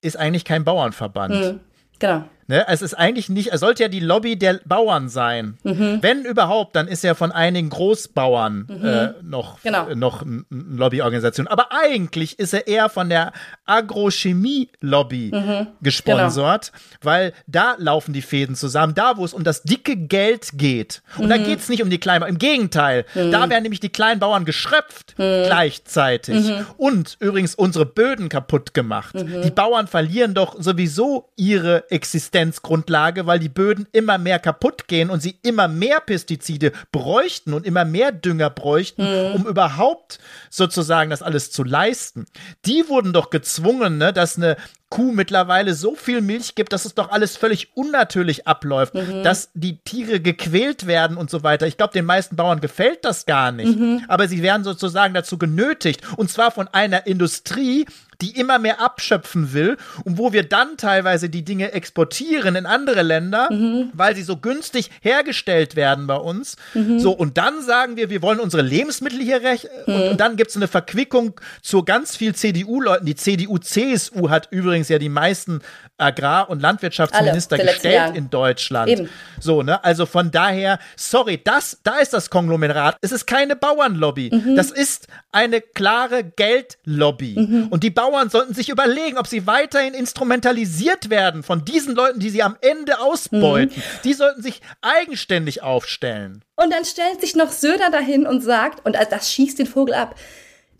ist 0.00 0.16
eigentlich 0.16 0.44
kein 0.44 0.64
Bauernverband. 0.64 1.34
Hm. 1.34 1.60
Genau. 1.98 2.24
Ne? 2.46 2.66
Es 2.68 2.82
ist 2.82 2.94
eigentlich 2.94 3.28
nicht, 3.28 3.52
es 3.52 3.60
sollte 3.60 3.84
ja 3.84 3.88
die 3.88 4.00
Lobby 4.00 4.36
der 4.36 4.60
Bauern 4.66 5.08
sein. 5.08 5.56
Mhm. 5.62 5.98
Wenn 6.02 6.24
überhaupt, 6.24 6.76
dann 6.76 6.88
ist 6.88 7.02
ja 7.02 7.14
von 7.14 7.32
einigen 7.32 7.70
Großbauern 7.70 8.66
mhm. 8.68 8.86
äh, 8.86 9.12
noch, 9.22 9.62
genau. 9.62 9.88
äh, 9.88 9.94
noch 9.94 10.22
eine 10.22 10.44
Lobbyorganisation. 10.50 11.48
Aber 11.48 11.68
eigentlich 11.72 12.38
ist 12.38 12.52
er 12.52 12.66
eher 12.66 12.90
von 12.90 13.08
der 13.08 13.32
Agrochemie-Lobby 13.64 15.30
mhm. 15.32 15.66
gesponsert, 15.80 16.72
genau. 16.72 16.84
weil 17.02 17.32
da 17.46 17.76
laufen 17.78 18.12
die 18.12 18.22
Fäden 18.22 18.56
zusammen, 18.56 18.94
da 18.94 19.16
wo 19.16 19.24
es 19.24 19.32
um 19.32 19.42
das 19.42 19.62
dicke 19.62 19.96
Geld 19.96 20.50
geht. 20.54 21.02
Und 21.16 21.30
da 21.30 21.38
mhm. 21.38 21.44
geht 21.44 21.60
es 21.60 21.68
nicht 21.70 21.82
um 21.82 21.88
die 21.88 21.98
Kleinbauern, 21.98 22.32
im 22.32 22.38
Gegenteil, 22.38 23.06
mhm. 23.14 23.32
da 23.32 23.48
werden 23.48 23.62
nämlich 23.62 23.80
die 23.80 23.88
Kleinbauern 23.88 24.44
geschröpft 24.44 25.14
mhm. 25.16 25.46
gleichzeitig. 25.46 26.52
Und 26.76 27.16
übrigens 27.20 27.54
unsere 27.54 27.86
Böden 27.86 28.28
kaputt 28.28 28.74
gemacht. 28.74 29.14
Die 29.14 29.50
Bauern 29.50 29.86
verlieren 29.86 30.34
doch 30.34 30.56
sowieso 30.60 31.30
ihre 31.36 31.90
Existenz 31.90 32.33
Existenzgrundlage, 32.34 33.26
weil 33.26 33.38
die 33.38 33.48
Böden 33.48 33.86
immer 33.92 34.18
mehr 34.18 34.38
kaputt 34.38 34.88
gehen 34.88 35.10
und 35.10 35.20
sie 35.20 35.38
immer 35.42 35.68
mehr 35.68 36.00
Pestizide 36.00 36.72
bräuchten 36.90 37.52
und 37.52 37.64
immer 37.64 37.84
mehr 37.84 38.12
Dünger 38.12 38.50
bräuchten, 38.50 39.02
mhm. 39.02 39.34
um 39.34 39.46
überhaupt 39.46 40.18
sozusagen 40.50 41.10
das 41.10 41.22
alles 41.22 41.50
zu 41.50 41.62
leisten. 41.62 42.26
Die 42.66 42.88
wurden 42.88 43.12
doch 43.12 43.30
gezwungen, 43.30 43.98
ne, 43.98 44.12
dass 44.12 44.36
eine 44.36 44.56
Kuh 44.90 45.12
mittlerweile 45.12 45.74
so 45.74 45.96
viel 45.96 46.20
Milch 46.20 46.54
gibt, 46.54 46.72
dass 46.72 46.84
es 46.84 46.94
doch 46.94 47.10
alles 47.10 47.36
völlig 47.36 47.76
unnatürlich 47.76 48.46
abläuft, 48.46 48.94
mhm. 48.94 49.24
dass 49.24 49.50
die 49.54 49.78
Tiere 49.78 50.20
gequält 50.20 50.86
werden 50.86 51.16
und 51.16 51.30
so 51.30 51.42
weiter. 51.42 51.66
Ich 51.66 51.76
glaube, 51.76 51.92
den 51.92 52.04
meisten 52.04 52.36
Bauern 52.36 52.60
gefällt 52.60 53.04
das 53.04 53.26
gar 53.26 53.50
nicht. 53.50 53.76
Mhm. 53.76 54.04
Aber 54.06 54.28
sie 54.28 54.42
werden 54.42 54.62
sozusagen 54.62 55.14
dazu 55.14 55.36
genötigt. 55.36 56.02
Und 56.16 56.30
zwar 56.30 56.52
von 56.52 56.68
einer 56.68 57.08
Industrie, 57.08 57.86
die 58.20 58.38
immer 58.38 58.58
mehr 58.58 58.80
abschöpfen 58.80 59.52
will 59.52 59.76
und 60.04 60.18
wo 60.18 60.32
wir 60.32 60.48
dann 60.48 60.76
teilweise 60.76 61.28
die 61.28 61.44
Dinge 61.44 61.72
exportieren 61.72 62.56
in 62.56 62.66
andere 62.66 63.02
Länder, 63.02 63.50
mhm. 63.50 63.90
weil 63.92 64.14
sie 64.16 64.22
so 64.22 64.36
günstig 64.36 64.90
hergestellt 65.00 65.76
werden 65.76 66.06
bei 66.06 66.16
uns. 66.16 66.56
Mhm. 66.74 66.98
So, 66.98 67.12
und 67.12 67.38
dann 67.38 67.62
sagen 67.62 67.96
wir, 67.96 68.10
wir 68.10 68.22
wollen 68.22 68.40
unsere 68.40 68.62
Lebensmittel 68.62 69.20
hier 69.20 69.42
recht. 69.42 69.68
Mhm. 69.86 69.94
Und, 69.94 70.02
und, 70.02 70.20
dann 70.20 70.36
gibt 70.36 70.50
es 70.50 70.56
eine 70.56 70.68
Verquickung 70.68 71.40
zu 71.62 71.82
ganz 71.82 72.16
viel 72.16 72.34
CDU-Leuten. 72.34 73.06
Die 73.06 73.14
CDU-CSU 73.14 74.30
hat 74.30 74.48
übrigens 74.50 74.88
ja 74.88 74.98
die 74.98 75.08
meisten 75.08 75.60
Agrar- 75.96 76.50
und 76.50 76.60
Landwirtschaftsminister 76.60 77.56
gestellt 77.56 78.16
in 78.16 78.28
Deutschland. 78.28 78.90
Eben. 78.90 79.08
So, 79.40 79.62
ne? 79.62 79.82
Also 79.84 80.06
von 80.06 80.30
daher, 80.30 80.78
sorry, 80.96 81.40
das, 81.42 81.78
da 81.84 81.98
ist 81.98 82.12
das 82.12 82.30
Konglomerat. 82.30 82.96
Es 83.00 83.12
ist 83.12 83.26
keine 83.26 83.54
Bauernlobby. 83.54 84.30
Mhm. 84.32 84.56
Das 84.56 84.70
ist 84.70 85.06
eine 85.30 85.60
klare 85.60 86.24
Geldlobby. 86.24 87.36
Mhm. 87.38 87.68
Und 87.68 87.84
die 87.84 87.90
Bauern 87.90 88.13
Bauern 88.14 88.30
sollten 88.30 88.54
sich 88.54 88.68
überlegen, 88.68 89.18
ob 89.18 89.26
sie 89.26 89.46
weiterhin 89.46 89.92
instrumentalisiert 89.92 91.10
werden 91.10 91.42
von 91.42 91.64
diesen 91.64 91.96
Leuten, 91.96 92.20
die 92.20 92.30
sie 92.30 92.42
am 92.42 92.56
Ende 92.60 93.00
ausbeuten. 93.00 93.76
Mhm. 93.76 93.82
Die 94.04 94.14
sollten 94.14 94.42
sich 94.42 94.60
eigenständig 94.82 95.62
aufstellen. 95.62 96.44
Und 96.54 96.72
dann 96.72 96.84
stellt 96.84 97.20
sich 97.20 97.34
noch 97.34 97.50
Söder 97.50 97.90
dahin 97.90 98.26
und 98.26 98.40
sagt, 98.40 98.86
und 98.86 98.96
das 99.10 99.32
schießt 99.32 99.58
den 99.58 99.66
Vogel 99.66 99.94
ab, 99.94 100.14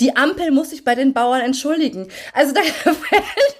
die 0.01 0.16
Ampel 0.16 0.51
muss 0.51 0.70
sich 0.70 0.84
bei 0.84 0.95
den 0.95 1.12
Bauern 1.12 1.40
entschuldigen. 1.40 2.09
Also 2.32 2.53
da 2.53 2.62
fällt 2.82 2.95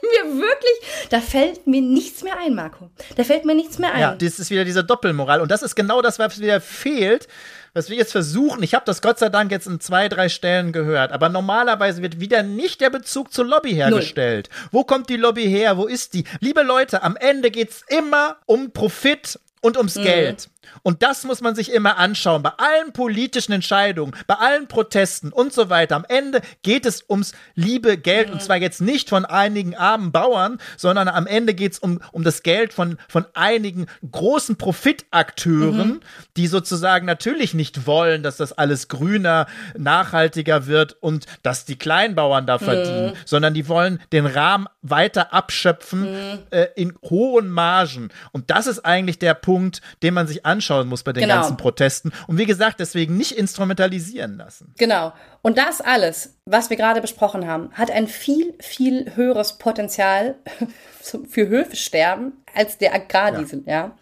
mir 0.03 0.41
wirklich, 0.41 1.09
da 1.11 1.21
fällt 1.21 1.67
mir 1.67 1.81
nichts 1.81 2.23
mehr 2.23 2.39
ein, 2.39 2.55
Marco. 2.55 2.91
Da 3.17 3.25
fällt 3.25 3.45
mir 3.45 3.55
nichts 3.55 3.79
mehr 3.79 3.93
ein. 3.93 4.01
Ja, 4.01 4.15
das 4.15 4.39
ist 4.39 4.51
wieder 4.51 4.65
diese 4.65 4.85
Doppelmoral. 4.85 5.41
Und 5.41 5.51
das 5.51 5.63
ist 5.63 5.75
genau 5.75 6.03
das, 6.03 6.19
was 6.19 6.41
wieder 6.41 6.61
fehlt, 6.61 7.29
was 7.73 7.91
wir 7.91 7.97
jetzt 7.97 8.13
versuchen. 8.13 8.63
Ich 8.63 8.75
habe 8.75 8.85
das 8.85 9.03
Gott 9.03 9.19
sei 9.19 9.29
Dank 9.29 9.51
jetzt 9.51 9.67
in 9.67 9.81
zwei, 9.81 10.09
drei 10.09 10.29
Stellen 10.29 10.73
gehört. 10.73 11.13
Aber 11.13 11.29
normalerweise 11.29 12.03
wird 12.03 12.21
wieder 12.21 12.43
nicht 12.43 12.81
der 12.81 12.91
Bezug 12.91 13.33
zur 13.33 13.47
Lobby 13.47 13.73
hergestellt. 13.73 14.49
Null. 14.51 14.69
Wo 14.73 14.85
kommt 14.85 15.11
die 15.11 15.17
Lobby 15.17 15.45
her? 15.45 15.77
Wo 15.77 15.87
ist 15.87 16.15
die? 16.15 16.25
Liebe 16.41 16.63
Leute, 16.63 17.03
am 17.03 17.17
Ende 17.17 17.51
geht's 17.51 17.85
immer 17.89 18.37
um 18.47 18.73
Profit 18.73 19.39
und 19.61 19.77
ums 19.77 19.97
mhm. 19.97 20.03
Geld. 20.03 20.49
Und 20.83 21.03
das 21.03 21.25
muss 21.25 21.41
man 21.41 21.55
sich 21.55 21.73
immer 21.73 21.97
anschauen. 21.97 22.43
Bei 22.43 22.53
allen 22.57 22.93
politischen 22.93 23.53
Entscheidungen, 23.53 24.15
bei 24.27 24.35
allen 24.35 24.69
Protesten 24.69 25.33
und 25.33 25.53
so 25.53 25.71
weiter. 25.71 25.97
Am 25.97 26.05
Ende 26.09 26.41
geht 26.63 26.87
es 26.87 27.05
ums 27.09 27.33
liebe 27.55 27.97
Geld. 27.97 28.29
Mhm. 28.29 28.35
Und 28.35 28.43
zwar 28.43 28.57
jetzt 28.57 28.81
nicht 28.81 29.09
von 29.09 29.25
einigen 29.25 29.75
armen 29.77 30.13
Bauern, 30.13 30.59
sondern 30.77 31.09
am 31.09 31.27
Ende 31.27 31.55
geht 31.55 31.73
es 31.73 31.79
um, 31.79 32.01
um 32.13 32.25
das 32.25 32.43
Geld 32.43 32.73
von, 32.73 32.99
von 33.09 33.27
einigen 33.35 33.87
großen 34.11 34.57
Profitakteuren, 34.57 35.89
mhm. 35.89 36.01
die 36.37 36.47
sozusagen 36.47 37.07
natürlich 37.07 37.55
nicht 37.55 37.87
wollen, 37.87 38.23
dass 38.23 38.37
das 38.37 38.53
alles 38.53 38.89
grüner, 38.89 39.47
nachhaltiger 39.77 40.67
wird 40.67 40.97
und 41.01 41.27
dass 41.43 41.65
die 41.65 41.77
Kleinbauern 41.77 42.47
da 42.47 42.59
mhm. 42.59 42.65
verdienen, 42.65 43.13
sondern 43.25 43.55
die 43.55 43.69
wollen 43.69 44.01
den 44.13 44.27
Rahmen 44.27 44.67
weiter 44.83 45.33
abschöpfen 45.33 46.03
mhm. 46.03 46.39
äh, 46.51 46.69
in 46.77 46.95
hohen 47.03 47.49
Margen. 47.49 48.11
Und 48.33 48.51
das 48.51 48.67
ist 48.67 48.85
eigentlich 48.85 49.19
der 49.19 49.35
Punkt, 49.35 49.81
den 50.03 50.15
man 50.15 50.27
sich 50.27 50.45
anschaut 50.47 50.54
anschauen 50.55 50.89
muss 50.89 51.03
bei 51.03 51.13
den 51.13 51.23
genau. 51.23 51.37
ganzen 51.37 51.57
Protesten. 51.57 52.13
Und 52.27 52.39
wie 52.39 52.47
gesagt, 52.47 52.81
deswegen 52.81 53.17
nicht 53.17 53.33
instrumentalisieren 53.33 54.37
lassen. 54.37 54.75
Genau. 54.79 55.13
Und 55.43 55.59
das 55.59 55.81
alles, 55.81 56.37
was 56.45 56.71
wir 56.71 56.77
gerade 56.77 57.01
besprochen 57.01 57.47
haben, 57.47 57.71
hat 57.73 57.91
ein 57.91 58.07
viel, 58.07 58.55
viel 58.61 59.15
höheres 59.17 59.55
Potenzial 59.55 60.37
für 61.29 61.49
Höfesterben 61.49 62.33
als 62.55 62.79
der 62.79 62.95
Agrardiesel, 62.95 63.63
ja. 63.67 63.73
ja. 63.73 63.99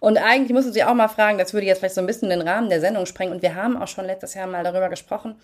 Und 0.00 0.16
eigentlich 0.16 0.52
muss 0.52 0.64
man 0.64 0.72
sich 0.72 0.84
auch 0.84 0.94
mal 0.94 1.08
fragen, 1.08 1.38
das 1.38 1.52
würde 1.52 1.66
jetzt 1.66 1.80
vielleicht 1.80 1.96
so 1.96 2.00
ein 2.00 2.06
bisschen 2.06 2.30
den 2.30 2.40
Rahmen 2.40 2.70
der 2.70 2.80
Sendung 2.80 3.04
sprengen. 3.06 3.34
Und 3.34 3.42
wir 3.42 3.56
haben 3.56 3.76
auch 3.76 3.88
schon 3.88 4.04
letztes 4.06 4.34
Jahr 4.34 4.46
mal 4.46 4.62
darüber 4.62 4.88
gesprochen, 4.88 5.34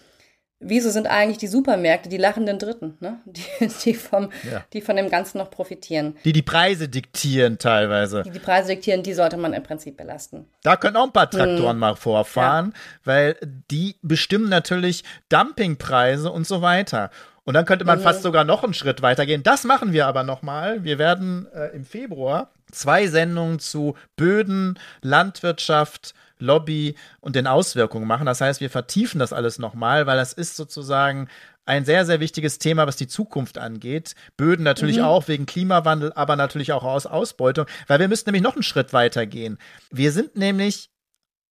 wieso 0.64 0.90
sind 0.90 1.06
eigentlich 1.06 1.38
die 1.38 1.46
Supermärkte 1.46 2.08
die 2.08 2.16
lachenden 2.16 2.58
Dritten, 2.58 2.96
ne? 3.00 3.20
die, 3.24 3.68
die, 3.84 3.94
vom, 3.94 4.30
ja. 4.50 4.64
die 4.72 4.80
von 4.80 4.96
dem 4.96 5.10
Ganzen 5.10 5.38
noch 5.38 5.50
profitieren. 5.50 6.16
Die 6.24 6.32
die 6.32 6.42
Preise 6.42 6.88
diktieren 6.88 7.58
teilweise. 7.58 8.22
Die 8.22 8.30
die 8.30 8.38
Preise 8.38 8.68
diktieren, 8.68 9.02
die 9.02 9.14
sollte 9.14 9.36
man 9.36 9.52
im 9.52 9.62
Prinzip 9.62 9.96
belasten. 9.96 10.46
Da 10.62 10.76
können 10.76 10.96
auch 10.96 11.04
ein 11.04 11.12
paar 11.12 11.30
Traktoren 11.30 11.72
hm. 11.72 11.78
mal 11.78 11.96
vorfahren, 11.96 12.72
ja. 12.74 12.80
weil 13.04 13.36
die 13.70 13.96
bestimmen 14.02 14.48
natürlich 14.48 15.04
Dumpingpreise 15.28 16.30
und 16.30 16.46
so 16.46 16.62
weiter. 16.62 17.10
Und 17.44 17.54
dann 17.54 17.66
könnte 17.66 17.84
man 17.84 17.98
mhm. 17.98 18.02
fast 18.02 18.22
sogar 18.22 18.44
noch 18.44 18.64
einen 18.64 18.72
Schritt 18.72 19.02
weitergehen. 19.02 19.42
Das 19.42 19.64
machen 19.64 19.92
wir 19.92 20.06
aber 20.06 20.22
nochmal. 20.22 20.82
Wir 20.82 20.98
werden 20.98 21.46
äh, 21.52 21.76
im 21.76 21.84
Februar 21.84 22.50
zwei 22.72 23.06
Sendungen 23.06 23.58
zu 23.58 23.96
Böden, 24.16 24.78
Landwirtschaft, 25.02 26.14
Lobby 26.38 26.96
und 27.20 27.36
den 27.36 27.46
Auswirkungen 27.46 28.06
machen. 28.06 28.26
Das 28.26 28.40
heißt, 28.40 28.60
wir 28.60 28.70
vertiefen 28.70 29.18
das 29.18 29.32
alles 29.32 29.58
nochmal, 29.58 30.06
weil 30.06 30.16
das 30.16 30.32
ist 30.32 30.56
sozusagen 30.56 31.28
ein 31.66 31.84
sehr, 31.84 32.04
sehr 32.04 32.20
wichtiges 32.20 32.58
Thema, 32.58 32.86
was 32.86 32.96
die 32.96 33.06
Zukunft 33.06 33.58
angeht. 33.58 34.14
Böden 34.36 34.64
natürlich 34.64 34.98
mhm. 34.98 35.04
auch 35.04 35.28
wegen 35.28 35.46
Klimawandel, 35.46 36.12
aber 36.14 36.36
natürlich 36.36 36.72
auch 36.72 36.84
aus 36.84 37.06
Ausbeutung, 37.06 37.66
weil 37.86 38.00
wir 38.00 38.08
müssen 38.08 38.24
nämlich 38.26 38.42
noch 38.42 38.54
einen 38.54 38.62
Schritt 38.62 38.92
weiter 38.92 39.26
gehen. 39.26 39.58
Wir 39.90 40.12
sind 40.12 40.36
nämlich 40.36 40.90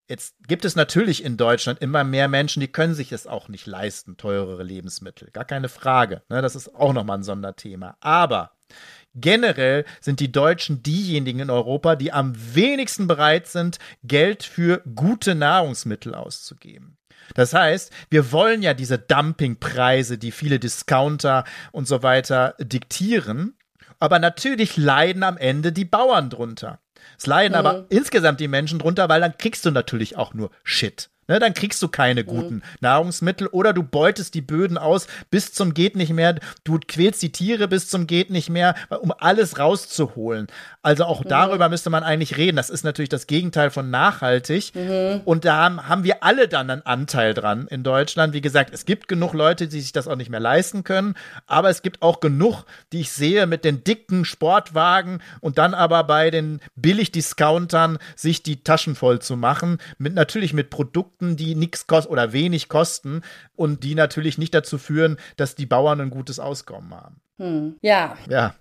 Jetzt 0.10 0.36
gibt 0.48 0.66
es 0.66 0.76
natürlich 0.76 1.24
in 1.24 1.38
Deutschland 1.38 1.82
immer 1.82 2.04
mehr 2.04 2.28
Menschen, 2.28 2.60
die 2.60 2.68
können 2.68 2.94
sich 2.94 3.14
es 3.14 3.26
auch 3.26 3.48
nicht 3.48 3.66
leisten, 3.66 4.18
teurere 4.18 4.62
Lebensmittel. 4.62 5.32
Gar 5.32 5.46
keine 5.46 5.70
Frage. 5.70 6.24
Ne? 6.28 6.42
Das 6.42 6.58
ist 6.58 6.76
auch 6.76 6.92
nochmal 6.92 7.20
ein 7.20 7.24
Sonderthema. 7.24 7.96
Aber 8.02 8.52
Generell 9.16 9.86
sind 10.02 10.20
die 10.20 10.32
Deutschen 10.32 10.82
diejenigen 10.82 11.40
in 11.40 11.50
Europa, 11.50 11.96
die 11.96 12.12
am 12.12 12.34
wenigsten 12.56 13.08
bereit 13.08 13.48
sind, 13.48 13.78
Geld 14.04 14.44
für 14.44 14.82
gute 14.96 15.36
Nahrungsmittel 15.36 16.16
auszugeben. 16.16 16.98
Das 17.36 17.54
heißt, 17.54 17.92
wir 18.10 18.32
wollen 18.32 18.62
ja 18.62 18.74
diese 18.74 18.98
Dumpingpreise, 18.98 20.18
die 20.18 20.32
viele 20.32 20.60
Discounter 20.60 21.46
und 21.72 21.88
so 21.88 22.04
weiter 22.04 22.56
diktieren, 22.60 23.56
aber 24.00 24.20
natürlich 24.20 24.78
leiden 24.78 25.24
am 25.24 25.38
Ende 25.38 25.72
die 25.72 25.86
Bauern 25.86 26.30
drunter. 26.30 26.80
Es 27.18 27.28
leiden 27.28 27.54
mhm. 27.54 27.66
aber 27.66 27.86
insgesamt 27.90 28.40
die 28.40 28.48
Menschen 28.48 28.80
drunter, 28.80 29.10
weil 29.10 29.22
dann 29.22 29.38
kriegst 29.38 29.66
du 29.66 29.72
natürlich 29.72 30.18
auch 30.18 30.34
nur 30.34 30.52
Shit. 30.64 31.10
Ne, 31.28 31.40
dann 31.40 31.54
kriegst 31.54 31.82
du 31.82 31.88
keine 31.88 32.26
guten 32.26 32.56
mhm. 32.56 32.62
Nahrungsmittel 32.82 33.48
oder 33.48 33.74
du 33.74 33.84
beutest 33.84 34.34
die 34.34 34.42
Böden 34.42 34.78
aus 34.78 35.08
bis 35.32 35.54
zum 35.54 35.74
geht 35.74 35.96
nicht 35.96 36.12
mehr. 36.12 36.36
Du 36.64 36.80
quälst 36.86 37.22
die 37.22 37.32
Tiere 37.32 37.68
bis 37.68 37.88
zum 37.88 38.08
geht 38.08 38.30
nicht 38.30 38.50
mehr, 38.50 38.76
um 39.02 39.14
alles 39.18 39.58
rauszuholen. 39.58 40.48
Also 40.82 41.06
auch 41.06 41.24
mhm. 41.24 41.30
darüber 41.30 41.70
müsste 41.70 41.90
man 41.90 42.04
eigentlich 42.04 42.36
reden. 42.36 42.58
Das 42.58 42.70
ist 42.70 42.84
natürlich 42.84 43.10
das 43.10 43.26
Gegenteil 43.28 43.70
von 43.70 43.90
nachhaltig. 43.90 44.74
Mhm. 44.76 45.22
Und 45.24 45.46
da 45.46 45.64
haben, 45.64 45.88
haben 45.88 46.04
wir 46.04 46.24
alle 46.24 46.50
dann 46.50 46.70
einen 46.70 46.86
Anteil 46.86 47.34
dran 47.34 47.68
in 47.68 47.84
Deutschland. 47.84 48.34
Wie 48.34 48.42
gesagt, 48.42 48.74
es 48.74 48.86
gibt 48.86 49.08
genug 49.08 49.34
Leute, 49.34 49.70
die 49.70 49.80
sich 49.80 49.94
das 49.94 50.10
auch 50.10 50.18
nicht 50.18 50.30
mehr 50.30 50.42
leisten 50.42 50.84
können. 50.84 51.16
Aber 51.48 51.70
es 51.70 51.84
gibt 51.84 52.02
auch 52.02 52.20
genug, 52.20 52.66
die 52.92 53.00
ich 53.02 53.12
sehe 53.12 53.48
mit 53.48 53.64
den 53.64 53.86
dicken 53.86 54.26
Sportwagen 54.26 55.22
und 55.40 55.58
dann 55.58 55.74
aber 55.74 56.04
bei 56.04 56.32
den 56.32 56.60
Billig-Discountern 56.76 57.98
sich 58.16 58.44
die 58.44 58.64
Taschen 58.64 58.96
voll 58.96 59.20
zu 59.20 59.38
machen. 59.38 59.78
Mit, 59.98 60.16
natürlich 60.16 60.54
mit 60.54 60.70
Produkten 60.70 61.23
Produkten, 61.24 61.38
die 61.38 61.56
nichts 61.56 61.88
kosten 61.88 62.12
oder 62.12 62.34
wenig 62.34 62.70
kosten 62.70 63.22
und 63.56 63.84
die 63.84 63.96
natürlich 63.96 64.38
nicht 64.38 64.54
dazu 64.54 64.78
führen, 64.78 65.18
dass 65.38 65.56
die 65.56 65.66
Bauern 65.66 66.02
ein 66.02 66.10
gutes 66.10 66.40
Auskommen 66.40 66.94
haben. 66.94 67.22
Hm. 67.38 67.76
Ja. 67.82 68.18
Ja. 68.30 68.56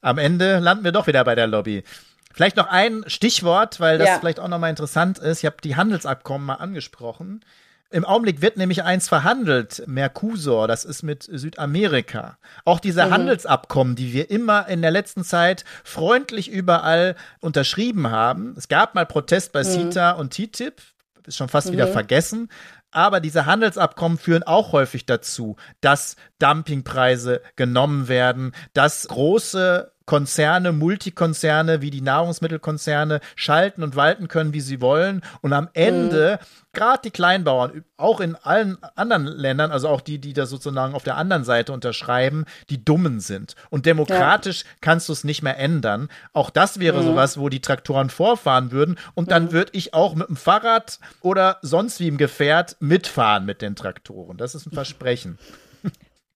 Am 0.00 0.18
Ende 0.18 0.58
landen 0.58 0.84
wir 0.84 0.92
doch 0.92 1.06
wieder 1.06 1.24
bei 1.24 1.34
der 1.34 1.46
Lobby. 1.46 1.84
Vielleicht 2.32 2.56
noch 2.56 2.68
ein 2.68 3.04
Stichwort, 3.06 3.80
weil 3.80 3.98
das 3.98 4.08
ja. 4.08 4.18
vielleicht 4.18 4.38
auch 4.40 4.48
nochmal 4.48 4.70
interessant 4.70 5.18
ist. 5.18 5.40
Ich 5.40 5.46
habe 5.46 5.56
die 5.62 5.76
Handelsabkommen 5.76 6.46
mal 6.46 6.54
angesprochen. 6.54 7.44
Im 7.90 8.04
Augenblick 8.04 8.42
wird 8.42 8.58
nämlich 8.58 8.84
eins 8.84 9.08
verhandelt, 9.08 9.82
Mercosur, 9.86 10.68
das 10.68 10.84
ist 10.84 11.02
mit 11.02 11.22
Südamerika. 11.22 12.36
Auch 12.66 12.80
diese 12.80 13.06
mhm. 13.06 13.10
Handelsabkommen, 13.10 13.96
die 13.96 14.12
wir 14.12 14.30
immer 14.30 14.68
in 14.68 14.82
der 14.82 14.90
letzten 14.90 15.24
Zeit 15.24 15.64
freundlich 15.84 16.50
überall 16.50 17.16
unterschrieben 17.40 18.10
haben. 18.10 18.54
Es 18.58 18.68
gab 18.68 18.94
mal 18.94 19.06
Protest 19.06 19.52
bei 19.52 19.60
mhm. 19.60 19.90
CETA 19.90 20.10
und 20.12 20.34
TTIP, 20.34 20.82
ist 21.28 21.36
schon 21.36 21.48
fast 21.48 21.68
mhm. 21.68 21.72
wieder 21.74 21.88
vergessen. 21.88 22.48
Aber 22.90 23.20
diese 23.20 23.46
Handelsabkommen 23.46 24.18
führen 24.18 24.42
auch 24.42 24.72
häufig 24.72 25.04
dazu, 25.06 25.56
dass 25.80 26.16
Dumpingpreise 26.38 27.42
genommen 27.56 28.08
werden, 28.08 28.52
dass 28.72 29.06
große 29.08 29.92
Konzerne, 30.08 30.72
Multikonzerne 30.72 31.82
wie 31.82 31.90
die 31.90 32.00
Nahrungsmittelkonzerne 32.00 33.20
schalten 33.36 33.82
und 33.82 33.94
walten 33.94 34.26
können, 34.26 34.54
wie 34.54 34.62
sie 34.62 34.80
wollen. 34.80 35.20
Und 35.42 35.52
am 35.52 35.68
Ende, 35.74 36.40
mhm. 36.40 36.46
gerade 36.72 37.02
die 37.04 37.10
Kleinbauern, 37.10 37.84
auch 37.98 38.20
in 38.20 38.34
allen 38.34 38.78
anderen 38.96 39.26
Ländern, 39.26 39.70
also 39.70 39.86
auch 39.86 40.00
die, 40.00 40.18
die 40.18 40.32
da 40.32 40.46
sozusagen 40.46 40.94
auf 40.94 41.02
der 41.04 41.18
anderen 41.18 41.44
Seite 41.44 41.74
unterschreiben, 41.74 42.46
die 42.70 42.82
Dummen 42.82 43.20
sind. 43.20 43.54
Und 43.68 43.84
demokratisch 43.84 44.62
ja. 44.62 44.68
kannst 44.80 45.10
du 45.10 45.12
es 45.12 45.24
nicht 45.24 45.42
mehr 45.42 45.58
ändern. 45.58 46.08
Auch 46.32 46.48
das 46.48 46.80
wäre 46.80 47.02
mhm. 47.02 47.08
sowas, 47.08 47.38
wo 47.38 47.50
die 47.50 47.60
Traktoren 47.60 48.08
vorfahren 48.08 48.72
würden. 48.72 48.96
Und 49.12 49.30
dann 49.30 49.44
mhm. 49.44 49.52
würde 49.52 49.72
ich 49.74 49.92
auch 49.92 50.14
mit 50.14 50.28
dem 50.28 50.36
Fahrrad 50.36 51.00
oder 51.20 51.58
sonst 51.60 52.00
wie 52.00 52.08
im 52.08 52.16
Gefährt 52.16 52.76
mitfahren 52.80 53.44
mit 53.44 53.60
den 53.60 53.76
Traktoren. 53.76 54.38
Das 54.38 54.54
ist 54.54 54.64
ein 54.64 54.72
Versprechen. 54.72 55.38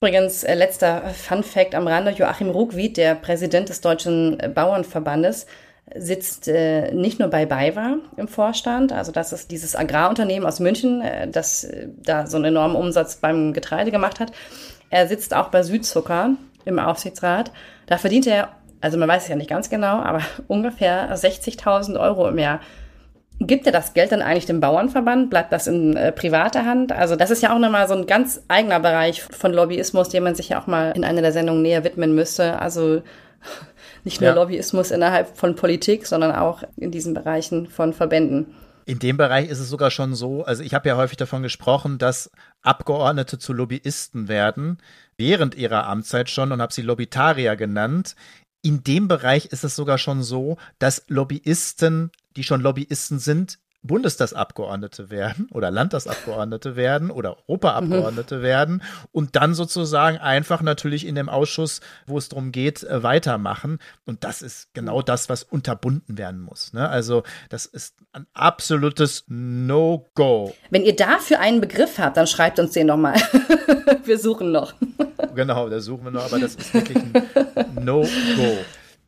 Übrigens, 0.02 0.42
äh, 0.42 0.54
letzter 0.54 1.10
Fun 1.14 1.44
Fact 1.44 1.76
am 1.76 1.86
Rande, 1.86 2.10
Joachim 2.10 2.50
Ruckwied, 2.50 2.96
der 2.96 3.14
Präsident 3.14 3.68
des 3.68 3.82
Deutschen 3.82 4.36
Bauernverbandes, 4.52 5.46
sitzt 5.94 6.48
äh, 6.48 6.92
nicht 6.92 7.20
nur 7.20 7.28
bei 7.28 7.46
BayWa 7.46 7.98
im 8.16 8.26
Vorstand, 8.26 8.90
also 8.90 9.12
das 9.12 9.32
ist 9.32 9.52
dieses 9.52 9.76
Agrarunternehmen 9.76 10.44
aus 10.44 10.58
München, 10.58 11.02
äh, 11.02 11.28
das 11.28 11.62
äh, 11.62 11.86
da 12.02 12.26
so 12.26 12.36
einen 12.36 12.46
enormen 12.46 12.74
Umsatz 12.74 13.14
beim 13.14 13.52
Getreide 13.52 13.92
gemacht 13.92 14.18
hat. 14.18 14.32
Er 14.90 15.06
sitzt 15.06 15.34
auch 15.34 15.50
bei 15.50 15.62
Südzucker 15.62 16.30
im 16.64 16.80
Aufsichtsrat. 16.80 17.52
Da 17.86 17.96
verdient 17.96 18.26
er, 18.26 18.48
also 18.80 18.98
man 18.98 19.08
weiß 19.08 19.22
es 19.22 19.28
ja 19.28 19.36
nicht 19.36 19.50
ganz 19.50 19.70
genau, 19.70 20.00
aber 20.00 20.22
ungefähr 20.48 21.14
60.000 21.14 21.96
Euro 22.00 22.28
im 22.28 22.38
Jahr 22.40 22.58
Gibt 23.46 23.66
er 23.66 23.72
das 23.72 23.94
Geld 23.94 24.12
dann 24.12 24.22
eigentlich 24.22 24.46
dem 24.46 24.60
Bauernverband? 24.60 25.30
Bleibt 25.30 25.52
das 25.52 25.66
in 25.66 25.96
äh, 25.96 26.12
privater 26.12 26.64
Hand? 26.64 26.92
Also 26.92 27.16
das 27.16 27.30
ist 27.30 27.42
ja 27.42 27.54
auch 27.54 27.58
nochmal 27.58 27.88
so 27.88 27.94
ein 27.94 28.06
ganz 28.06 28.42
eigener 28.48 28.80
Bereich 28.80 29.22
von 29.22 29.52
Lobbyismus, 29.52 30.08
dem 30.08 30.24
man 30.24 30.34
sich 30.34 30.50
ja 30.50 30.60
auch 30.60 30.66
mal 30.66 30.92
in 30.92 31.04
einer 31.04 31.22
der 31.22 31.32
Sendungen 31.32 31.62
näher 31.62 31.84
widmen 31.84 32.14
müsste. 32.14 32.58
Also 32.60 33.02
nicht 34.04 34.20
nur 34.20 34.30
ja. 34.30 34.36
Lobbyismus 34.36 34.90
innerhalb 34.90 35.36
von 35.36 35.56
Politik, 35.56 36.06
sondern 36.06 36.32
auch 36.32 36.62
in 36.76 36.90
diesen 36.90 37.14
Bereichen 37.14 37.66
von 37.66 37.92
Verbänden. 37.92 38.54
In 38.84 38.98
dem 38.98 39.16
Bereich 39.16 39.48
ist 39.48 39.60
es 39.60 39.68
sogar 39.68 39.90
schon 39.90 40.14
so, 40.14 40.44
also 40.44 40.62
ich 40.62 40.74
habe 40.74 40.88
ja 40.88 40.96
häufig 40.96 41.16
davon 41.16 41.42
gesprochen, 41.42 41.98
dass 41.98 42.30
Abgeordnete 42.62 43.38
zu 43.38 43.52
Lobbyisten 43.52 44.28
werden, 44.28 44.78
während 45.16 45.54
ihrer 45.54 45.86
Amtszeit 45.86 46.30
schon 46.30 46.50
und 46.50 46.60
habe 46.60 46.72
sie 46.72 46.82
Lobbytarier 46.82 47.54
genannt. 47.54 48.16
In 48.60 48.82
dem 48.82 49.08
Bereich 49.08 49.46
ist 49.46 49.64
es 49.64 49.76
sogar 49.76 49.98
schon 49.98 50.22
so, 50.22 50.56
dass 50.78 51.04
Lobbyisten, 51.08 52.10
die 52.36 52.44
schon 52.44 52.60
Lobbyisten 52.60 53.18
sind, 53.18 53.58
Bundestagsabgeordnete 53.82 55.10
werden 55.10 55.48
oder 55.50 55.70
Landtagsabgeordnete 55.70 56.76
werden 56.76 57.10
oder 57.10 57.36
Europaabgeordnete 57.48 58.38
mhm. 58.38 58.42
werden 58.42 58.82
und 59.10 59.34
dann 59.34 59.54
sozusagen 59.54 60.18
einfach 60.18 60.62
natürlich 60.62 61.06
in 61.06 61.16
dem 61.16 61.28
Ausschuss, 61.28 61.80
wo 62.06 62.16
es 62.16 62.28
darum 62.28 62.52
geht, 62.52 62.84
äh, 62.84 63.02
weitermachen. 63.02 63.78
Und 64.06 64.22
das 64.22 64.40
ist 64.40 64.72
genau 64.72 65.02
das, 65.02 65.28
was 65.28 65.42
unterbunden 65.42 66.16
werden 66.16 66.40
muss. 66.40 66.72
Ne? 66.72 66.88
Also 66.88 67.24
das 67.48 67.66
ist 67.66 67.96
ein 68.12 68.26
absolutes 68.34 69.24
No-Go. 69.26 70.54
Wenn 70.70 70.84
ihr 70.84 70.94
dafür 70.94 71.40
einen 71.40 71.60
Begriff 71.60 71.98
habt, 71.98 72.16
dann 72.16 72.28
schreibt 72.28 72.60
uns 72.60 72.72
den 72.72 72.86
nochmal. 72.86 73.16
wir 74.04 74.18
suchen 74.18 74.52
noch. 74.52 74.74
genau, 75.34 75.68
da 75.68 75.80
suchen 75.80 76.04
wir 76.04 76.12
noch, 76.12 76.24
aber 76.24 76.38
das 76.38 76.54
ist 76.54 76.72
wirklich 76.72 76.98
ein 76.98 77.84
No-Go. 77.84 78.58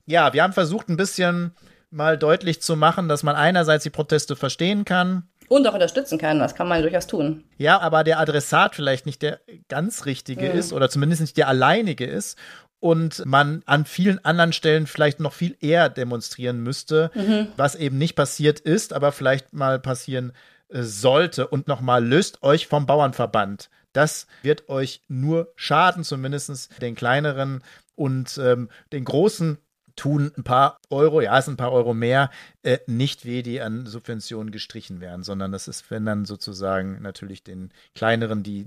Ja, 0.07 0.33
wir 0.33 0.43
haben 0.43 0.53
versucht, 0.53 0.89
ein 0.89 0.97
bisschen 0.97 1.55
mal 1.95 2.19
deutlich 2.19 2.61
zu 2.61 2.77
machen, 2.77 3.09
dass 3.09 3.23
man 3.23 3.37
einerseits 3.37 3.85
die 3.85 3.91
Proteste 3.91 4.37
verstehen 4.37 4.85
kann. 4.85 5.29
Und 5.49 5.67
auch 5.67 5.75
unterstützen 5.75 6.19
kann, 6.19 6.39
das 6.39 6.55
kann 6.55 6.69
man 6.69 6.83
durchaus 6.83 7.07
tun. 7.07 7.45
Ja, 7.59 7.79
aber 7.81 8.03
der 8.03 8.19
Adressat 8.19 8.75
vielleicht 8.75 9.07
nicht 9.07 9.23
der 9.23 9.41
ganz 9.69 10.07
richtige 10.07 10.49
mhm. 10.49 10.59
ist 10.59 10.73
oder 10.73 10.89
zumindest 10.89 11.21
nicht 11.21 11.37
der 11.37 11.49
alleinige 11.49 12.07
ist 12.07 12.39
und 12.81 13.25
man 13.25 13.63
an 13.67 13.85
vielen 13.85 14.23
anderen 14.25 14.53
Stellen 14.53 14.87
vielleicht 14.87 15.21
noch 15.21 15.33
viel 15.33 15.57
eher 15.61 15.89
demonstrieren 15.89 16.63
müsste, 16.63 17.11
mhm. 17.15 17.49
was 17.57 17.75
eben 17.75 17.99
nicht 17.99 18.15
passiert 18.15 18.61
ist, 18.61 18.93
aber 18.93 19.13
vielleicht 19.13 19.53
mal 19.53 19.79
passieren 19.79 20.33
äh, 20.69 20.83
sollte. 20.83 21.47
Und 21.47 21.69
nochmal, 21.69 22.05
löst 22.05 22.43
euch 22.43 22.67
vom 22.67 22.87
Bauernverband. 22.87 23.71
Das 23.93 24.27
wird 24.43 24.69
euch 24.69 25.03
nur 25.09 25.53
schaden, 25.57 26.05
zumindest 26.05 26.81
den 26.83 26.95
kleineren 26.95 27.63
und 27.95 28.39
ähm, 28.39 28.69
den 28.93 29.05
großen 29.05 29.59
tun 29.97 30.33
ein 30.37 30.45
paar 30.45 30.79
Euro, 30.91 31.21
ja, 31.21 31.39
es 31.39 31.45
sind 31.45 31.55
ein 31.55 31.59
paar 31.59 31.73
Euro 31.73 31.95
mehr, 31.95 32.31
äh, 32.63 32.79
nicht 32.87 33.25
weh, 33.25 33.43
die 33.43 33.61
an 33.61 33.87
Subventionen 33.87 34.51
gestrichen 34.51 35.01
werden, 35.01 35.23
sondern 35.23 35.53
das 35.53 35.69
ist, 35.69 35.91
wenn 35.91 36.05
dann 36.05 36.25
sozusagen 36.25 37.01
natürlich 37.03 37.45
den 37.45 37.73
kleineren, 37.95 38.43
die, 38.43 38.67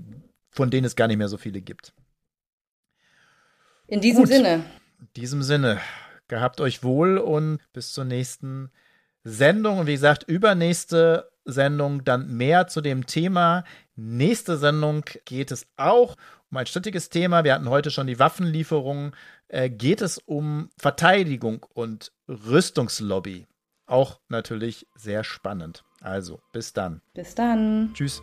von 0.50 0.70
denen 0.70 0.86
es 0.86 0.96
gar 0.96 1.08
nicht 1.08 1.18
mehr 1.18 1.28
so 1.28 1.36
viele 1.36 1.60
gibt. 1.60 1.92
In 3.86 4.00
diesem 4.00 4.24
Gut, 4.24 4.32
Sinne. 4.32 4.64
In 5.00 5.08
diesem 5.16 5.42
Sinne. 5.42 5.80
Gehabt 6.28 6.60
euch 6.60 6.82
wohl 6.82 7.16
und 7.16 7.58
bis 7.72 7.92
zur 7.92 8.04
nächsten 8.04 8.70
Sendung. 9.24 9.78
Und 9.78 9.86
wie 9.86 9.92
gesagt, 9.92 10.24
übernächste 10.24 11.30
Sendung 11.46 12.04
dann 12.04 12.36
mehr 12.36 12.66
zu 12.66 12.82
dem 12.82 13.06
Thema. 13.06 13.64
Nächste 13.96 14.58
Sendung 14.58 15.04
geht 15.24 15.50
es 15.50 15.66
auch 15.76 16.16
um 16.50 16.56
ein 16.56 16.66
strittiges 16.66 17.08
Thema. 17.08 17.44
Wir 17.44 17.54
hatten 17.54 17.68
heute 17.68 17.90
schon 17.90 18.06
die 18.06 18.18
Waffenlieferungen. 18.18 19.12
Äh, 19.48 19.70
geht 19.70 20.00
es 20.02 20.18
um 20.18 20.70
Verteidigung 20.78 21.66
und 21.74 22.12
Rüstungslobby. 22.28 23.46
Auch 23.86 24.20
natürlich 24.28 24.86
sehr 24.94 25.24
spannend. 25.24 25.84
Also, 26.00 26.40
bis 26.52 26.72
dann. 26.72 27.00
Bis 27.14 27.34
dann. 27.34 27.90
Tschüss. 27.94 28.22